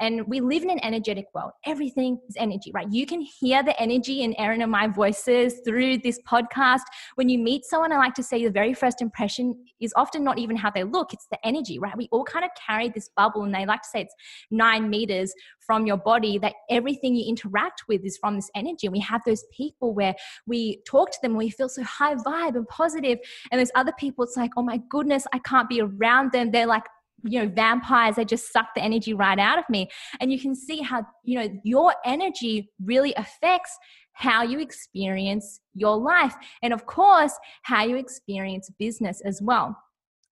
And 0.00 0.26
we 0.26 0.40
live 0.40 0.62
in 0.62 0.70
an 0.70 0.82
energetic 0.82 1.26
world. 1.34 1.52
Everything 1.66 2.18
is 2.28 2.36
energy, 2.38 2.70
right? 2.72 2.90
You 2.90 3.06
can 3.06 3.20
hear 3.20 3.62
the 3.62 3.78
energy 3.80 4.22
in 4.22 4.34
Erin 4.38 4.62
and 4.62 4.70
my 4.70 4.86
voices 4.86 5.60
through 5.64 5.98
this 5.98 6.20
podcast. 6.28 6.82
When 7.16 7.28
you 7.28 7.38
meet 7.38 7.64
someone, 7.64 7.92
I 7.92 7.98
like 7.98 8.14
to 8.14 8.22
say 8.22 8.44
the 8.44 8.50
very 8.50 8.74
first 8.74 9.02
impression 9.02 9.54
is 9.80 9.92
often 9.96 10.24
not 10.24 10.38
even 10.38 10.56
how 10.56 10.70
they 10.70 10.84
look, 10.84 11.12
it's 11.12 11.26
the 11.30 11.38
energy, 11.44 11.78
right? 11.78 11.96
We 11.96 12.08
all 12.12 12.24
kind 12.24 12.44
of 12.44 12.50
carry 12.66 12.88
this 12.88 13.10
bubble, 13.16 13.44
and 13.44 13.54
they 13.54 13.66
like 13.66 13.82
to 13.82 13.88
say 13.88 14.00
it's 14.02 14.14
nine 14.50 14.88
meters 14.88 15.32
from 15.60 15.86
your 15.86 15.98
body, 15.98 16.38
that 16.38 16.54
everything 16.70 17.14
you 17.14 17.28
interact 17.28 17.82
with 17.88 18.04
is 18.04 18.16
from 18.16 18.36
this 18.36 18.50
energy. 18.54 18.86
And 18.86 18.92
we 18.92 19.00
have 19.00 19.22
those 19.26 19.44
people 19.52 19.94
where 19.94 20.14
we 20.46 20.80
talk 20.86 21.10
to 21.10 21.18
them, 21.22 21.36
we 21.36 21.50
feel 21.50 21.68
so 21.68 21.82
high 21.82 22.14
vibe 22.14 22.56
and 22.56 22.66
positive, 22.68 23.18
and 23.50 23.58
there's 23.58 23.72
other 23.74 23.92
people, 23.98 24.24
it's 24.24 24.36
like, 24.36 24.52
oh 24.56 24.62
my 24.62 24.80
goodness, 24.88 25.26
I 25.32 25.40
can't 25.40 25.68
be 25.68 25.80
around 25.80 26.32
them. 26.32 26.50
They're 26.50 26.66
like 26.66 26.84
you 27.24 27.42
know 27.42 27.48
vampires 27.48 28.16
they 28.16 28.24
just 28.24 28.52
suck 28.52 28.66
the 28.74 28.82
energy 28.82 29.14
right 29.14 29.38
out 29.38 29.58
of 29.58 29.64
me. 29.68 29.88
And 30.20 30.32
you 30.32 30.40
can 30.40 30.54
see 30.54 30.80
how 30.80 31.06
you 31.24 31.38
know 31.38 31.48
your 31.64 31.94
energy 32.04 32.70
really 32.84 33.14
affects 33.14 33.76
how 34.12 34.42
you 34.42 34.58
experience 34.58 35.60
your 35.74 35.96
life 35.96 36.34
and 36.62 36.72
of 36.72 36.86
course 36.86 37.32
how 37.62 37.84
you 37.84 37.96
experience 37.96 38.70
business 38.78 39.20
as 39.24 39.40
well. 39.40 39.76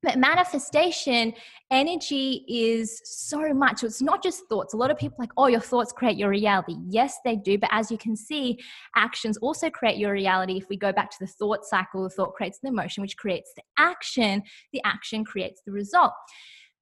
But 0.03 0.19
manifestation 0.19 1.33
energy 1.71 2.45
is 2.47 3.01
so 3.05 3.53
much. 3.53 3.83
It's 3.83 4.03
not 4.03 4.23
just 4.23 4.43
thoughts. 4.49 4.75
A 4.75 4.77
lot 4.77 4.91
of 4.91 4.99
people 4.99 5.17
like 5.19 5.33
oh 5.37 5.47
your 5.49 5.61
thoughts 5.61 5.93
create 5.93 6.17
your 6.17 6.29
reality. 6.29 6.77
Yes 6.89 7.19
they 7.25 7.37
do. 7.37 7.59
But 7.59 7.71
as 7.73 7.91
you 7.91 7.99
can 7.99 8.15
see 8.17 8.59
actions 8.95 9.37
also 9.39 9.71
create 9.71 9.97
your 9.97 10.13
reality. 10.13 10.59
If 10.59 10.69
we 10.69 10.77
go 10.77 10.93
back 10.93 11.11
to 11.11 11.17
the 11.19 11.27
thought 11.27 11.65
cycle 11.65 12.05
the 12.05 12.11
thought 12.11 12.35
creates 12.35 12.59
the 12.61 12.69
emotion 12.69 13.03
which 13.03 13.17
creates 13.17 13.53
the 13.57 13.63
action 13.79 14.43
the 14.73 14.83
action 14.85 15.25
creates 15.25 15.63
the 15.65 15.73
result 15.73 16.13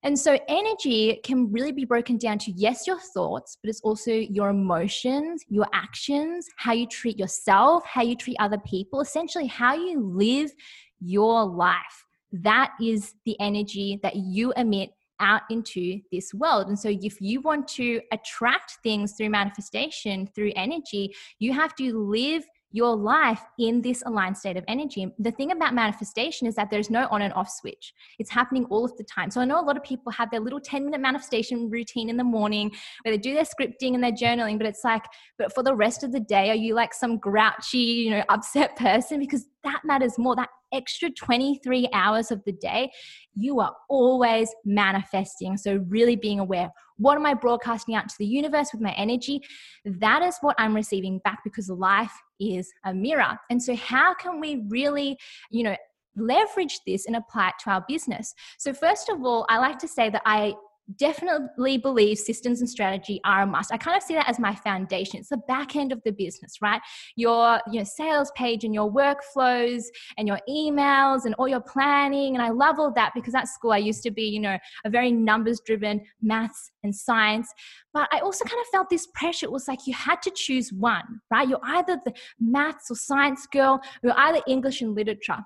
and 0.05 0.19
so 0.19 0.39
energy 0.49 1.19
can 1.25 1.51
really 1.51 1.73
be 1.73 1.87
broken 1.87 2.19
down 2.19 2.39
to 2.41 2.53
yes, 2.53 2.87
your 2.87 3.01
thoughts, 3.01 3.57
but 3.63 3.71
it's 3.71 3.81
also 3.81 4.13
your 4.13 4.51
emotions, 4.51 5.43
your 5.49 5.67
actions, 5.73 6.47
how 6.59 6.73
you 6.73 6.87
treat 6.87 7.19
yourself, 7.19 7.85
how 7.87 8.03
you 8.03 8.15
treat 8.15 8.37
other 8.39 8.59
people, 8.59 9.01
essentially 9.01 9.47
how 9.47 9.75
you 9.75 9.99
live 9.99 10.53
your 11.01 11.47
life. 11.47 12.05
That 12.33 12.73
is 12.83 13.15
the 13.25 13.41
energy 13.41 13.99
that 14.03 14.17
you 14.17 14.53
emit 14.59 14.91
out 15.21 15.43
into 15.49 16.01
this 16.13 16.35
world. 16.35 16.69
And 16.69 16.79
so, 16.79 16.91
if 16.91 17.21
you 17.21 17.41
want 17.41 17.67
to 17.69 18.01
attract 18.13 18.79
things 18.83 19.15
through 19.17 19.31
manifestation, 19.31 20.29
through 20.35 20.53
energy, 20.55 21.15
you 21.39 21.53
have 21.55 21.75
to 21.77 21.99
live 21.99 22.45
your 22.75 22.97
life 22.97 23.41
in 23.57 23.81
this 23.81 24.03
aligned 24.05 24.37
state 24.37 24.57
of 24.57 24.65
energy. 24.67 25.07
The 25.21 25.31
thing 25.31 25.53
about 25.53 25.75
manifestation 25.75 26.49
is 26.49 26.57
that 26.57 26.71
there's 26.71 26.91
no 26.91 27.07
on 27.09 27.23
and 27.23 27.33
off 27.35 27.49
switch. 27.49 27.95
It's 28.19 28.31
happening 28.31 28.65
all 28.65 28.85
of 28.85 28.97
the 28.97 29.05
time. 29.05 29.31
So 29.31 29.41
I 29.41 29.45
know 29.45 29.61
a 29.61 29.63
lot 29.63 29.77
of 29.77 29.85
people 29.85 30.11
have 30.11 30.29
their 30.33 30.41
little 30.41 30.59
10 30.59 30.85
minute 30.85 31.01
manifestation 31.01 31.71
routine 31.71 32.09
in 32.09 32.17
the 32.17 32.25
morning 32.25 32.73
where 33.05 33.15
they 33.15 33.19
do 33.19 33.33
their 33.33 33.45
scripting 33.45 33.95
and 33.95 34.03
their 34.03 34.11
journaling, 34.11 34.59
but 34.59 34.67
it's 34.67 34.83
like, 34.83 35.05
but 35.39 35.55
for 35.55 35.63
the 35.63 35.73
rest 35.73 36.03
of 36.03 36.11
the 36.11 36.19
day, 36.19 36.51
are 36.51 36.57
you 36.57 36.75
like 36.75 36.93
some 36.93 37.17
grouchy, 37.17 37.79
you 37.79 38.11
know, 38.11 38.25
upset 38.29 38.75
person? 38.77 39.21
Because 39.21 39.47
that 39.63 39.83
matters 39.85 40.19
more. 40.19 40.35
That 40.35 40.49
extra 40.75 41.11
23 41.11 41.89
hours 41.93 42.31
of 42.31 42.43
the 42.45 42.53
day, 42.53 42.91
you 43.35 43.61
are 43.61 43.75
always 43.89 44.55
manifesting. 44.65 45.57
So, 45.57 45.85
really 45.89 46.17
being 46.17 46.41
aware 46.41 46.71
what 46.97 47.17
am 47.17 47.27
I 47.27 47.35
broadcasting 47.35 47.95
out 47.95 48.09
to 48.09 48.15
the 48.19 48.27
universe 48.27 48.71
with 48.73 48.81
my 48.81 48.93
energy? 48.93 49.41
That 49.85 50.23
is 50.23 50.37
what 50.41 50.57
I'm 50.59 50.75
receiving 50.75 51.19
back 51.19 51.41
because 51.43 51.69
life 51.69 52.13
is 52.39 52.73
a 52.85 52.95
mirror. 52.95 53.39
And 53.51 53.63
so, 53.63 53.75
how 53.75 54.15
can 54.15 54.41
we 54.41 54.65
really, 54.69 55.19
you 55.51 55.65
know, 55.65 55.77
leverage 56.17 56.81
this 56.87 57.07
and 57.07 57.17
apply 57.17 57.49
it 57.49 57.55
to 57.65 57.71
our 57.71 57.85
business? 57.89 58.35
So, 58.59 58.73
first 58.73 59.09
of 59.09 59.25
all, 59.25 59.47
I 59.49 59.59
like 59.59 59.79
to 59.81 59.89
say 59.89 60.11
that 60.11 60.23
I 60.25 60.55
definitely 60.97 61.79
believe 61.79 62.19
systems 62.19 62.61
and 62.61 62.69
strategy 62.69 63.21
are 63.25 63.43
a 63.43 63.47
must. 63.47 63.73
I 63.73 63.77
kind 63.77 63.97
of 63.97 64.03
see 64.03 64.15
that 64.15 64.29
as 64.29 64.39
my 64.39 64.55
foundation. 64.55 65.21
It's 65.21 65.31
the 65.31 65.39
back 65.49 65.77
end 65.77 65.93
of 65.93 66.03
the 66.05 66.13
business, 66.13 66.61
right? 66.61 66.81
Your 67.17 67.61
your 67.71 67.85
sales 67.85 68.31
page 68.37 68.65
and 68.65 68.75
your 68.75 68.93
workflows 68.93 69.85
and 70.19 70.29
your 70.29 70.39
emails 70.49 71.25
and 71.25 71.35
all 71.35 71.49
your 71.49 71.61
planning. 71.61 72.35
And 72.35 72.43
I 72.43 72.51
love 72.51 72.79
all 72.79 72.93
that 72.95 73.13
because 73.15 73.35
at 73.35 73.49
school 73.49 73.73
I 73.73 73.79
used 73.79 74.03
to 74.03 74.11
be, 74.11 74.25
you 74.25 74.41
know, 74.41 74.59
a 74.85 74.91
very 74.91 75.11
numbers 75.11 75.61
driven 75.61 76.03
maths 76.21 76.71
and 76.83 76.95
science. 76.95 77.53
But 77.93 78.09
I 78.13 78.19
also 78.21 78.45
kind 78.45 78.61
of 78.61 78.67
felt 78.69 78.91
this 78.91 79.07
pressure. 79.15 79.47
It 79.47 79.53
was 79.53 79.69
like 79.69 79.87
you 79.87 79.95
had 79.95 80.21
to 80.23 80.31
choose 80.31 80.73
one, 80.73 81.21
right? 81.31 81.49
You're 81.49 81.61
either 81.63 81.99
the 82.05 82.13
maths 82.41 82.91
or 82.91 82.97
science 82.97 83.47
girl, 83.47 83.81
or 84.03 84.09
you're 84.09 84.19
either 84.19 84.43
English 84.47 84.83
and 84.83 84.95
literature. 84.95 85.39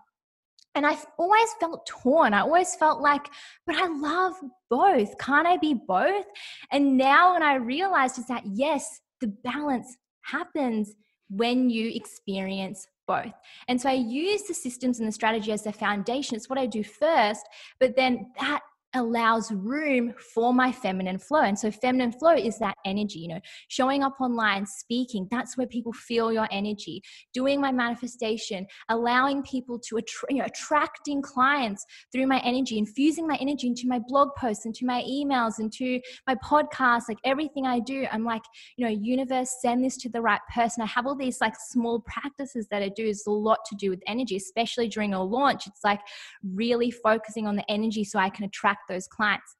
And 0.74 0.86
I 0.86 0.96
always 1.18 1.48
felt 1.58 1.86
torn. 1.86 2.34
I 2.34 2.40
always 2.40 2.74
felt 2.76 3.00
like, 3.00 3.26
but 3.66 3.76
I 3.76 3.86
love 3.86 4.34
both. 4.70 5.18
Can't 5.18 5.46
I 5.46 5.56
be 5.56 5.74
both? 5.74 6.26
And 6.70 6.96
now, 6.96 7.32
when 7.32 7.42
I 7.42 7.54
realized 7.54 8.18
is 8.18 8.26
that 8.26 8.44
yes, 8.46 9.00
the 9.20 9.28
balance 9.42 9.96
happens 10.22 10.94
when 11.30 11.68
you 11.70 11.90
experience 11.94 12.86
both. 13.06 13.32
And 13.66 13.80
so 13.80 13.88
I 13.88 13.94
use 13.94 14.42
the 14.42 14.54
systems 14.54 14.98
and 14.98 15.08
the 15.08 15.12
strategy 15.12 15.50
as 15.50 15.64
the 15.64 15.72
foundation. 15.72 16.36
It's 16.36 16.48
what 16.48 16.58
I 16.58 16.66
do 16.66 16.84
first, 16.84 17.48
but 17.80 17.96
then 17.96 18.30
that 18.38 18.60
allows 18.94 19.52
room 19.52 20.14
for 20.34 20.54
my 20.54 20.72
feminine 20.72 21.18
flow. 21.18 21.42
And 21.42 21.58
so, 21.58 21.70
feminine 21.70 22.12
flow 22.12 22.34
is 22.34 22.58
that 22.58 22.74
energy, 22.84 23.18
you 23.18 23.28
know, 23.28 23.40
showing 23.68 24.02
up 24.02 24.20
online, 24.20 24.66
speaking, 24.66 25.28
that's 25.30 25.56
where 25.56 25.66
people 25.66 25.92
feel 25.92 26.32
your 26.32 26.48
energy, 26.50 27.02
doing 27.34 27.60
my 27.60 27.72
manifestation, 27.72 28.66
allowing 28.88 29.42
people 29.42 29.78
to 29.88 29.98
attra- 29.98 30.28
you 30.30 30.38
know, 30.38 30.46
attracting 30.46 31.22
clients 31.22 31.84
through 32.12 32.26
my 32.26 32.40
energy, 32.40 32.78
infusing 32.78 33.26
my 33.26 33.36
energy 33.36 33.66
into 33.66 33.86
my 33.86 34.00
blog 34.08 34.30
posts, 34.38 34.66
into 34.66 34.86
my 34.86 35.02
emails, 35.02 35.58
into 35.58 36.00
my 36.26 36.34
podcast, 36.36 37.02
like 37.08 37.18
everything 37.24 37.66
I 37.66 37.80
do. 37.80 38.06
I'm 38.10 38.24
like, 38.24 38.42
you 38.76 38.86
know, 38.86 38.92
universe, 38.92 39.50
send 39.60 39.84
this 39.84 39.96
to 39.98 40.08
the 40.08 40.20
right 40.20 40.40
person. 40.54 40.82
I 40.82 40.86
have 40.86 41.06
all 41.06 41.16
these 41.16 41.40
like 41.40 41.54
small 41.68 42.00
practices 42.00 42.66
that 42.70 42.82
I 42.82 42.88
do. 42.88 43.08
Is 43.08 43.24
a 43.26 43.30
lot 43.30 43.60
to 43.66 43.76
do 43.76 43.90
with 43.90 44.02
energy, 44.06 44.36
especially 44.36 44.88
during 44.88 45.14
a 45.14 45.22
launch. 45.22 45.66
It's 45.66 45.82
like 45.82 46.00
really 46.42 46.90
focusing 46.90 47.46
on 47.46 47.56
the 47.56 47.68
energy 47.70 48.04
so 48.04 48.18
I 48.18 48.28
can 48.28 48.44
attract 48.44 48.77
attract 48.78 48.88
those 48.88 49.06
clients. 49.06 49.56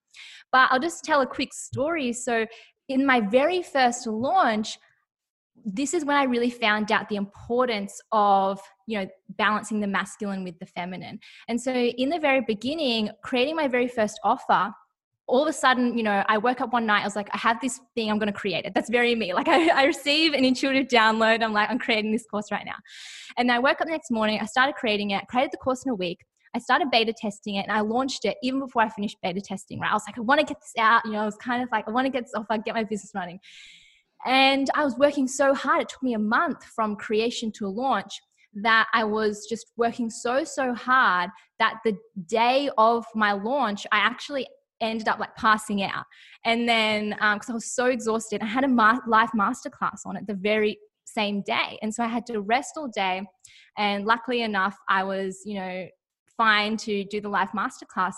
But 0.52 0.68
I'll 0.70 0.80
just 0.80 1.04
tell 1.04 1.20
a 1.20 1.26
quick 1.26 1.52
story. 1.52 2.12
So, 2.12 2.46
in 2.88 3.04
my 3.04 3.20
very 3.20 3.62
first 3.62 4.06
launch, 4.06 4.78
this 5.64 5.92
is 5.92 6.04
when 6.04 6.16
I 6.16 6.22
really 6.22 6.50
found 6.50 6.90
out 6.90 7.08
the 7.08 7.16
importance 7.16 8.00
of, 8.12 8.60
you 8.86 8.98
know, 8.98 9.06
balancing 9.36 9.80
the 9.80 9.86
masculine 9.86 10.42
with 10.42 10.58
the 10.58 10.66
feminine. 10.66 11.18
And 11.48 11.60
so 11.60 11.72
in 11.72 12.08
the 12.08 12.18
very 12.18 12.40
beginning, 12.40 13.10
creating 13.22 13.56
my 13.56 13.68
very 13.68 13.88
first 13.88 14.18
offer, 14.24 14.72
all 15.26 15.42
of 15.42 15.48
a 15.48 15.52
sudden, 15.52 15.98
you 15.98 16.02
know, 16.02 16.24
I 16.26 16.38
woke 16.38 16.62
up 16.62 16.72
one 16.72 16.86
night, 16.86 17.02
I 17.02 17.04
was 17.04 17.16
like, 17.16 17.28
I 17.34 17.38
have 17.38 17.60
this 17.60 17.80
thing, 17.94 18.10
I'm 18.10 18.18
going 18.18 18.32
to 18.32 18.38
create 18.38 18.64
it. 18.64 18.72
That's 18.74 18.88
very 18.88 19.14
me. 19.14 19.34
Like 19.38 19.48
I, 19.48 19.68
I 19.68 19.84
receive 19.84 20.32
an 20.32 20.44
intuitive 20.44 20.86
download. 20.86 21.42
I'm 21.42 21.52
like, 21.52 21.68
I'm 21.68 21.78
creating 21.78 22.12
this 22.12 22.24
course 22.24 22.50
right 22.50 22.64
now. 22.64 22.76
And 23.36 23.52
I 23.52 23.58
woke 23.58 23.80
up 23.80 23.86
the 23.86 23.92
next 23.92 24.10
morning, 24.10 24.38
I 24.40 24.46
started 24.46 24.76
creating 24.76 25.10
it, 25.10 25.26
created 25.28 25.50
the 25.52 25.58
course 25.58 25.84
in 25.84 25.90
a 25.90 25.94
week. 25.94 26.20
I 26.54 26.58
started 26.58 26.90
beta 26.90 27.12
testing 27.12 27.56
it 27.56 27.62
and 27.62 27.72
I 27.72 27.80
launched 27.80 28.24
it 28.24 28.36
even 28.42 28.60
before 28.60 28.82
I 28.82 28.88
finished 28.88 29.18
beta 29.22 29.40
testing, 29.40 29.80
right? 29.80 29.90
I 29.90 29.94
was 29.94 30.04
like, 30.06 30.18
I 30.18 30.22
want 30.22 30.40
to 30.40 30.46
get 30.46 30.60
this 30.60 30.72
out. 30.78 31.04
You 31.04 31.12
know, 31.12 31.20
I 31.20 31.24
was 31.24 31.36
kind 31.36 31.62
of 31.62 31.68
like, 31.72 31.86
I 31.88 31.90
want 31.90 32.06
to 32.06 32.10
get 32.10 32.24
this 32.24 32.34
off, 32.34 32.46
I 32.50 32.58
get 32.58 32.74
my 32.74 32.84
business 32.84 33.12
running. 33.14 33.38
And 34.26 34.68
I 34.74 34.84
was 34.84 34.96
working 34.98 35.28
so 35.28 35.54
hard. 35.54 35.82
It 35.82 35.88
took 35.88 36.02
me 36.02 36.14
a 36.14 36.18
month 36.18 36.64
from 36.64 36.96
creation 36.96 37.52
to 37.52 37.68
launch 37.68 38.12
that 38.54 38.88
I 38.92 39.04
was 39.04 39.46
just 39.48 39.72
working 39.76 40.10
so, 40.10 40.42
so 40.42 40.74
hard 40.74 41.30
that 41.58 41.78
the 41.84 41.96
day 42.26 42.70
of 42.78 43.04
my 43.14 43.32
launch, 43.32 43.86
I 43.92 43.98
actually 43.98 44.46
ended 44.80 45.08
up 45.08 45.18
like 45.18 45.34
passing 45.36 45.82
out. 45.82 46.04
And 46.44 46.68
then, 46.68 47.10
because 47.10 47.48
um, 47.48 47.52
I 47.52 47.54
was 47.54 47.72
so 47.72 47.86
exhausted, 47.86 48.42
I 48.42 48.46
had 48.46 48.64
a 48.64 48.68
ma- 48.68 49.00
live 49.06 49.30
masterclass 49.32 50.00
on 50.06 50.16
it 50.16 50.26
the 50.26 50.34
very 50.34 50.78
same 51.04 51.42
day. 51.42 51.78
And 51.82 51.94
so 51.94 52.02
I 52.02 52.06
had 52.06 52.26
to 52.26 52.40
rest 52.40 52.72
all 52.76 52.88
day. 52.88 53.22
And 53.76 54.04
luckily 54.04 54.42
enough, 54.42 54.76
I 54.88 55.04
was, 55.04 55.42
you 55.44 55.54
know, 55.54 55.86
fine 56.38 56.78
to 56.78 57.04
do 57.04 57.20
the 57.20 57.28
live 57.28 57.50
masterclass 57.50 58.14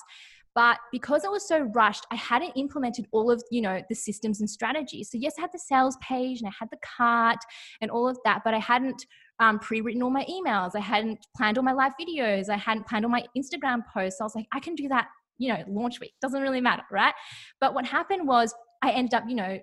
but 0.54 0.78
because 0.90 1.24
I 1.24 1.28
was 1.28 1.46
so 1.46 1.60
rushed, 1.74 2.06
I 2.10 2.16
hadn't 2.16 2.52
implemented 2.56 3.06
all 3.12 3.30
of 3.30 3.42
you 3.50 3.62
know 3.62 3.82
the 3.88 3.94
systems 3.94 4.40
and 4.40 4.50
strategies. 4.50 5.10
So 5.10 5.18
yes, 5.18 5.34
I 5.38 5.42
had 5.42 5.52
the 5.52 5.58
sales 5.58 5.96
page 6.02 6.40
and 6.40 6.48
I 6.48 6.52
had 6.58 6.70
the 6.70 6.78
cart 6.96 7.38
and 7.80 7.90
all 7.90 8.08
of 8.08 8.18
that, 8.24 8.42
but 8.44 8.54
I 8.54 8.58
hadn't 8.58 9.04
um, 9.38 9.58
pre-written 9.58 10.02
all 10.02 10.10
my 10.10 10.26
emails. 10.26 10.72
I 10.74 10.80
hadn't 10.80 11.24
planned 11.36 11.56
all 11.56 11.64
my 11.64 11.72
live 11.72 11.92
videos. 12.00 12.48
I 12.48 12.56
hadn't 12.56 12.86
planned 12.86 13.04
all 13.04 13.10
my 13.10 13.24
Instagram 13.36 13.82
posts. 13.92 14.20
I 14.20 14.24
was 14.24 14.34
like, 14.34 14.46
I 14.52 14.60
can 14.60 14.74
do 14.74 14.88
that, 14.88 15.06
you 15.38 15.48
know, 15.48 15.62
launch 15.68 16.00
week. 16.00 16.12
Doesn't 16.20 16.42
really 16.42 16.60
matter, 16.60 16.82
right? 16.90 17.14
But 17.60 17.72
what 17.72 17.86
happened 17.86 18.26
was 18.26 18.52
I 18.82 18.90
ended 18.90 19.14
up, 19.14 19.24
you 19.28 19.36
know, 19.36 19.58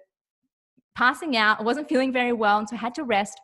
passing 0.95 1.35
out. 1.35 1.59
I 1.59 1.63
wasn't 1.63 1.89
feeling 1.89 2.13
very 2.13 2.33
well, 2.33 2.59
and 2.59 2.67
so 2.67 2.75
I 2.75 2.79
had 2.79 2.95
to 2.95 3.03
rest 3.03 3.39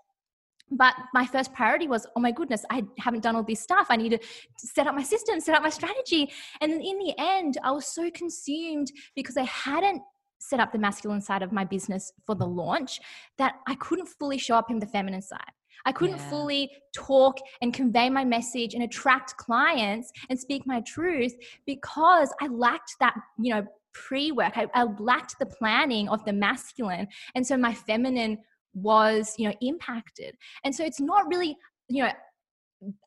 but 0.78 0.94
my 1.14 1.26
first 1.26 1.54
priority 1.54 1.88
was 1.88 2.06
oh 2.16 2.20
my 2.20 2.32
goodness 2.32 2.66
i 2.70 2.84
haven't 3.00 3.22
done 3.22 3.36
all 3.36 3.44
this 3.44 3.62
stuff 3.62 3.88
i 3.90 3.96
need 3.96 4.10
to 4.10 4.20
set 4.58 4.88
up 4.88 4.96
my 4.96 5.04
system 5.04 5.40
set 5.40 5.56
up 5.56 5.64
my 5.64 5.70
strategy 5.70 6.32
and 6.62 6.72
in 6.72 7.00
the 7.00 7.14
end 7.18 7.58
i 7.64 7.72
was 7.72 7.86
so 7.86 8.10
consumed 8.12 8.92
because 9.16 9.38
i 9.38 9.44
hadn't 9.44 10.02
set 10.40 10.60
up 10.60 10.72
the 10.72 10.78
masculine 10.78 11.22
side 11.22 11.42
of 11.42 11.52
my 11.52 11.64
business 11.64 12.12
for 12.26 12.36
the 12.36 12.46
launch 12.46 13.00
that 13.38 13.56
i 13.68 13.76
couldn't 13.76 14.08
fully 14.08 14.38
show 14.38 14.56
up 14.56 14.70
in 14.70 14.80
the 14.80 14.88
feminine 14.88 15.22
side 15.22 15.52
I 15.86 15.92
couldn't 15.92 16.18
yeah. 16.18 16.30
fully 16.30 16.72
talk 16.94 17.38
and 17.62 17.74
convey 17.74 18.10
my 18.10 18.24
message 18.24 18.74
and 18.74 18.84
attract 18.84 19.36
clients 19.38 20.12
and 20.30 20.40
speak 20.40 20.66
my 20.66 20.82
truth 20.82 21.34
because 21.66 22.34
I 22.42 22.48
lacked 22.48 22.96
that, 23.00 23.16
you 23.38 23.54
know, 23.54 23.66
pre 23.94 24.32
work. 24.32 24.54
I, 24.58 24.68
I 24.74 24.84
lacked 24.84 25.36
the 25.40 25.46
planning 25.46 26.10
of 26.10 26.24
the 26.26 26.34
masculine. 26.34 27.08
And 27.36 27.46
so 27.46 27.58
my 27.58 27.74
feminine 27.74 28.38
was, 28.74 29.34
you 29.38 29.48
know, 29.48 29.56
impacted. 29.62 30.36
And 30.64 30.74
so 30.74 30.84
it's 30.84 31.00
not 31.00 31.28
really, 31.28 31.58
you 31.90 32.04
know, 32.04 32.12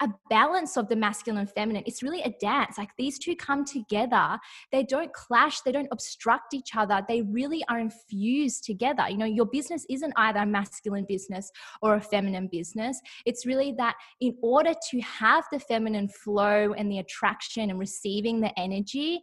a 0.00 0.08
balance 0.30 0.76
of 0.76 0.88
the 0.88 0.96
masculine 0.96 1.40
and 1.40 1.50
feminine. 1.50 1.82
It's 1.86 2.02
really 2.02 2.22
a 2.22 2.34
dance. 2.40 2.78
Like 2.78 2.90
these 2.96 3.18
two 3.18 3.36
come 3.36 3.64
together. 3.64 4.38
They 4.72 4.84
don't 4.84 5.12
clash, 5.12 5.60
they 5.60 5.72
don't 5.72 5.88
obstruct 5.92 6.54
each 6.54 6.70
other. 6.76 7.02
They 7.06 7.22
really 7.22 7.62
are 7.68 7.78
infused 7.78 8.64
together. 8.64 9.04
You 9.08 9.18
know, 9.18 9.26
your 9.26 9.46
business 9.46 9.84
isn't 9.90 10.12
either 10.16 10.40
a 10.40 10.46
masculine 10.46 11.04
business 11.08 11.50
or 11.82 11.96
a 11.96 12.00
feminine 12.00 12.48
business. 12.50 13.00
It's 13.24 13.46
really 13.46 13.74
that 13.78 13.96
in 14.20 14.36
order 14.42 14.72
to 14.90 15.00
have 15.00 15.44
the 15.52 15.60
feminine 15.60 16.08
flow 16.08 16.72
and 16.72 16.90
the 16.90 16.98
attraction 16.98 17.70
and 17.70 17.78
receiving 17.78 18.40
the 18.40 18.58
energy, 18.58 19.20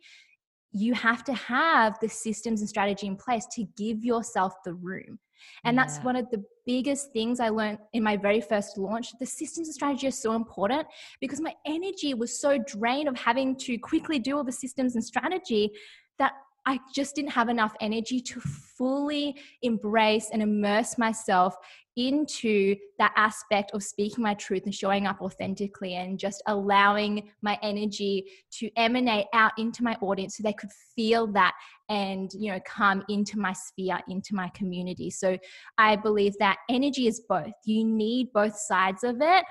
you 0.72 0.94
have 0.94 1.24
to 1.24 1.34
have 1.34 1.98
the 2.02 2.10
systems 2.10 2.62
and 2.62 2.70
strategy 2.70 3.08
in 3.08 3.16
place 3.16 3.46
to 3.54 3.66
give 3.78 4.04
yourself 4.04 4.54
the 4.66 4.74
room. 4.74 5.20
And 5.64 5.76
yeah. 5.76 5.84
that's 5.84 6.00
one 6.00 6.16
of 6.16 6.30
the 6.32 6.44
biggest 6.66 7.12
things 7.12 7.40
I 7.40 7.50
learned 7.50 7.80
in 7.94 8.04
my 8.04 8.18
very 8.18 8.42
first 8.42 8.78
launch. 8.78 9.12
The 9.20 9.26
systems 9.26 9.68
and 9.68 9.76
strategy 9.76 10.08
are 10.08 10.12
so 10.12 10.34
important 10.34 10.88
because 11.20 11.42
my 11.42 11.54
energy 11.66 12.14
was 12.14 12.40
so 12.40 12.58
drained 12.58 13.08
of 13.08 13.18
having 13.18 13.56
to 13.58 13.78
quickly 13.78 14.20
do 14.20 14.38
all 14.38 14.44
the 14.44 14.52
systems 14.52 14.96
and 14.96 15.04
strategy 15.04 15.72
that 16.20 16.34
I 16.66 16.80
just 16.96 17.16
didn't 17.16 17.32
have 17.32 17.50
enough 17.50 17.74
energy 17.82 18.22
to 18.22 18.40
fully 18.40 19.36
embrace 19.62 20.30
and 20.32 20.42
immerse 20.42 20.98
myself 20.98 21.56
into 21.96 22.76
that 22.98 23.14
aspect 23.16 23.72
of 23.74 23.84
speaking 23.84 24.24
my 24.24 24.34
truth 24.34 24.64
and 24.66 24.74
showing 24.74 25.06
up 25.06 25.22
authentically 25.22 25.96
and 25.96 26.18
just 26.18 26.42
allowing 26.48 27.30
my 27.42 27.60
energy 27.62 28.26
to 28.52 28.70
emanate 28.78 29.28
out 29.34 29.52
into 29.58 29.84
my 29.84 29.96
audience 30.02 30.38
so 30.38 30.44
they 30.44 30.54
could 30.54 30.72
feel 30.96 31.28
that 31.28 31.54
and 31.94 32.32
you 32.34 32.52
know 32.52 32.60
come 32.66 33.04
into 33.08 33.38
my 33.38 33.54
sphere 33.54 34.00
into 34.10 34.34
my 34.34 34.50
community. 34.50 35.10
So 35.10 35.38
i 35.78 35.96
believe 35.96 36.34
that 36.40 36.58
energy 36.70 37.08
is 37.08 37.22
both. 37.30 37.54
You 37.66 37.86
need 37.86 38.34
both 38.34 38.58
sides 38.58 39.04
of 39.04 39.18
it 39.22 39.46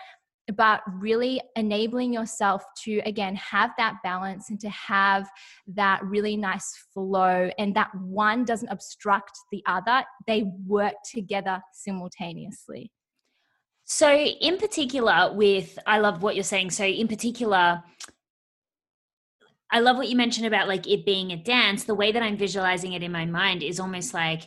but 0.57 0.80
really 0.95 1.40
enabling 1.55 2.12
yourself 2.12 2.64
to 2.84 3.01
again 3.07 3.36
have 3.36 3.70
that 3.78 3.95
balance 4.03 4.51
and 4.51 4.59
to 4.61 4.68
have 4.70 5.28
that 5.68 6.03
really 6.03 6.36
nice 6.36 6.68
flow 6.93 7.49
and 7.59 7.76
that 7.76 7.95
one 7.95 8.45
doesn't 8.45 8.68
obstruct 8.68 9.38
the 9.53 9.62
other 9.66 10.03
they 10.26 10.45
work 10.66 10.95
together 11.14 11.62
simultaneously. 11.72 12.90
So 13.84 14.12
in 14.12 14.59
particular 14.59 15.32
with 15.32 15.78
i 15.86 15.99
love 15.99 16.22
what 16.22 16.34
you're 16.34 16.53
saying 16.57 16.70
so 16.70 16.84
in 16.84 17.07
particular 17.07 17.82
I 19.72 19.80
love 19.80 19.96
what 19.96 20.08
you 20.08 20.16
mentioned 20.16 20.46
about 20.46 20.68
like 20.68 20.86
it 20.86 21.06
being 21.06 21.32
a 21.32 21.36
dance. 21.36 21.84
The 21.84 21.94
way 21.94 22.12
that 22.12 22.22
I'm 22.22 22.36
visualizing 22.36 22.92
it 22.92 23.02
in 23.02 23.10
my 23.10 23.24
mind 23.24 23.62
is 23.62 23.80
almost 23.80 24.12
like 24.12 24.42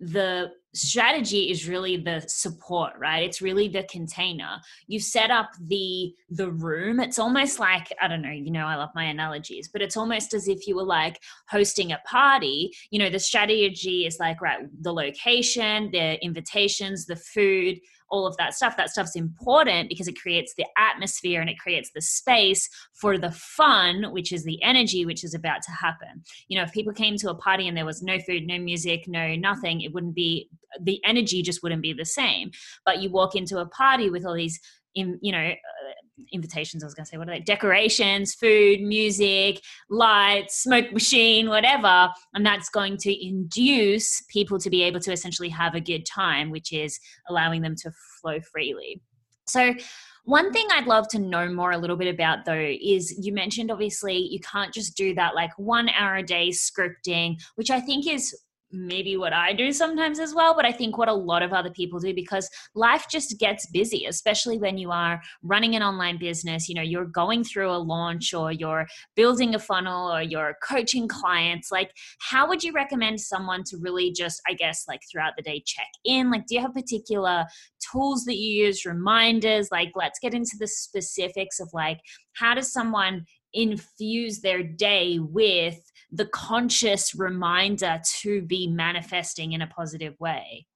the 0.00 0.50
strategy 0.72 1.50
is 1.50 1.68
really 1.68 1.98
the 1.98 2.24
support 2.26 2.92
right? 2.98 3.22
It's 3.22 3.42
really 3.42 3.68
the 3.68 3.82
container. 3.84 4.56
You 4.86 4.98
set 4.98 5.30
up 5.30 5.50
the 5.66 6.14
the 6.30 6.50
room. 6.50 7.00
It's 7.00 7.18
almost 7.18 7.58
like 7.58 7.92
i 8.00 8.08
don't 8.08 8.22
know 8.22 8.30
you 8.30 8.50
know 8.50 8.66
i 8.66 8.76
love 8.76 8.90
my 8.94 9.04
analogies 9.04 9.68
but 9.70 9.82
it's 9.82 9.96
almost 9.96 10.32
as 10.32 10.48
if 10.48 10.66
you 10.66 10.76
were 10.76 10.84
like 10.84 11.20
hosting 11.50 11.92
a 11.92 12.00
party. 12.06 12.72
You 12.90 13.00
know 13.00 13.10
the 13.10 13.18
strategy 13.18 14.06
is 14.06 14.18
like 14.18 14.40
right 14.40 14.60
the 14.80 14.92
location 14.94 15.90
the 15.92 16.24
invitations 16.24 17.04
the 17.04 17.16
food 17.16 17.78
all 18.10 18.26
of 18.26 18.36
that 18.36 18.54
stuff. 18.54 18.76
That 18.76 18.90
stuff's 18.90 19.16
important 19.16 19.88
because 19.88 20.08
it 20.08 20.20
creates 20.20 20.54
the 20.56 20.66
atmosphere 20.76 21.40
and 21.40 21.48
it 21.48 21.58
creates 21.58 21.90
the 21.94 22.02
space 22.02 22.68
for 22.94 23.18
the 23.18 23.30
fun, 23.30 24.12
which 24.12 24.32
is 24.32 24.44
the 24.44 24.62
energy 24.62 25.06
which 25.06 25.24
is 25.24 25.34
about 25.34 25.62
to 25.62 25.70
happen. 25.70 26.22
You 26.48 26.58
know, 26.58 26.64
if 26.64 26.72
people 26.72 26.92
came 26.92 27.16
to 27.16 27.30
a 27.30 27.34
party 27.34 27.68
and 27.68 27.76
there 27.76 27.86
was 27.86 28.02
no 28.02 28.18
food, 28.18 28.46
no 28.46 28.58
music, 28.58 29.04
no 29.06 29.34
nothing, 29.36 29.80
it 29.80 29.92
wouldn't 29.92 30.14
be 30.14 30.48
the 30.82 31.00
energy 31.04 31.42
just 31.42 31.62
wouldn't 31.62 31.82
be 31.82 31.92
the 31.92 32.04
same. 32.04 32.50
But 32.84 33.00
you 33.00 33.10
walk 33.10 33.34
into 33.34 33.58
a 33.58 33.66
party 33.66 34.10
with 34.10 34.24
all 34.24 34.34
these 34.34 34.60
in 34.94 35.18
you 35.22 35.32
know 35.32 35.52
invitations, 36.32 36.82
I 36.82 36.86
was 36.86 36.94
going 36.94 37.04
to 37.04 37.10
say, 37.10 37.16
what 37.16 37.28
are 37.28 37.32
they? 37.32 37.40
Decorations, 37.40 38.34
food, 38.34 38.80
music, 38.80 39.60
lights, 39.88 40.62
smoke 40.62 40.92
machine, 40.92 41.48
whatever. 41.48 42.10
And 42.34 42.44
that's 42.44 42.68
going 42.68 42.96
to 42.98 43.26
induce 43.26 44.22
people 44.28 44.58
to 44.58 44.70
be 44.70 44.82
able 44.82 45.00
to 45.00 45.12
essentially 45.12 45.48
have 45.50 45.74
a 45.74 45.80
good 45.80 46.06
time, 46.06 46.50
which 46.50 46.72
is 46.72 46.98
allowing 47.28 47.62
them 47.62 47.74
to 47.82 47.92
flow 48.20 48.40
freely. 48.52 49.00
So, 49.46 49.74
one 50.24 50.52
thing 50.52 50.66
I'd 50.70 50.86
love 50.86 51.08
to 51.08 51.18
know 51.18 51.48
more 51.48 51.72
a 51.72 51.78
little 51.78 51.96
bit 51.96 52.12
about 52.12 52.44
though 52.44 52.52
is 52.80 53.18
you 53.18 53.32
mentioned 53.32 53.70
obviously 53.70 54.18
you 54.18 54.38
can't 54.40 54.72
just 54.72 54.94
do 54.96 55.14
that 55.14 55.34
like 55.34 55.50
one 55.56 55.88
hour 55.88 56.16
a 56.16 56.22
day 56.22 56.50
scripting, 56.50 57.40
which 57.56 57.70
I 57.70 57.80
think 57.80 58.06
is 58.06 58.38
maybe 58.72 59.16
what 59.16 59.32
I 59.32 59.52
do 59.52 59.72
sometimes 59.72 60.18
as 60.18 60.34
well, 60.34 60.54
but 60.54 60.64
I 60.64 60.72
think 60.72 60.96
what 60.96 61.08
a 61.08 61.12
lot 61.12 61.42
of 61.42 61.52
other 61.52 61.70
people 61.70 61.98
do 61.98 62.14
because 62.14 62.48
life 62.74 63.06
just 63.10 63.38
gets 63.38 63.66
busy, 63.66 64.06
especially 64.06 64.58
when 64.58 64.78
you 64.78 64.90
are 64.90 65.20
running 65.42 65.74
an 65.74 65.82
online 65.82 66.18
business. 66.18 66.68
You 66.68 66.74
know, 66.74 66.82
you're 66.82 67.06
going 67.06 67.44
through 67.44 67.70
a 67.70 67.78
launch 67.78 68.32
or 68.32 68.52
you're 68.52 68.86
building 69.16 69.54
a 69.54 69.58
funnel 69.58 70.12
or 70.12 70.22
you're 70.22 70.56
coaching 70.62 71.08
clients. 71.08 71.70
Like, 71.70 71.90
how 72.20 72.48
would 72.48 72.62
you 72.62 72.72
recommend 72.72 73.20
someone 73.20 73.64
to 73.64 73.78
really 73.78 74.12
just, 74.12 74.40
I 74.48 74.54
guess, 74.54 74.84
like 74.86 75.00
throughout 75.10 75.34
the 75.36 75.42
day 75.42 75.62
check 75.66 75.88
in? 76.04 76.30
Like, 76.30 76.46
do 76.46 76.54
you 76.54 76.60
have 76.60 76.74
particular 76.74 77.46
tools 77.92 78.24
that 78.24 78.36
you 78.36 78.66
use, 78.66 78.84
reminders? 78.84 79.68
Like, 79.70 79.92
let's 79.94 80.18
get 80.18 80.34
into 80.34 80.56
the 80.58 80.68
specifics 80.68 81.60
of 81.60 81.70
like, 81.72 82.00
how 82.34 82.54
does 82.54 82.72
someone 82.72 83.24
infuse 83.52 84.40
their 84.40 84.62
day 84.62 85.18
with 85.18 85.89
the 86.12 86.26
conscious 86.26 87.14
reminder 87.14 88.00
to 88.20 88.42
be 88.42 88.66
manifesting 88.66 89.52
in 89.52 89.62
a 89.62 89.66
positive 89.66 90.18
way? 90.18 90.66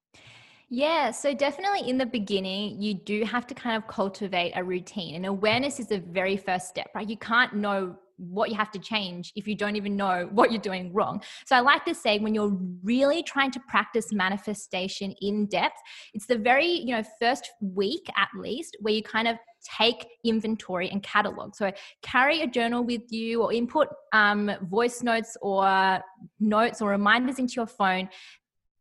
Yeah, 0.70 1.10
so 1.10 1.34
definitely 1.34 1.88
in 1.88 1.98
the 1.98 2.06
beginning, 2.06 2.80
you 2.80 2.94
do 2.94 3.24
have 3.24 3.46
to 3.48 3.54
kind 3.54 3.76
of 3.76 3.86
cultivate 3.86 4.52
a 4.56 4.64
routine, 4.64 5.14
and 5.14 5.26
awareness 5.26 5.78
is 5.78 5.88
the 5.88 6.00
very 6.00 6.36
first 6.36 6.68
step, 6.68 6.90
right? 6.94 7.08
You 7.08 7.16
can't 7.16 7.54
know 7.54 7.96
what 8.16 8.50
you 8.50 8.56
have 8.56 8.70
to 8.72 8.78
change 8.78 9.32
if 9.34 9.46
you 9.48 9.54
don't 9.54 9.76
even 9.76 9.96
know 9.96 10.28
what 10.32 10.52
you're 10.52 10.60
doing 10.60 10.92
wrong. 10.92 11.22
So 11.46 11.56
I 11.56 11.60
like 11.60 11.84
to 11.86 11.94
say 11.94 12.18
when 12.18 12.34
you're 12.34 12.56
really 12.82 13.22
trying 13.22 13.50
to 13.52 13.60
practice 13.68 14.12
manifestation 14.12 15.14
in 15.20 15.46
depth, 15.46 15.76
it's 16.12 16.26
the 16.26 16.38
very, 16.38 16.66
you 16.66 16.94
know, 16.94 17.02
first 17.20 17.50
week 17.60 18.06
at 18.16 18.28
least 18.36 18.76
where 18.80 18.94
you 18.94 19.02
kind 19.02 19.28
of 19.28 19.36
take 19.78 20.06
inventory 20.24 20.90
and 20.90 21.02
catalog. 21.02 21.54
So 21.54 21.72
carry 22.02 22.42
a 22.42 22.46
journal 22.46 22.84
with 22.84 23.10
you 23.10 23.42
or 23.42 23.52
input 23.52 23.88
um, 24.12 24.50
voice 24.62 25.02
notes 25.02 25.36
or 25.40 26.00
notes 26.38 26.82
or 26.82 26.90
reminders 26.90 27.38
into 27.38 27.54
your 27.54 27.66
phone 27.66 28.08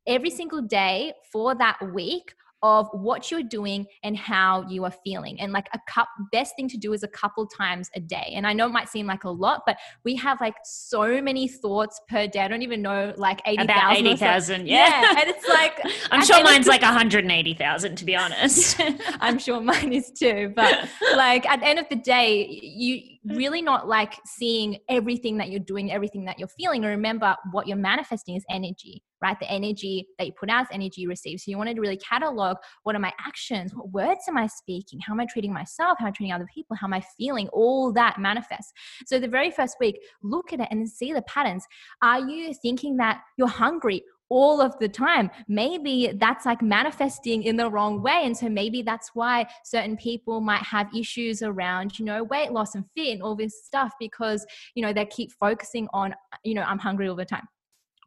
every 0.06 0.30
single 0.30 0.62
day 0.62 1.14
for 1.32 1.56
that 1.56 1.78
week 1.94 2.34
of 2.64 2.88
what 2.94 3.30
you're 3.30 3.44
doing 3.44 3.86
and 4.04 4.18
how 4.18 4.66
you 4.70 4.86
are 4.86 4.94
feeling. 5.04 5.40
And 5.42 5.52
like 5.52 5.68
a 5.74 5.80
cup, 5.88 6.08
best 6.32 6.56
thing 6.56 6.70
to 6.70 6.78
do 6.78 6.94
is 6.94 7.04
a 7.04 7.08
couple 7.10 7.46
times 7.46 7.92
a 7.94 8.00
day. 8.00 8.32
And 8.36 8.48
I 8.48 8.54
know 8.54 8.68
it 8.68 8.72
might 8.72 8.88
seem 8.88 9.06
like 9.06 9.26
a 9.26 9.30
lot, 9.30 9.64
but 9.66 9.78
we 10.06 10.16
have 10.16 10.40
like 10.40 10.56
so 10.64 11.22
many 11.22 11.48
thoughts 11.50 12.00
per 12.10 12.26
day. 12.26 12.40
I 12.40 12.48
don't 12.48 12.62
even 12.62 12.82
know, 12.82 13.14
like 13.18 13.42
80,000. 13.46 13.70
About 13.70 13.98
80,000, 13.98 14.68
yeah. 14.68 15.02
yeah. 15.02 15.10
And 15.20 15.30
it's 15.30 15.48
like, 15.48 15.80
I'm 16.12 16.24
sure 16.24 16.42
mine's 16.42 16.68
like 16.68 16.82
180,000 16.82 17.96
to 17.98 18.06
be 18.06 18.16
honest. 18.16 18.80
I'm 19.20 19.38
sure 19.38 19.60
mine 19.60 19.92
is 19.92 20.10
too. 20.12 20.54
But 20.56 20.88
like 21.16 21.46
at 21.46 21.60
the 21.60 21.68
end 21.68 21.80
of 21.80 21.90
the 21.90 21.98
day, 21.98 22.48
you 22.48 23.13
Mm. 23.28 23.38
really 23.38 23.62
not 23.62 23.88
like 23.88 24.20
seeing 24.26 24.80
everything 24.90 25.38
that 25.38 25.50
you're 25.50 25.60
doing, 25.60 25.92
everything 25.92 26.26
that 26.26 26.40
you're 26.40 26.48
feeling. 26.50 26.82
Remember, 26.82 27.36
what 27.52 27.68
you're 27.68 27.78
manifesting 27.78 28.36
is 28.36 28.44
energy 28.50 29.04
right? 29.24 29.40
The 29.40 29.50
energy 29.50 30.10
that 30.20 30.28
you 30.28 30.34
put 30.34 30.50
out 30.50 30.64
is 30.64 30.68
energy 30.72 31.02
you 31.02 31.10
receive. 31.10 31.40
So 31.40 31.50
you 31.50 31.58
wanted 31.58 31.76
to 31.76 31.82
really 31.82 31.98
catalog 31.98 32.58
what 32.84 32.94
are 32.94 33.00
my 33.00 33.14
actions? 33.26 33.74
What 33.74 33.90
words 33.92 34.26
am 34.28 34.38
I 34.38 34.48
speaking? 34.48 35.00
How 35.00 35.14
am 35.14 35.22
I 35.22 35.26
treating 35.26 35.54
myself? 35.54 35.98
How 35.98 36.06
am 36.06 36.10
I 36.10 36.12
treating 36.12 36.34
other 36.34 36.48
people? 36.54 36.76
How 36.76 36.88
am 36.88 36.94
I 36.94 37.02
feeling? 37.18 37.48
All 37.48 37.94
that 37.94 38.20
manifests. 38.20 38.74
So 39.08 39.20
the 39.20 39.30
very 39.30 39.50
first 39.50 39.78
week, 39.80 40.02
look 40.22 40.52
at 40.52 40.60
it 40.60 40.68
and 40.70 40.88
see 40.88 41.14
the 41.14 41.22
patterns. 41.22 41.66
Are 42.02 42.20
you 42.20 42.54
thinking 42.54 42.98
that 42.98 43.22
you're 43.38 43.48
hungry? 43.48 44.04
All 44.30 44.62
of 44.62 44.78
the 44.80 44.88
time. 44.90 45.30
Maybe 45.48 46.14
that's 46.16 46.46
like 46.46 46.62
manifesting 46.62 47.44
in 47.44 47.58
the 47.58 47.70
wrong 47.70 48.02
way. 48.02 48.22
And 48.24 48.36
so 48.36 48.50
maybe 48.50 48.82
that's 48.82 49.12
why 49.14 49.46
certain 49.64 49.98
people 49.98 50.42
might 50.42 50.64
have 50.64 50.88
issues 50.96 51.42
around, 51.42 52.00
you 52.00 52.06
know, 52.06 52.24
weight 52.24 52.52
loss 52.52 52.76
and 52.76 52.86
fit 52.96 53.14
and 53.14 53.24
all 53.24 53.36
this 53.36 53.64
stuff 53.64 53.94
because, 54.00 54.46
you 54.76 54.84
know, 54.84 54.94
they 54.94 55.06
keep 55.06 55.32
focusing 55.34 55.88
on, 55.94 56.16
you 56.44 56.54
know, 56.54 56.64
I'm 56.64 56.80
hungry 56.80 57.08
all 57.08 57.16
the 57.16 57.26
time 57.26 57.48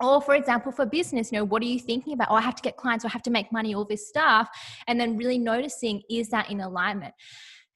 or 0.00 0.20
for 0.20 0.34
example 0.34 0.70
for 0.70 0.84
business 0.84 1.32
you 1.32 1.38
know 1.38 1.44
what 1.44 1.62
are 1.62 1.66
you 1.66 1.80
thinking 1.80 2.12
about 2.12 2.28
oh 2.30 2.34
i 2.34 2.40
have 2.40 2.54
to 2.54 2.62
get 2.62 2.76
clients 2.76 3.04
or 3.04 3.08
i 3.08 3.10
have 3.10 3.22
to 3.22 3.30
make 3.30 3.50
money 3.50 3.74
all 3.74 3.84
this 3.84 4.06
stuff 4.06 4.48
and 4.88 5.00
then 5.00 5.16
really 5.16 5.38
noticing 5.38 6.02
is 6.10 6.28
that 6.28 6.50
in 6.50 6.60
alignment 6.60 7.14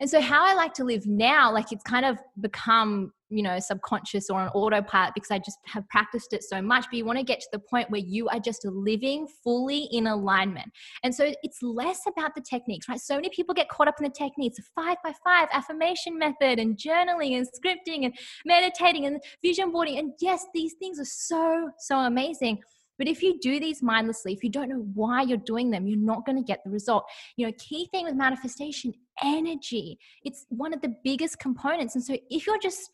and 0.01 0.11
so 0.11 0.21
how 0.21 0.45
i 0.45 0.55
like 0.55 0.75
to 0.75 0.85
live 0.85 1.07
now 1.07 1.53
like 1.53 1.73
it's 1.73 1.83
kind 1.83 2.05
of 2.05 2.19
become 2.41 3.13
you 3.31 3.43
know 3.43 3.59
subconscious 3.59 4.29
or 4.29 4.41
on 4.41 4.49
autopilot 4.49 5.15
because 5.15 5.31
i 5.31 5.39
just 5.39 5.59
have 5.65 5.89
practiced 5.89 6.33
it 6.33 6.43
so 6.43 6.61
much 6.61 6.85
but 6.91 6.97
you 6.97 7.05
want 7.05 7.19
to 7.19 7.25
get 7.25 7.41
to 7.41 7.49
the 7.53 7.59
point 7.59 7.91
where 7.91 8.01
you 8.01 8.29
are 8.29 8.41
just 8.41 8.65
living 8.65 9.27
fully 9.43 9.89
in 9.93 10.09
alignment 10.09 10.71
and 11.05 11.15
so 11.15 11.33
it's 11.43 11.63
less 11.63 12.01
about 12.07 12.35
the 12.35 12.41
techniques 12.41 12.89
right 12.89 13.01
so 13.01 13.15
many 13.15 13.31
people 13.31 13.55
get 13.55 13.69
caught 13.69 13.89
up 13.89 13.95
in 14.01 14.05
the 14.05 14.11
techniques 14.11 14.59
five 14.75 14.97
by 15.03 15.13
five 15.25 15.49
affirmation 15.53 16.19
method 16.19 16.59
and 16.59 16.77
journaling 16.77 17.37
and 17.37 17.47
scripting 17.47 18.05
and 18.05 18.15
meditating 18.45 19.07
and 19.07 19.23
vision 19.43 19.71
boarding 19.71 19.99
and 19.99 20.13
yes 20.21 20.45
these 20.53 20.75
things 20.75 20.99
are 20.99 21.05
so 21.05 21.71
so 21.79 21.99
amazing 22.01 22.59
but 23.01 23.09
if 23.09 23.23
you 23.23 23.39
do 23.41 23.59
these 23.59 23.83
mindlessly, 23.83 24.35
if 24.35 24.45
you 24.45 24.51
don't 24.51 24.69
know 24.69 24.87
why 24.93 25.23
you're 25.23 25.39
doing 25.39 25.71
them, 25.71 25.87
you're 25.87 25.99
not 25.99 26.27
going 26.27 26.37
to 26.37 26.45
get 26.45 26.63
the 26.65 26.71
result. 26.71 27.05
You 27.39 27.47
know, 27.47 27.53
key 27.57 27.89
thing 27.91 28.05
with 28.05 28.15
manifestation, 28.15 28.93
energy. 29.23 29.99
It's 30.23 30.45
one 30.51 30.75
of 30.75 30.83
the 30.83 30.95
biggest 31.03 31.39
components. 31.39 31.95
And 31.95 32.05
so 32.05 32.19
if 32.29 32.47
you're 32.47 32.59
just 32.59 32.91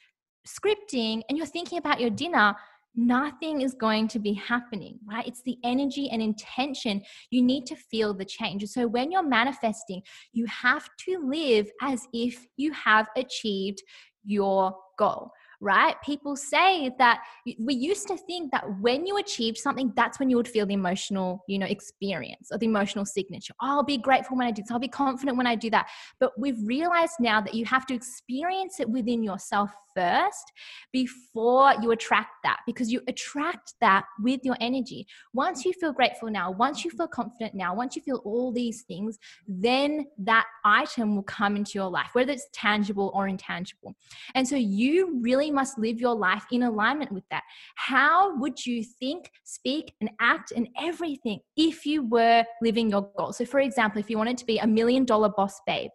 scripting 0.47 1.23
and 1.29 1.37
you're 1.37 1.47
thinking 1.47 1.79
about 1.79 2.01
your 2.01 2.11
dinner, 2.11 2.55
nothing 2.95 3.61
is 3.61 3.75
going 3.75 4.09
to 4.09 4.19
be 4.19 4.33
happening, 4.33 4.99
right? 5.07 5.27
It's 5.27 5.43
the 5.43 5.59
energy 5.65 6.09
and 6.11 6.23
intention. 6.23 7.03
You 7.31 7.43
need 7.43 7.67
to 7.67 7.77
feel 7.77 8.15
the 8.15 8.25
change. 8.25 8.65
So 8.67 8.87
when 8.87 9.13
you're 9.13 9.23
manifesting, 9.23 10.03
you 10.33 10.47
have 10.47 10.89
to 11.07 11.19
live 11.19 11.71
as 11.83 12.07
if 12.13 12.47
you 12.57 12.73
have 12.73 13.07
achieved 13.17 13.83
your 14.25 14.75
goal 14.99 15.31
right? 15.61 15.95
People 16.05 16.37
say 16.37 16.91
that 16.99 17.23
we 17.59 17.75
used 17.75 18.07
to 18.09 18.17
think 18.17 18.53
that 18.53 18.65
when 18.81 19.07
you 19.07 19.19
achieved 19.19 19.59
something, 19.59 19.93
that's 19.97 20.19
when 20.19 20.31
you 20.31 20.37
would 20.37 20.49
feel 20.49 20.67
the 20.67 20.75
emotional, 20.75 21.45
you 21.49 21.59
know, 21.59 21.67
experience 21.67 22.49
or 22.51 22.59
the 22.59 22.67
emotional 22.67 23.05
signature. 23.05 23.55
Oh, 23.63 23.77
I'll 23.77 23.83
be 23.83 23.99
grateful 23.99 24.37
when 24.37 24.47
I 24.47 24.51
do 24.51 24.63
this. 24.63 24.71
I'll 24.71 24.79
be 24.79 24.89
confident 24.89 25.37
when 25.37 25.47
I 25.47 25.55
do 25.55 25.71
that. 25.71 25.89
But 26.21 26.33
we've 26.39 26.59
realized 26.65 27.15
now 27.21 27.41
that 27.41 27.55
you 27.55 27.65
have 27.67 27.87
to 27.87 27.95
experience 27.95 28.81
it 28.81 28.89
within 28.89 29.23
yourself 29.23 29.71
first 29.97 30.53
before 30.93 31.73
you 31.81 31.91
attract 31.91 32.31
that 32.45 32.59
because 32.67 32.93
you 32.93 33.01
attract 33.09 33.75
that 33.81 34.05
with 34.21 34.41
your 34.45 34.57
energy. 34.61 35.07
Once 35.33 35.65
you 35.65 35.73
feel 35.73 35.93
grateful 35.93 36.31
now, 36.31 36.51
once 36.51 36.85
you 36.85 36.91
feel 36.91 37.09
confident 37.09 37.55
now, 37.55 37.75
once 37.75 37.97
you 37.97 38.03
feel 38.03 38.21
all 38.25 38.53
these 38.53 38.83
things, 38.83 39.19
then 39.49 40.05
that 40.19 40.45
item 40.65 41.17
will 41.17 41.23
come 41.23 41.57
into 41.57 41.73
your 41.75 41.89
life, 41.89 42.11
whether 42.13 42.33
it's 42.33 42.49
tangible 42.53 43.11
or 43.15 43.27
intangible. 43.27 43.97
And 44.35 44.47
so 44.47 44.57
you 44.57 45.19
really 45.23 45.51
must 45.57 45.79
live 45.79 46.01
your 46.01 46.15
life 46.15 46.45
in 46.53 46.63
alignment 46.63 47.11
with 47.11 47.25
that. 47.31 47.43
How 47.75 48.39
would 48.39 48.65
you 48.65 48.85
think, 48.85 49.31
speak, 49.43 49.95
and 50.01 50.11
act 50.21 50.53
and 50.55 50.69
everything 50.81 51.41
if 51.57 51.85
you 51.85 52.05
were 52.05 52.45
living 52.63 52.91
your 52.91 53.11
goal? 53.19 53.33
So, 53.33 53.45
for 53.45 53.59
example, 53.59 53.99
if 53.99 54.09
you 54.09 54.19
wanted 54.19 54.39
to 54.39 54.47
be 54.47 54.59
a 54.59 54.67
million 54.67 55.05
dollar 55.05 55.31
boss 55.31 55.61
babe, 55.67 55.91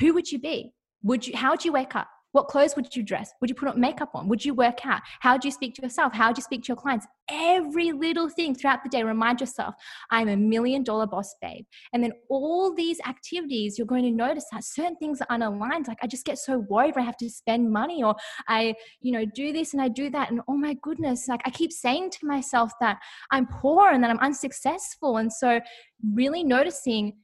who 0.00 0.12
would 0.14 0.32
you 0.32 0.40
be? 0.40 0.72
Would 1.04 1.26
you, 1.26 1.36
how 1.36 1.50
would 1.50 1.64
you 1.64 1.72
wake 1.72 1.94
up? 1.94 2.08
What 2.36 2.48
clothes 2.48 2.76
would 2.76 2.94
you 2.94 3.02
dress? 3.02 3.32
Would 3.40 3.48
you 3.48 3.56
put 3.56 3.66
on 3.66 3.80
makeup 3.80 4.10
on? 4.12 4.28
Would 4.28 4.44
you 4.44 4.52
work 4.52 4.84
out? 4.84 5.00
How 5.20 5.38
do 5.38 5.48
you 5.48 5.52
speak 5.52 5.74
to 5.76 5.82
yourself? 5.82 6.12
How 6.12 6.34
do 6.34 6.38
you 6.38 6.42
speak 6.42 6.64
to 6.64 6.68
your 6.68 6.76
clients? 6.76 7.06
Every 7.30 7.92
little 7.92 8.28
thing 8.28 8.54
throughout 8.54 8.84
the 8.84 8.90
day, 8.90 9.02
remind 9.02 9.40
yourself, 9.40 9.74
I'm 10.10 10.28
a 10.28 10.36
million 10.36 10.82
dollar 10.84 11.06
boss 11.06 11.34
babe. 11.40 11.64
And 11.94 12.04
then 12.04 12.12
all 12.28 12.74
these 12.74 13.00
activities, 13.08 13.78
you're 13.78 13.86
going 13.86 14.04
to 14.04 14.10
notice 14.10 14.44
that 14.52 14.64
certain 14.64 14.96
things 14.96 15.22
are 15.22 15.38
unaligned. 15.38 15.88
Like 15.88 15.96
I 16.02 16.06
just 16.06 16.26
get 16.26 16.36
so 16.36 16.58
worried 16.68 16.92
I 16.98 17.00
have 17.00 17.16
to 17.16 17.30
spend 17.30 17.72
money 17.72 18.02
or 18.02 18.14
I, 18.48 18.74
you 19.00 19.12
know, 19.12 19.24
do 19.24 19.54
this 19.54 19.72
and 19.72 19.80
I 19.80 19.88
do 19.88 20.10
that. 20.10 20.30
And 20.30 20.42
oh 20.46 20.58
my 20.58 20.76
goodness, 20.82 21.28
like 21.28 21.40
I 21.46 21.50
keep 21.50 21.72
saying 21.72 22.10
to 22.10 22.26
myself 22.26 22.70
that 22.82 22.98
I'm 23.30 23.46
poor 23.46 23.88
and 23.88 24.04
that 24.04 24.10
I'm 24.10 24.20
unsuccessful. 24.20 25.16
And 25.16 25.32
so 25.32 25.58
really 26.12 26.44
noticing 26.44 27.14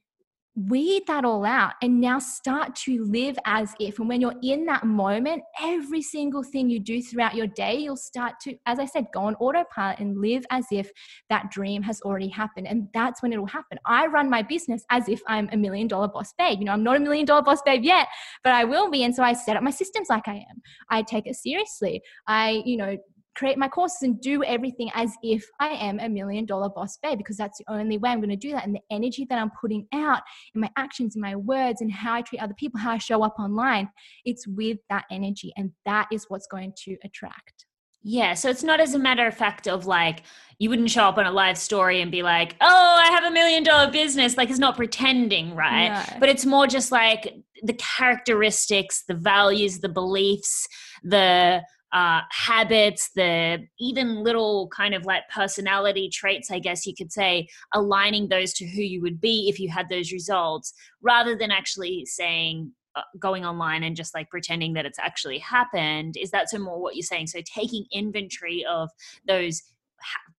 weed 0.54 1.04
that 1.06 1.24
all 1.24 1.44
out 1.46 1.72
and 1.80 2.00
now 2.00 2.18
start 2.18 2.74
to 2.76 3.04
live 3.04 3.38
as 3.46 3.74
if. 3.80 3.98
And 3.98 4.08
when 4.08 4.20
you're 4.20 4.34
in 4.42 4.66
that 4.66 4.84
moment, 4.84 5.42
every 5.60 6.02
single 6.02 6.42
thing 6.42 6.68
you 6.68 6.78
do 6.78 7.00
throughout 7.02 7.34
your 7.34 7.46
day, 7.46 7.76
you'll 7.76 7.96
start 7.96 8.34
to, 8.42 8.54
as 8.66 8.78
I 8.78 8.84
said, 8.84 9.06
go 9.14 9.20
on 9.20 9.34
autopilot 9.36 10.00
and 10.00 10.20
live 10.20 10.44
as 10.50 10.66
if 10.70 10.90
that 11.30 11.50
dream 11.50 11.82
has 11.82 12.02
already 12.02 12.28
happened. 12.28 12.66
And 12.66 12.88
that's 12.92 13.22
when 13.22 13.32
it'll 13.32 13.46
happen. 13.46 13.78
I 13.86 14.06
run 14.06 14.28
my 14.28 14.42
business 14.42 14.84
as 14.90 15.08
if 15.08 15.22
I'm 15.26 15.48
a 15.52 15.56
million 15.56 15.88
dollar 15.88 16.08
boss 16.08 16.34
babe. 16.36 16.58
You 16.58 16.66
know, 16.66 16.72
I'm 16.72 16.84
not 16.84 16.96
a 16.96 17.00
million 17.00 17.24
dollar 17.24 17.42
boss 17.42 17.62
babe 17.62 17.82
yet, 17.82 18.08
but 18.44 18.52
I 18.52 18.64
will 18.64 18.90
be. 18.90 19.04
And 19.04 19.14
so 19.14 19.22
I 19.22 19.32
set 19.32 19.56
up 19.56 19.62
my 19.62 19.70
systems 19.70 20.08
like 20.10 20.28
I 20.28 20.34
am. 20.34 20.62
I 20.90 21.02
take 21.02 21.26
it 21.26 21.36
seriously. 21.36 22.02
I, 22.26 22.62
you 22.66 22.76
know, 22.76 22.98
create 23.34 23.58
my 23.58 23.68
courses 23.68 24.02
and 24.02 24.20
do 24.20 24.44
everything 24.44 24.90
as 24.94 25.12
if 25.22 25.44
I 25.60 25.68
am 25.68 25.98
a 26.00 26.08
million 26.08 26.44
dollar 26.44 26.68
boss 26.68 26.98
babe 27.02 27.18
because 27.18 27.36
that's 27.36 27.58
the 27.58 27.72
only 27.72 27.98
way 27.98 28.10
I'm 28.10 28.20
going 28.20 28.30
to 28.30 28.36
do 28.36 28.52
that. 28.52 28.66
And 28.66 28.74
the 28.74 28.80
energy 28.90 29.26
that 29.28 29.38
I'm 29.38 29.50
putting 29.60 29.86
out 29.92 30.22
in 30.54 30.60
my 30.60 30.70
actions, 30.76 31.16
in 31.16 31.22
my 31.22 31.36
words, 31.36 31.80
and 31.80 31.90
how 31.90 32.14
I 32.14 32.22
treat 32.22 32.40
other 32.40 32.54
people, 32.54 32.80
how 32.80 32.92
I 32.92 32.98
show 32.98 33.22
up 33.22 33.38
online, 33.38 33.88
it's 34.24 34.46
with 34.46 34.78
that 34.90 35.04
energy. 35.10 35.52
And 35.56 35.72
that 35.86 36.08
is 36.12 36.26
what's 36.28 36.46
going 36.46 36.74
to 36.84 36.96
attract. 37.04 37.66
Yeah, 38.04 38.34
so 38.34 38.50
it's 38.50 38.64
not 38.64 38.80
as 38.80 38.94
a 38.94 38.98
matter 38.98 39.26
of 39.28 39.34
fact 39.34 39.68
of 39.68 39.86
like 39.86 40.22
you 40.58 40.68
wouldn't 40.68 40.90
show 40.90 41.04
up 41.04 41.18
on 41.18 41.26
a 41.26 41.30
live 41.30 41.56
story 41.56 42.00
and 42.00 42.10
be 42.10 42.24
like, 42.24 42.56
"Oh, 42.60 42.96
I 42.98 43.12
have 43.12 43.22
a 43.22 43.30
million 43.30 43.62
dollar 43.62 43.92
business." 43.92 44.36
Like 44.36 44.50
it's 44.50 44.58
not 44.58 44.76
pretending, 44.76 45.54
right? 45.54 45.88
No. 45.88 46.18
But 46.18 46.28
it's 46.28 46.44
more 46.44 46.66
just 46.66 46.90
like 46.90 47.32
the 47.62 47.74
characteristics, 47.74 49.04
the 49.06 49.14
values, 49.14 49.78
the 49.78 49.88
beliefs, 49.88 50.66
the 51.04 51.62
uh, 51.92 52.20
habits, 52.30 53.10
the 53.14 53.66
even 53.78 54.22
little 54.22 54.68
kind 54.68 54.94
of 54.94 55.04
like 55.04 55.22
personality 55.28 56.08
traits, 56.08 56.50
I 56.50 56.58
guess 56.58 56.86
you 56.86 56.94
could 56.96 57.12
say, 57.12 57.48
aligning 57.74 58.28
those 58.28 58.52
to 58.54 58.66
who 58.66 58.82
you 58.82 59.02
would 59.02 59.20
be 59.20 59.48
if 59.48 59.60
you 59.60 59.68
had 59.68 59.88
those 59.88 60.12
results, 60.12 60.72
rather 61.02 61.36
than 61.36 61.50
actually 61.50 62.06
saying, 62.06 62.72
uh, 62.94 63.02
going 63.18 63.44
online 63.44 63.82
and 63.84 63.96
just 63.96 64.14
like 64.14 64.28
pretending 64.28 64.74
that 64.74 64.84
it's 64.84 64.98
actually 64.98 65.38
happened. 65.38 66.14
Is 66.18 66.30
that 66.30 66.50
so 66.50 66.58
more 66.58 66.80
what 66.80 66.94
you're 66.94 67.02
saying? 67.02 67.28
So 67.28 67.40
taking 67.42 67.86
inventory 67.90 68.66
of 68.66 68.90
those 69.26 69.62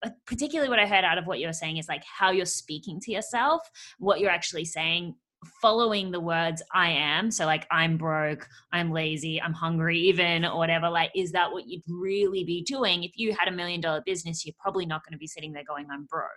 uh, 0.06 0.10
particularly 0.26 0.70
what 0.70 0.80
I 0.80 0.86
heard 0.86 1.06
out 1.06 1.18
of 1.18 1.26
what 1.26 1.39
you're 1.39 1.54
saying 1.54 1.78
is 1.78 1.88
like 1.88 2.04
how 2.04 2.32
you're 2.32 2.45
speaking 2.45 2.99
to 3.01 3.12
yourself, 3.12 3.62
what 3.97 4.20
you're 4.20 4.30
actually 4.30 4.66
saying 4.66 5.16
following 5.62 6.12
the 6.12 6.20
words 6.20 6.62
I 6.74 6.89
am, 6.89 7.32
so 7.32 7.46
like 7.46 7.68
I'm 7.72 7.98
broke, 7.98 8.48
I'm 8.72 8.91
lazy, 8.91 9.41
I'm 9.41 9.54
hungry, 9.54 10.00
even 10.00 10.46
or 10.46 10.58
whatever, 10.58 10.89
like, 10.89 11.12
is 11.16 11.32
that 11.32 11.52
what 11.52 11.68
you'd 11.68 11.84
really 11.88 12.44
be 12.44 12.64
doing? 12.64 13.04
If 13.04 13.12
you 13.16 13.34
had 13.34 13.48
a 13.48 13.56
million 13.56 13.82
dollar 13.82 14.02
business, 14.06 14.46
you're 14.46 14.56
probably 14.60 14.86
not 14.86 15.04
going 15.06 15.14
to 15.14 15.18
be 15.18 15.28
sitting 15.28 15.54
there 15.54 15.64
going, 15.68 15.88
I'm 15.91 16.06
broke 16.06 16.28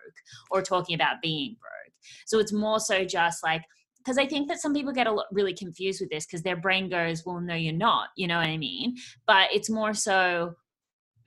or 0.51 0.63
talking 0.63 0.95
about 0.95 1.23
being 1.23 1.57
broke. 1.61 1.95
So 2.27 2.39
it's 2.39 2.53
more 2.53 2.81
so 2.81 3.05
just 3.05 3.43
like, 3.43 3.63
because 3.99 4.19
I 4.19 4.27
think 4.27 4.49
that 4.49 4.61
some 4.61 4.73
people 4.73 4.93
get 4.93 5.09
a 5.09 5.13
lot 5.13 5.27
really 5.33 5.55
confused 5.55 6.01
with 6.01 6.11
this 6.11 6.27
because 6.27 6.43
their 6.43 6.57
brain 6.57 6.89
goes, 6.89 7.25
well, 7.27 7.41
no, 7.41 7.55
you're 7.55 7.73
not. 7.73 8.11
You 8.17 8.29
know 8.29 8.37
what 8.37 8.47
I 8.47 8.57
mean? 8.57 8.97
But 9.27 9.49
it's 9.53 9.69
more 9.69 9.95
so 9.95 10.55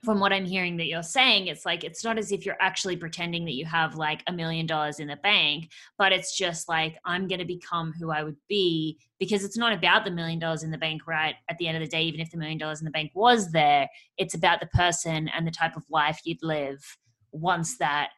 from 0.02 0.18
what 0.18 0.32
I'm 0.32 0.46
hearing 0.46 0.78
that 0.78 0.86
you're 0.86 1.02
saying, 1.02 1.48
it's 1.48 1.66
like 1.66 1.84
it's 1.84 2.02
not 2.02 2.18
as 2.18 2.32
if 2.32 2.46
you're 2.46 2.56
actually 2.60 2.96
pretending 2.96 3.44
that 3.44 3.54
you 3.54 3.66
have 3.66 3.96
like 3.96 4.22
a 4.26 4.32
million 4.32 4.64
dollars 4.64 4.98
in 4.98 5.08
the 5.08 5.16
bank, 5.16 5.70
but 5.98 6.12
it's 6.12 6.36
just 6.36 6.68
like 6.68 6.98
I'm 7.04 7.28
going 7.28 7.38
to 7.38 7.44
become 7.44 7.92
who 7.92 8.10
I 8.10 8.22
would 8.22 8.36
be 8.48 8.98
because 9.18 9.44
it's 9.44 9.58
not 9.58 9.74
about 9.74 10.04
the 10.04 10.10
million 10.10 10.38
dollars 10.38 10.62
in 10.62 10.70
the 10.70 10.78
bank, 10.78 11.06
right? 11.06 11.34
At 11.50 11.58
the 11.58 11.68
end 11.68 11.76
of 11.76 11.82
the 11.82 11.88
day, 11.88 12.02
even 12.02 12.20
if 12.20 12.30
the 12.30 12.38
million 12.38 12.56
dollars 12.56 12.80
in 12.80 12.86
the 12.86 12.90
bank 12.90 13.12
was 13.14 13.52
there, 13.52 13.88
it's 14.16 14.34
about 14.34 14.60
the 14.60 14.66
person 14.68 15.28
and 15.28 15.46
the 15.46 15.50
type 15.50 15.76
of 15.76 15.84
life 15.90 16.20
you'd 16.24 16.42
live 16.42 16.82
once 17.32 17.76
that 17.78 18.10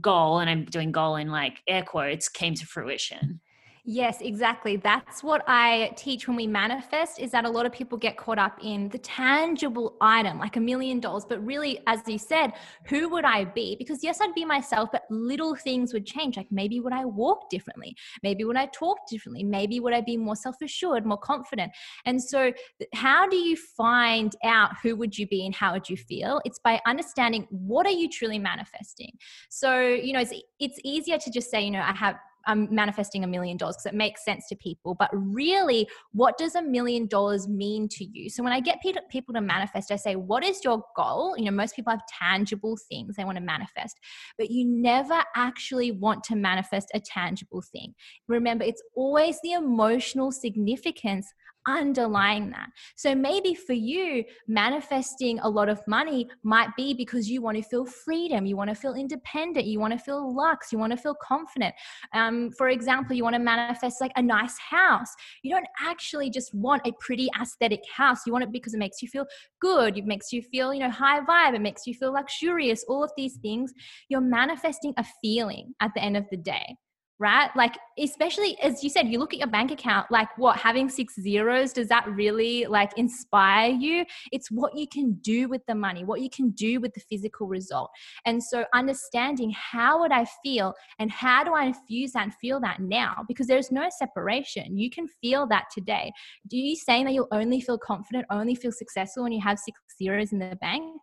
goal, 0.00 0.38
and 0.38 0.48
I'm 0.48 0.64
doing 0.64 0.92
goal 0.92 1.16
in 1.16 1.28
like 1.28 1.58
air 1.66 1.82
quotes, 1.82 2.28
came 2.28 2.54
to 2.54 2.66
fruition. 2.66 3.40
Yes, 3.86 4.22
exactly. 4.22 4.76
That's 4.76 5.22
what 5.22 5.44
I 5.46 5.92
teach 5.94 6.26
when 6.26 6.38
we 6.38 6.46
manifest 6.46 7.18
is 7.18 7.30
that 7.32 7.44
a 7.44 7.50
lot 7.50 7.66
of 7.66 7.72
people 7.72 7.98
get 7.98 8.16
caught 8.16 8.38
up 8.38 8.58
in 8.62 8.88
the 8.88 8.96
tangible 8.96 9.96
item, 10.00 10.38
like 10.38 10.56
a 10.56 10.60
million 10.60 11.00
dollars. 11.00 11.26
But 11.28 11.44
really, 11.44 11.80
as 11.86 12.00
you 12.06 12.16
said, 12.16 12.52
who 12.86 13.10
would 13.10 13.26
I 13.26 13.44
be? 13.44 13.76
Because 13.76 14.02
yes, 14.02 14.22
I'd 14.22 14.34
be 14.34 14.46
myself, 14.46 14.88
but 14.90 15.02
little 15.10 15.54
things 15.54 15.92
would 15.92 16.06
change. 16.06 16.38
Like 16.38 16.46
maybe 16.50 16.80
would 16.80 16.94
I 16.94 17.04
walk 17.04 17.50
differently? 17.50 17.94
Maybe 18.22 18.44
would 18.44 18.56
I 18.56 18.66
talk 18.72 19.06
differently? 19.06 19.44
Maybe 19.44 19.80
would 19.80 19.92
I 19.92 20.00
be 20.00 20.16
more 20.16 20.36
self 20.36 20.56
assured, 20.62 21.04
more 21.04 21.18
confident? 21.18 21.70
And 22.06 22.22
so, 22.22 22.54
how 22.94 23.28
do 23.28 23.36
you 23.36 23.54
find 23.54 24.34
out 24.44 24.70
who 24.82 24.96
would 24.96 25.18
you 25.18 25.26
be 25.28 25.44
and 25.44 25.54
how 25.54 25.74
would 25.74 25.90
you 25.90 25.98
feel? 25.98 26.40
It's 26.46 26.58
by 26.58 26.80
understanding 26.86 27.46
what 27.50 27.84
are 27.86 27.90
you 27.90 28.08
truly 28.08 28.38
manifesting. 28.38 29.18
So, 29.50 29.78
you 29.78 30.14
know, 30.14 30.20
it's, 30.20 30.32
it's 30.58 30.78
easier 30.84 31.18
to 31.18 31.30
just 31.30 31.50
say, 31.50 31.62
you 31.62 31.70
know, 31.70 31.82
I 31.82 31.92
have 31.92 32.16
I'm 32.46 32.72
manifesting 32.74 33.24
a 33.24 33.26
million 33.26 33.56
dollars 33.56 33.76
because 33.76 33.92
it 33.92 33.96
makes 33.96 34.24
sense 34.24 34.46
to 34.48 34.56
people. 34.56 34.94
But 34.94 35.10
really, 35.12 35.88
what 36.12 36.38
does 36.38 36.54
a 36.54 36.62
million 36.62 37.06
dollars 37.06 37.48
mean 37.48 37.88
to 37.90 38.04
you? 38.04 38.28
So 38.30 38.42
when 38.42 38.52
I 38.52 38.60
get 38.60 38.80
people 38.82 39.34
to 39.34 39.40
manifest, 39.40 39.90
I 39.90 39.96
say, 39.96 40.16
what 40.16 40.44
is 40.44 40.62
your 40.64 40.82
goal? 40.96 41.36
You 41.36 41.46
know, 41.46 41.50
most 41.50 41.76
people 41.76 41.90
have 41.90 42.02
tangible 42.06 42.78
things 42.88 43.16
they 43.16 43.24
want 43.24 43.38
to 43.38 43.44
manifest, 43.44 43.98
but 44.38 44.50
you 44.50 44.64
never 44.66 45.22
actually 45.36 45.90
want 45.92 46.24
to 46.24 46.36
manifest 46.36 46.90
a 46.94 47.00
tangible 47.00 47.62
thing. 47.62 47.94
Remember, 48.28 48.64
it's 48.64 48.82
always 48.96 49.38
the 49.42 49.52
emotional 49.52 50.32
significance 50.32 51.32
underlying 51.66 52.50
that. 52.50 52.68
So 52.96 53.14
maybe 53.14 53.54
for 53.54 53.72
you, 53.72 54.24
manifesting 54.46 55.38
a 55.40 55.48
lot 55.48 55.68
of 55.68 55.80
money 55.86 56.28
might 56.42 56.68
be 56.76 56.94
because 56.94 57.28
you 57.28 57.42
want 57.42 57.56
to 57.56 57.62
feel 57.62 57.86
freedom, 57.86 58.46
you 58.46 58.56
want 58.56 58.70
to 58.70 58.76
feel 58.76 58.94
independent, 58.94 59.66
you 59.66 59.80
want 59.80 59.92
to 59.92 59.98
feel 59.98 60.34
lux, 60.34 60.72
you 60.72 60.78
want 60.78 60.92
to 60.92 60.96
feel 60.96 61.16
confident. 61.22 61.74
Um, 62.12 62.50
for 62.52 62.68
example, 62.68 63.16
you 63.16 63.22
want 63.22 63.34
to 63.34 63.40
manifest 63.40 64.00
like 64.00 64.12
a 64.16 64.22
nice 64.22 64.56
house. 64.58 65.12
You 65.42 65.50
don't 65.50 65.66
actually 65.80 66.30
just 66.30 66.54
want 66.54 66.86
a 66.86 66.92
pretty 67.00 67.28
aesthetic 67.40 67.80
house. 67.94 68.20
You 68.26 68.32
want 68.32 68.44
it 68.44 68.52
because 68.52 68.74
it 68.74 68.78
makes 68.78 69.02
you 69.02 69.08
feel 69.08 69.26
good, 69.60 69.96
it 69.96 70.06
makes 70.06 70.32
you 70.32 70.42
feel, 70.42 70.72
you 70.74 70.80
know, 70.80 70.90
high 70.90 71.20
vibe, 71.20 71.54
it 71.54 71.60
makes 71.60 71.86
you 71.86 71.94
feel 71.94 72.12
luxurious, 72.12 72.84
all 72.88 73.02
of 73.02 73.10
these 73.16 73.36
things. 73.36 73.72
You're 74.08 74.20
manifesting 74.20 74.94
a 74.96 75.04
feeling 75.22 75.74
at 75.80 75.92
the 75.94 76.02
end 76.02 76.16
of 76.16 76.24
the 76.30 76.36
day 76.36 76.76
right? 77.20 77.50
Like, 77.54 77.76
especially 77.98 78.58
as 78.60 78.82
you 78.82 78.90
said, 78.90 79.06
you 79.06 79.18
look 79.18 79.32
at 79.32 79.38
your 79.38 79.48
bank 79.48 79.70
account, 79.70 80.10
like 80.10 80.36
what, 80.36 80.58
having 80.58 80.88
six 80.88 81.14
zeros, 81.14 81.72
does 81.72 81.88
that 81.88 82.08
really 82.08 82.66
like 82.66 82.90
inspire 82.96 83.70
you? 83.70 84.04
It's 84.32 84.50
what 84.50 84.76
you 84.76 84.88
can 84.88 85.12
do 85.22 85.48
with 85.48 85.62
the 85.66 85.74
money, 85.74 86.04
what 86.04 86.20
you 86.20 86.28
can 86.28 86.50
do 86.50 86.80
with 86.80 86.92
the 86.92 87.00
physical 87.08 87.46
result. 87.46 87.90
And 88.26 88.42
so 88.42 88.64
understanding 88.74 89.54
how 89.56 90.00
would 90.00 90.10
I 90.10 90.26
feel 90.42 90.74
and 90.98 91.10
how 91.10 91.44
do 91.44 91.54
I 91.54 91.66
infuse 91.66 92.12
that 92.12 92.24
and 92.24 92.34
feel 92.34 92.60
that 92.60 92.80
now? 92.80 93.24
Because 93.28 93.46
there's 93.46 93.70
no 93.70 93.88
separation. 93.96 94.76
You 94.76 94.90
can 94.90 95.06
feel 95.22 95.46
that 95.48 95.66
today. 95.72 96.12
Do 96.48 96.56
you 96.56 96.74
saying 96.74 97.04
that 97.04 97.14
you'll 97.14 97.28
only 97.30 97.60
feel 97.60 97.78
confident, 97.78 98.26
only 98.30 98.56
feel 98.56 98.72
successful 98.72 99.22
when 99.22 99.32
you 99.32 99.40
have 99.40 99.58
six 99.58 99.80
zeros 99.96 100.32
in 100.32 100.40
the 100.40 100.56
bank? 100.60 101.00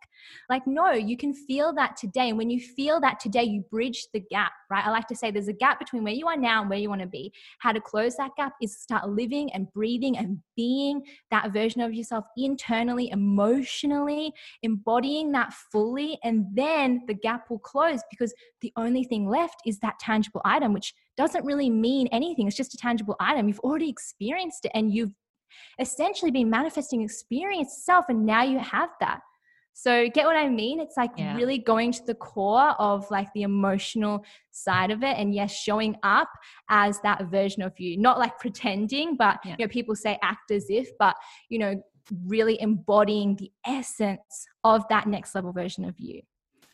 Like, 0.50 0.66
no, 0.66 0.92
you 0.92 1.16
can 1.16 1.32
feel 1.32 1.72
that 1.74 1.96
today. 1.96 2.28
And 2.28 2.38
when 2.38 2.50
you 2.50 2.60
feel 2.60 3.00
that 3.00 3.18
today, 3.18 3.44
you 3.44 3.64
bridge 3.70 4.06
the 4.12 4.20
gap, 4.20 4.52
right? 4.70 4.86
I 4.86 4.90
like 4.90 5.06
to 5.08 5.16
say 5.16 5.30
there's 5.30 5.48
a 5.48 5.52
gap 5.52 5.78
between 5.78 6.01
where 6.04 6.12
you 6.12 6.26
are 6.28 6.36
now 6.36 6.60
and 6.60 6.70
where 6.70 6.78
you 6.78 6.88
want 6.88 7.00
to 7.00 7.06
be. 7.06 7.32
How 7.58 7.72
to 7.72 7.80
close 7.80 8.16
that 8.16 8.32
gap 8.36 8.54
is 8.60 8.78
start 8.78 9.08
living 9.08 9.52
and 9.52 9.72
breathing 9.72 10.16
and 10.18 10.38
being 10.56 11.02
that 11.30 11.52
version 11.52 11.80
of 11.80 11.94
yourself 11.94 12.24
internally, 12.36 13.10
emotionally, 13.10 14.32
embodying 14.62 15.32
that 15.32 15.52
fully. 15.52 16.18
And 16.24 16.46
then 16.54 17.02
the 17.06 17.14
gap 17.14 17.50
will 17.50 17.58
close 17.58 18.00
because 18.10 18.34
the 18.60 18.72
only 18.76 19.04
thing 19.04 19.28
left 19.28 19.56
is 19.66 19.78
that 19.80 19.98
tangible 19.98 20.42
item, 20.44 20.72
which 20.72 20.94
doesn't 21.16 21.44
really 21.44 21.70
mean 21.70 22.06
anything. 22.08 22.46
It's 22.46 22.56
just 22.56 22.74
a 22.74 22.78
tangible 22.78 23.16
item. 23.20 23.48
You've 23.48 23.60
already 23.60 23.88
experienced 23.88 24.64
it 24.64 24.72
and 24.74 24.92
you've 24.92 25.12
essentially 25.78 26.30
been 26.30 26.50
manifesting 26.50 27.02
experience 27.02 27.82
self. 27.84 28.06
And 28.08 28.24
now 28.24 28.42
you 28.42 28.58
have 28.58 28.90
that. 29.00 29.20
So 29.74 30.08
get 30.08 30.26
what 30.26 30.36
I 30.36 30.48
mean? 30.48 30.80
It's 30.80 30.96
like 30.96 31.10
yeah. 31.16 31.34
really 31.34 31.58
going 31.58 31.92
to 31.92 32.04
the 32.04 32.14
core 32.14 32.70
of 32.78 33.10
like 33.10 33.28
the 33.34 33.42
emotional 33.42 34.24
side 34.50 34.90
of 34.90 35.02
it 35.02 35.16
and 35.16 35.34
yes, 35.34 35.52
showing 35.52 35.96
up 36.02 36.28
as 36.68 37.00
that 37.00 37.24
version 37.26 37.62
of 37.62 37.78
you. 37.78 37.96
Not 37.98 38.18
like 38.18 38.38
pretending, 38.38 39.16
but 39.16 39.38
yeah. 39.44 39.56
you 39.58 39.64
know, 39.64 39.68
people 39.68 39.96
say 39.96 40.18
act 40.22 40.50
as 40.50 40.66
if, 40.68 40.88
but 40.98 41.16
you 41.48 41.58
know, 41.58 41.82
really 42.26 42.60
embodying 42.60 43.36
the 43.36 43.50
essence 43.66 44.46
of 44.64 44.86
that 44.88 45.06
next 45.06 45.34
level 45.34 45.52
version 45.52 45.84
of 45.84 45.98
you. 45.98 46.20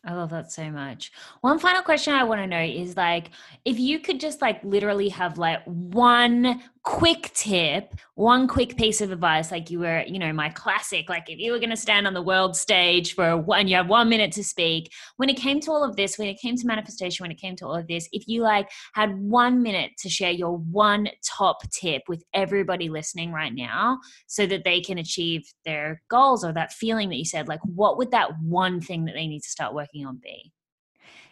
I 0.05 0.15
love 0.15 0.31
that 0.31 0.51
so 0.53 0.71
much. 0.71 1.13
One 1.41 1.59
final 1.59 1.83
question 1.83 2.15
I 2.15 2.25
want 2.25 2.41
to 2.41 2.47
know 2.47 2.63
is 2.63 2.97
like 2.97 3.31
if 3.65 3.79
you 3.79 3.99
could 3.99 4.21
just 4.21 4.41
like 4.41 4.63
literally 4.63 5.09
have 5.11 5.39
like 5.39 5.63
one 5.65 6.63
quick 6.89 7.31
tip, 7.35 7.95
one 8.15 8.49
quick 8.49 8.75
piece 8.79 9.03
of 9.03 9.13
advice, 9.13 9.51
like 9.51 9.69
you 9.69 9.79
were, 9.79 10.03
you 10.07 10.19
know, 10.19 10.33
my 10.33 10.49
classic, 10.49 11.11
like 11.11 11.29
if 11.29 11.39
you 11.39 11.53
were 11.53 11.59
going 11.59 11.69
to 11.69 11.77
stand 11.77 12.07
on 12.07 12.15
the 12.15 12.23
world 12.23 12.57
stage 12.57 13.15
for 13.15 13.37
one, 13.37 13.69
you 13.69 13.77
have 13.77 13.91
one 13.91 14.09
minute 14.09 14.33
to 14.33 14.43
speak. 14.43 14.91
When 15.19 15.29
it 15.29 15.37
came 15.37 15.61
to 15.61 15.71
all 15.71 15.85
of 15.85 15.97
this, 15.97 16.17
when 16.17 16.29
it 16.29 16.41
came 16.41 16.57
to 16.57 16.67
manifestation, 16.67 17.25
when 17.25 17.31
it 17.31 17.39
came 17.39 17.57
to 17.57 17.67
all 17.67 17.77
of 17.77 17.87
this, 17.89 18.09
if 18.13 18.27
you 18.27 18.41
like 18.41 18.71
had 18.95 19.15
one 19.19 19.63
minute 19.63 19.91
to 19.99 20.09
share 20.09 20.31
your 20.31 20.57
one 20.57 21.11
top 21.23 21.59
tip 21.73 22.05
with 22.09 22.25
everybody 22.33 22.89
listening 22.89 23.33
right 23.33 23.53
now 23.55 23.99
so 24.27 24.47
that 24.47 24.65
they 24.65 24.81
can 24.81 24.97
achieve 24.97 25.43
their 25.67 26.01
goals 26.09 26.43
or 26.43 26.55
that 26.55 26.73
feeling 26.73 27.11
that 27.11 27.17
you 27.17 27.27
said, 27.27 27.49
like 27.49 27.61
what 27.65 27.99
would 27.99 28.13
that 28.13 28.31
one 28.41 28.81
thing 28.81 29.05
that 29.05 29.15
they 29.15 29.27
need 29.27 29.43
to 29.43 29.51
start 29.51 29.75
working 29.75 30.07
on 30.07 30.19
be? 30.23 30.53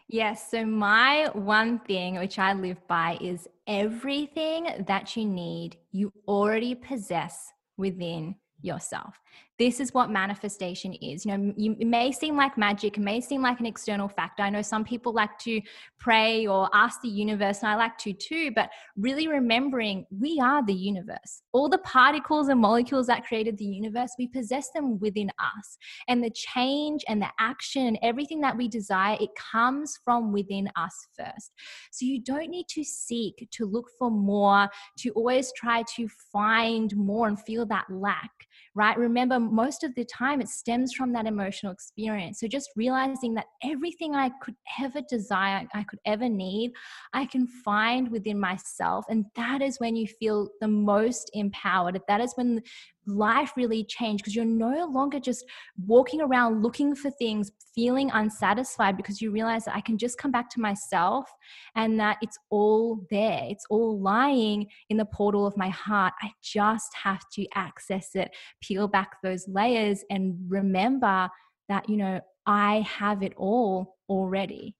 Yes. 0.09 0.51
So, 0.51 0.65
my 0.65 1.31
one 1.33 1.81
thing 1.81 2.17
which 2.19 2.39
I 2.39 2.53
live 2.53 2.87
by 2.87 3.19
is 3.21 3.49
everything 3.67 4.85
that 4.87 5.17
you 5.17 5.25
need, 5.25 5.79
you 5.91 6.13
already 6.29 6.75
possess 6.77 7.53
within 7.77 8.37
yourself. 8.61 9.21
This 9.59 9.81
is 9.81 9.95
what 9.95 10.11
manifestation 10.11 10.93
is. 10.95 11.25
You 11.25 11.37
know, 11.37 11.55
you, 11.57 11.77
it 11.81 11.87
may 11.87 12.13
seem 12.13 12.37
like 12.37 12.59
magic, 12.59 12.99
it 12.99 13.01
may 13.01 13.21
seem 13.21 13.43
like 13.43 13.59
an 13.59 13.67
external 13.67 14.09
factor. 14.09 14.43
I 14.43 14.51
know 14.51 14.63
some 14.63 14.85
people 14.85 15.15
like 15.15 15.39
to 15.41 15.61
pray 15.99 16.47
or 16.47 16.69
ask 16.75 17.01
the 17.01 17.09
universe, 17.09 17.61
and 17.63 17.71
I 17.71 17.77
like 17.77 17.97
to 17.99 18.13
too, 18.13 18.51
but 18.55 18.69
really 18.97 19.29
remembering 19.29 20.05
we 20.11 20.39
are 20.43 20.65
the 20.65 20.75
universe. 20.75 21.43
All 21.53 21.69
the 21.69 21.79
particles 21.79 22.49
and 22.49 22.61
molecules 22.61 23.07
that 23.07 23.27
created 23.27 23.57
the 23.57 23.65
universe, 23.65 24.11
we 24.19 24.29
possess 24.29 24.71
them 24.75 24.99
within 24.99 25.31
us. 25.39 25.79
And 26.09 26.23
the 26.23 26.31
change 26.31 27.03
and 27.09 27.23
the 27.23 27.31
action 27.41 27.87
and 27.87 27.99
everything 28.03 28.41
that 28.43 28.57
we 28.57 28.69
desire, 28.69 29.17
it 29.21 29.31
comes 29.53 29.99
from 30.05 30.33
within 30.33 30.69
us 30.77 30.95
first. 31.17 31.53
So 31.93 32.05
you 32.05 32.23
don't 32.23 32.51
need 32.51 32.69
to 32.71 32.85
seek 32.85 33.49
to 33.53 33.65
look 33.65 33.87
for 33.99 34.11
more, 34.11 34.69
to 34.99 35.11
always 35.11 35.51
try 35.57 35.83
to 35.97 36.09
find 36.31 36.95
more 36.95 37.27
and 37.27 37.41
feel 37.41 37.65
that 37.67 37.87
lack 37.91 38.31
right? 38.77 38.97
Remember, 38.99 39.41
most 39.41 39.85
of 39.85 39.95
the 39.95 40.05
time 40.05 40.43
it 40.43 40.51
stems 40.51 40.93
from 40.93 41.11
that 41.15 41.27
emotional 41.27 41.73
experience. 41.73 42.39
So 42.39 42.47
just 42.47 42.69
realizing 42.77 43.33
that 43.35 43.47
everything 43.65 44.15
I 44.15 44.31
could 44.43 44.55
ever 44.79 45.01
desire, 45.09 45.67
I 45.75 45.83
could 45.85 45.99
ever 46.05 46.29
need, 46.29 46.73
I 47.15 47.25
can 47.25 47.47
find 47.47 48.11
within 48.11 48.39
myself. 48.39 49.07
And 49.09 49.25
that 49.35 49.63
is 49.63 49.81
when 49.81 49.97
you 49.97 50.07
feel 50.07 50.51
the 50.61 50.69
most 50.69 51.31
empowered. 51.33 51.99
That 52.07 52.21
is 52.21 52.35
when 52.37 52.61
life 53.07 53.53
really 53.57 53.85
changed 53.85 54.23
because 54.23 54.35
you're 54.35 54.45
no 54.45 54.87
longer 54.87 55.21
just 55.21 55.45
walking 55.87 56.21
around 56.21 56.63
looking 56.63 56.95
for 56.95 57.11
things, 57.11 57.51
feeling 57.75 58.11
unsatisfied 58.13 58.97
because 58.97 59.21
you 59.21 59.31
realize 59.31 59.65
that 59.65 59.77
I 59.77 59.81
can 59.81 59.99
just 59.99 60.19
come 60.19 60.31
back 60.31 60.51
to 60.51 60.61
myself 60.61 61.31
and 61.75 61.99
that 62.01 62.19
it's 62.23 62.39
all 62.51 63.07
there. 63.11 63.43
It's 63.45 63.67
all 63.71 64.01
lying 64.01 64.67
in 64.91 64.97
the 64.97 65.05
portal 65.05 65.47
of 65.47 65.57
my 65.57 65.69
heart. 65.69 66.15
I 66.23 66.31
just 66.43 66.93
have 66.95 67.23
to 67.35 67.47
access 67.55 68.15
it, 68.15 68.31
peel 68.61 68.89
back 68.89 69.17
those 69.23 69.47
layers, 69.49 70.05
and 70.11 70.37
remember 70.49 71.29
that, 71.69 71.89
you 71.89 71.97
know, 71.97 72.21
I 72.47 72.81
have 72.81 73.23
it 73.23 73.33
all 73.37 73.97
already. 74.09 74.77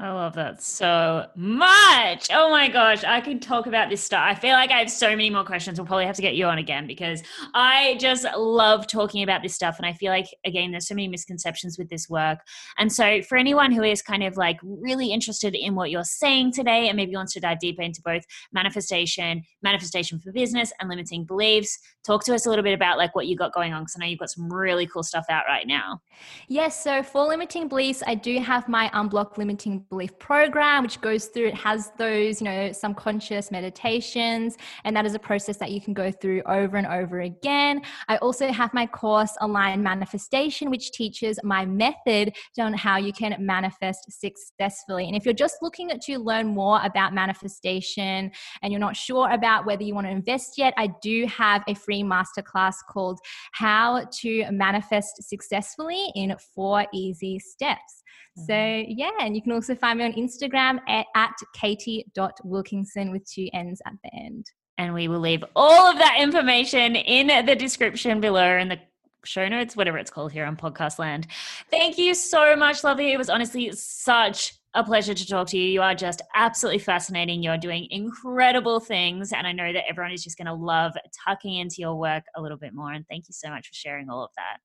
I 0.00 0.10
love 0.12 0.32
that 0.36 0.62
so 0.62 1.26
much. 1.36 2.28
Oh 2.32 2.48
my 2.48 2.68
gosh, 2.68 3.04
I 3.04 3.20
could 3.20 3.42
talk 3.42 3.66
about 3.66 3.90
this 3.90 4.02
stuff. 4.02 4.22
I 4.24 4.34
feel 4.34 4.52
like 4.52 4.70
I 4.70 4.78
have 4.78 4.90
so 4.90 5.10
many 5.10 5.28
more 5.28 5.44
questions. 5.44 5.78
We'll 5.78 5.86
probably 5.86 6.06
have 6.06 6.16
to 6.16 6.22
get 6.22 6.36
you 6.36 6.46
on 6.46 6.56
again 6.56 6.86
because 6.86 7.22
I 7.52 7.98
just 8.00 8.24
love 8.34 8.86
talking 8.86 9.22
about 9.22 9.42
this 9.42 9.54
stuff. 9.54 9.76
And 9.76 9.84
I 9.84 9.92
feel 9.92 10.10
like, 10.10 10.24
again, 10.46 10.70
there's 10.70 10.88
so 10.88 10.94
many 10.94 11.06
misconceptions 11.06 11.76
with 11.76 11.90
this 11.90 12.08
work. 12.08 12.38
And 12.78 12.90
so, 12.90 13.20
for 13.28 13.36
anyone 13.36 13.72
who 13.72 13.82
is 13.82 14.00
kind 14.00 14.22
of 14.22 14.38
like 14.38 14.58
really 14.62 15.12
interested 15.12 15.54
in 15.54 15.74
what 15.74 15.90
you're 15.90 16.02
saying 16.02 16.52
today 16.52 16.88
and 16.88 16.96
maybe 16.96 17.14
wants 17.14 17.34
to 17.34 17.40
dive 17.40 17.58
deeper 17.58 17.82
into 17.82 18.00
both 18.00 18.22
manifestation, 18.54 19.42
manifestation 19.62 20.18
for 20.18 20.32
business, 20.32 20.72
and 20.80 20.88
limiting 20.88 21.26
beliefs, 21.26 21.78
talk 22.06 22.24
to 22.24 22.34
us 22.34 22.46
a 22.46 22.48
little 22.48 22.64
bit 22.64 22.72
about 22.72 22.96
like 22.96 23.14
what 23.14 23.26
you 23.26 23.36
got 23.36 23.52
going 23.52 23.74
on 23.74 23.82
because 23.82 23.96
I 23.98 24.00
know 24.00 24.06
you've 24.10 24.18
got 24.18 24.30
some 24.30 24.50
really 24.50 24.86
cool 24.86 25.02
stuff 25.02 25.26
out 25.28 25.44
right 25.46 25.66
now. 25.66 26.00
Yes. 26.48 26.82
So, 26.82 27.02
for 27.02 27.26
limiting 27.26 27.68
beliefs, 27.68 28.02
I 28.06 28.14
do 28.14 28.38
have 28.38 28.66
my 28.66 28.88
unblock 28.94 29.36
limiting 29.36 29.73
belief 29.80 30.18
program, 30.18 30.82
which 30.82 31.00
goes 31.00 31.26
through, 31.26 31.48
it 31.48 31.54
has 31.54 31.92
those, 31.98 32.40
you 32.40 32.46
know, 32.46 32.72
subconscious 32.72 33.50
meditations. 33.50 34.56
And 34.84 34.96
that 34.96 35.06
is 35.06 35.14
a 35.14 35.18
process 35.18 35.56
that 35.58 35.70
you 35.70 35.80
can 35.80 35.94
go 35.94 36.10
through 36.10 36.42
over 36.46 36.76
and 36.76 36.86
over 36.86 37.20
again. 37.20 37.82
I 38.08 38.16
also 38.18 38.50
have 38.52 38.72
my 38.74 38.86
course, 38.86 39.36
Aligned 39.40 39.82
Manifestation, 39.82 40.70
which 40.70 40.92
teaches 40.92 41.38
my 41.42 41.64
method 41.64 42.34
on 42.58 42.72
how 42.74 42.96
you 42.96 43.12
can 43.12 43.36
manifest 43.38 44.10
successfully. 44.10 45.06
And 45.06 45.16
if 45.16 45.24
you're 45.24 45.34
just 45.34 45.56
looking 45.62 45.88
to 45.88 46.18
learn 46.18 46.46
more 46.48 46.80
about 46.82 47.14
manifestation 47.14 48.30
and 48.62 48.72
you're 48.72 48.80
not 48.80 48.96
sure 48.96 49.30
about 49.30 49.66
whether 49.66 49.82
you 49.82 49.94
want 49.94 50.06
to 50.06 50.10
invest 50.10 50.58
yet, 50.58 50.74
I 50.76 50.88
do 51.02 51.26
have 51.26 51.62
a 51.68 51.74
free 51.74 52.02
masterclass 52.02 52.76
called 52.88 53.18
How 53.52 54.04
to 54.20 54.50
Manifest 54.50 55.22
Successfully 55.28 56.10
in 56.14 56.34
Four 56.54 56.86
Easy 56.92 57.38
Steps. 57.38 58.02
So 58.36 58.52
mm-hmm. 58.52 58.90
yeah, 58.96 59.10
and 59.20 59.36
you 59.36 59.42
can 59.42 59.52
also 59.64 59.74
find 59.74 59.98
me 59.98 60.04
on 60.04 60.12
Instagram 60.12 60.78
at, 60.88 61.06
at 61.14 61.32
katie.wilkinson 61.54 63.10
with 63.10 63.24
two 63.24 63.48
N's 63.54 63.80
at 63.86 63.94
the 64.02 64.10
end. 64.14 64.44
And 64.76 64.92
we 64.92 65.08
will 65.08 65.20
leave 65.20 65.42
all 65.56 65.90
of 65.90 65.98
that 65.98 66.18
information 66.20 66.96
in 66.96 67.46
the 67.46 67.56
description 67.56 68.20
below 68.20 68.58
in 68.58 68.68
the 68.68 68.78
show 69.24 69.48
notes, 69.48 69.74
whatever 69.74 69.96
it's 69.96 70.10
called 70.10 70.32
here 70.32 70.44
on 70.44 70.54
Podcast 70.56 70.98
Land. 70.98 71.28
Thank 71.70 71.96
you 71.96 72.14
so 72.14 72.54
much, 72.56 72.84
Lovely. 72.84 73.12
It 73.12 73.16
was 73.16 73.30
honestly 73.30 73.72
such 73.72 74.52
a 74.74 74.84
pleasure 74.84 75.14
to 75.14 75.26
talk 75.26 75.46
to 75.48 75.56
you. 75.56 75.64
You 75.64 75.80
are 75.80 75.94
just 75.94 76.20
absolutely 76.34 76.80
fascinating. 76.80 77.42
You're 77.42 77.56
doing 77.56 77.86
incredible 77.90 78.80
things. 78.80 79.32
And 79.32 79.46
I 79.46 79.52
know 79.52 79.72
that 79.72 79.84
everyone 79.88 80.12
is 80.12 80.22
just 80.22 80.36
going 80.36 80.46
to 80.46 80.52
love 80.52 80.92
tucking 81.24 81.54
into 81.54 81.76
your 81.78 81.94
work 81.94 82.24
a 82.36 82.42
little 82.42 82.58
bit 82.58 82.74
more. 82.74 82.92
And 82.92 83.06
thank 83.08 83.28
you 83.28 83.32
so 83.32 83.48
much 83.48 83.68
for 83.68 83.74
sharing 83.74 84.10
all 84.10 84.24
of 84.24 84.30
that. 84.36 84.58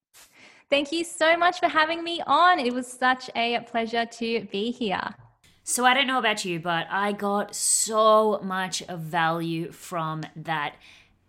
Thank 0.69 0.91
you 0.91 1.03
so 1.03 1.35
much 1.35 1.59
for 1.59 1.67
having 1.67 2.03
me 2.03 2.21
on. 2.27 2.59
It 2.59 2.73
was 2.75 2.85
such 2.85 3.31
a 3.35 3.59
pleasure 3.61 4.05
to 4.05 4.47
be 4.51 4.69
here. 4.69 5.15
So, 5.63 5.83
I 5.85 5.95
don't 5.95 6.05
know 6.07 6.19
about 6.19 6.45
you, 6.45 6.59
but 6.59 6.85
I 6.91 7.11
got 7.11 7.55
so 7.55 8.39
much 8.43 8.83
value 8.87 9.71
from 9.71 10.23
that 10.35 10.75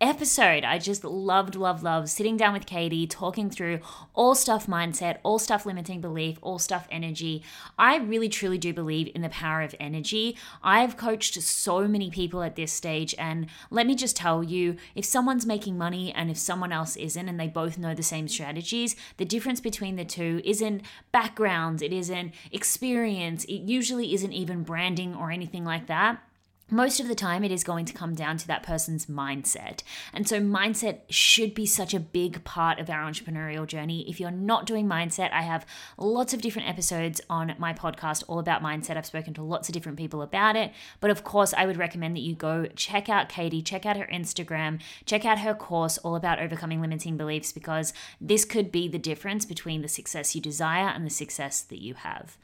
episode. 0.01 0.63
I 0.63 0.79
just 0.79 1.03
loved, 1.03 1.55
loved, 1.55 1.83
loved 1.83 2.09
sitting 2.09 2.35
down 2.35 2.53
with 2.53 2.65
Katie, 2.65 3.05
talking 3.05 3.49
through 3.49 3.79
all 4.15 4.33
stuff 4.33 4.65
mindset, 4.65 5.19
all 5.23 5.37
stuff 5.37 5.65
limiting 5.65 6.01
belief, 6.01 6.39
all 6.41 6.57
stuff 6.57 6.87
energy. 6.89 7.43
I 7.77 7.97
really 7.97 8.27
truly 8.27 8.57
do 8.57 8.73
believe 8.73 9.09
in 9.13 9.21
the 9.21 9.29
power 9.29 9.61
of 9.61 9.75
energy. 9.79 10.35
I've 10.63 10.97
coached 10.97 11.39
so 11.41 11.87
many 11.87 12.09
people 12.09 12.41
at 12.41 12.55
this 12.55 12.73
stage, 12.73 13.13
and 13.19 13.45
let 13.69 13.85
me 13.85 13.95
just 13.95 14.17
tell 14.17 14.43
you 14.43 14.75
if 14.95 15.05
someone's 15.05 15.45
making 15.45 15.77
money 15.77 16.11
and 16.11 16.31
if 16.31 16.37
someone 16.37 16.71
else 16.71 16.95
isn't, 16.95 17.29
and 17.29 17.39
they 17.39 17.47
both 17.47 17.77
know 17.77 17.93
the 17.93 18.03
same 18.03 18.27
strategies, 18.27 18.95
the 19.17 19.25
difference 19.25 19.61
between 19.61 19.95
the 19.95 20.05
two 20.05 20.41
isn't 20.43 20.81
background, 21.11 21.81
it 21.81 21.93
isn't 21.93 22.33
experience, 22.51 23.43
it 23.45 23.61
usually 23.61 24.13
isn't 24.13 24.33
even 24.33 24.63
branding 24.63 25.15
or 25.15 25.29
anything 25.29 25.63
like 25.63 25.85
that 25.85 26.23
most 26.71 26.99
of 26.99 27.07
the 27.07 27.15
time 27.15 27.43
it 27.43 27.51
is 27.51 27.63
going 27.63 27.85
to 27.85 27.93
come 27.93 28.15
down 28.15 28.37
to 28.37 28.47
that 28.47 28.63
person's 28.63 29.05
mindset. 29.05 29.83
And 30.13 30.27
so, 30.27 30.39
mindset 30.39 31.01
should 31.09 31.53
be 31.53 31.65
such 31.65 31.93
a 31.93 31.99
big 31.99 32.43
part 32.43 32.79
of 32.79 32.89
our 32.89 33.09
entrepreneurial 33.09 33.67
journey. 33.67 34.09
If 34.09 34.19
you're 34.19 34.31
not 34.31 34.65
doing 34.65 34.87
mindset, 34.87 35.31
I 35.33 35.41
have 35.41 35.65
lots 35.97 36.33
of 36.33 36.41
different 36.41 36.69
episodes 36.69 37.21
on 37.29 37.53
my 37.59 37.73
podcast 37.73 38.23
all 38.27 38.39
about 38.39 38.63
mindset. 38.63 38.97
I've 38.97 39.05
spoken 39.05 39.33
to 39.35 39.43
lots 39.43 39.69
of 39.69 39.73
different 39.73 39.97
people 39.97 40.21
about 40.21 40.55
it. 40.55 40.71
But 40.99 41.11
of 41.11 41.23
course, 41.23 41.53
I 41.53 41.65
would 41.65 41.77
recommend 41.77 42.15
that 42.15 42.21
you 42.21 42.35
go 42.35 42.65
check 42.75 43.09
out 43.09 43.29
Katie, 43.29 43.61
check 43.61 43.85
out 43.85 43.97
her 43.97 44.07
Instagram, 44.11 44.79
check 45.05 45.25
out 45.25 45.39
her 45.39 45.53
course 45.53 45.97
all 45.99 46.15
about 46.15 46.39
overcoming 46.39 46.81
limiting 46.81 47.17
beliefs, 47.17 47.51
because 47.51 47.93
this 48.19 48.45
could 48.45 48.71
be 48.71 48.87
the 48.87 48.97
difference 48.97 49.45
between 49.45 49.81
the 49.81 49.87
success 49.87 50.35
you 50.35 50.41
desire 50.41 50.87
and 50.87 51.05
the 51.05 51.09
success 51.09 51.61
that 51.61 51.81
you 51.81 51.95
have. 51.95 52.37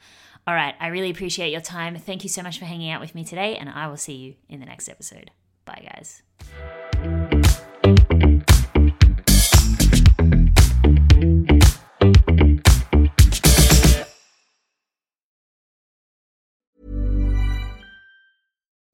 All 0.48 0.54
right, 0.54 0.74
I 0.80 0.86
really 0.86 1.10
appreciate 1.10 1.52
your 1.52 1.60
time. 1.60 1.94
Thank 1.96 2.22
you 2.22 2.30
so 2.30 2.42
much 2.42 2.58
for 2.58 2.64
hanging 2.64 2.90
out 2.90 3.02
with 3.02 3.14
me 3.14 3.22
today, 3.22 3.58
and 3.58 3.68
I 3.68 3.86
will 3.86 3.98
see 3.98 4.14
you 4.14 4.34
in 4.48 4.60
the 4.60 4.66
next 4.66 4.88
episode. 4.88 5.30
Bye, 5.66 5.86
guys. 5.94 6.22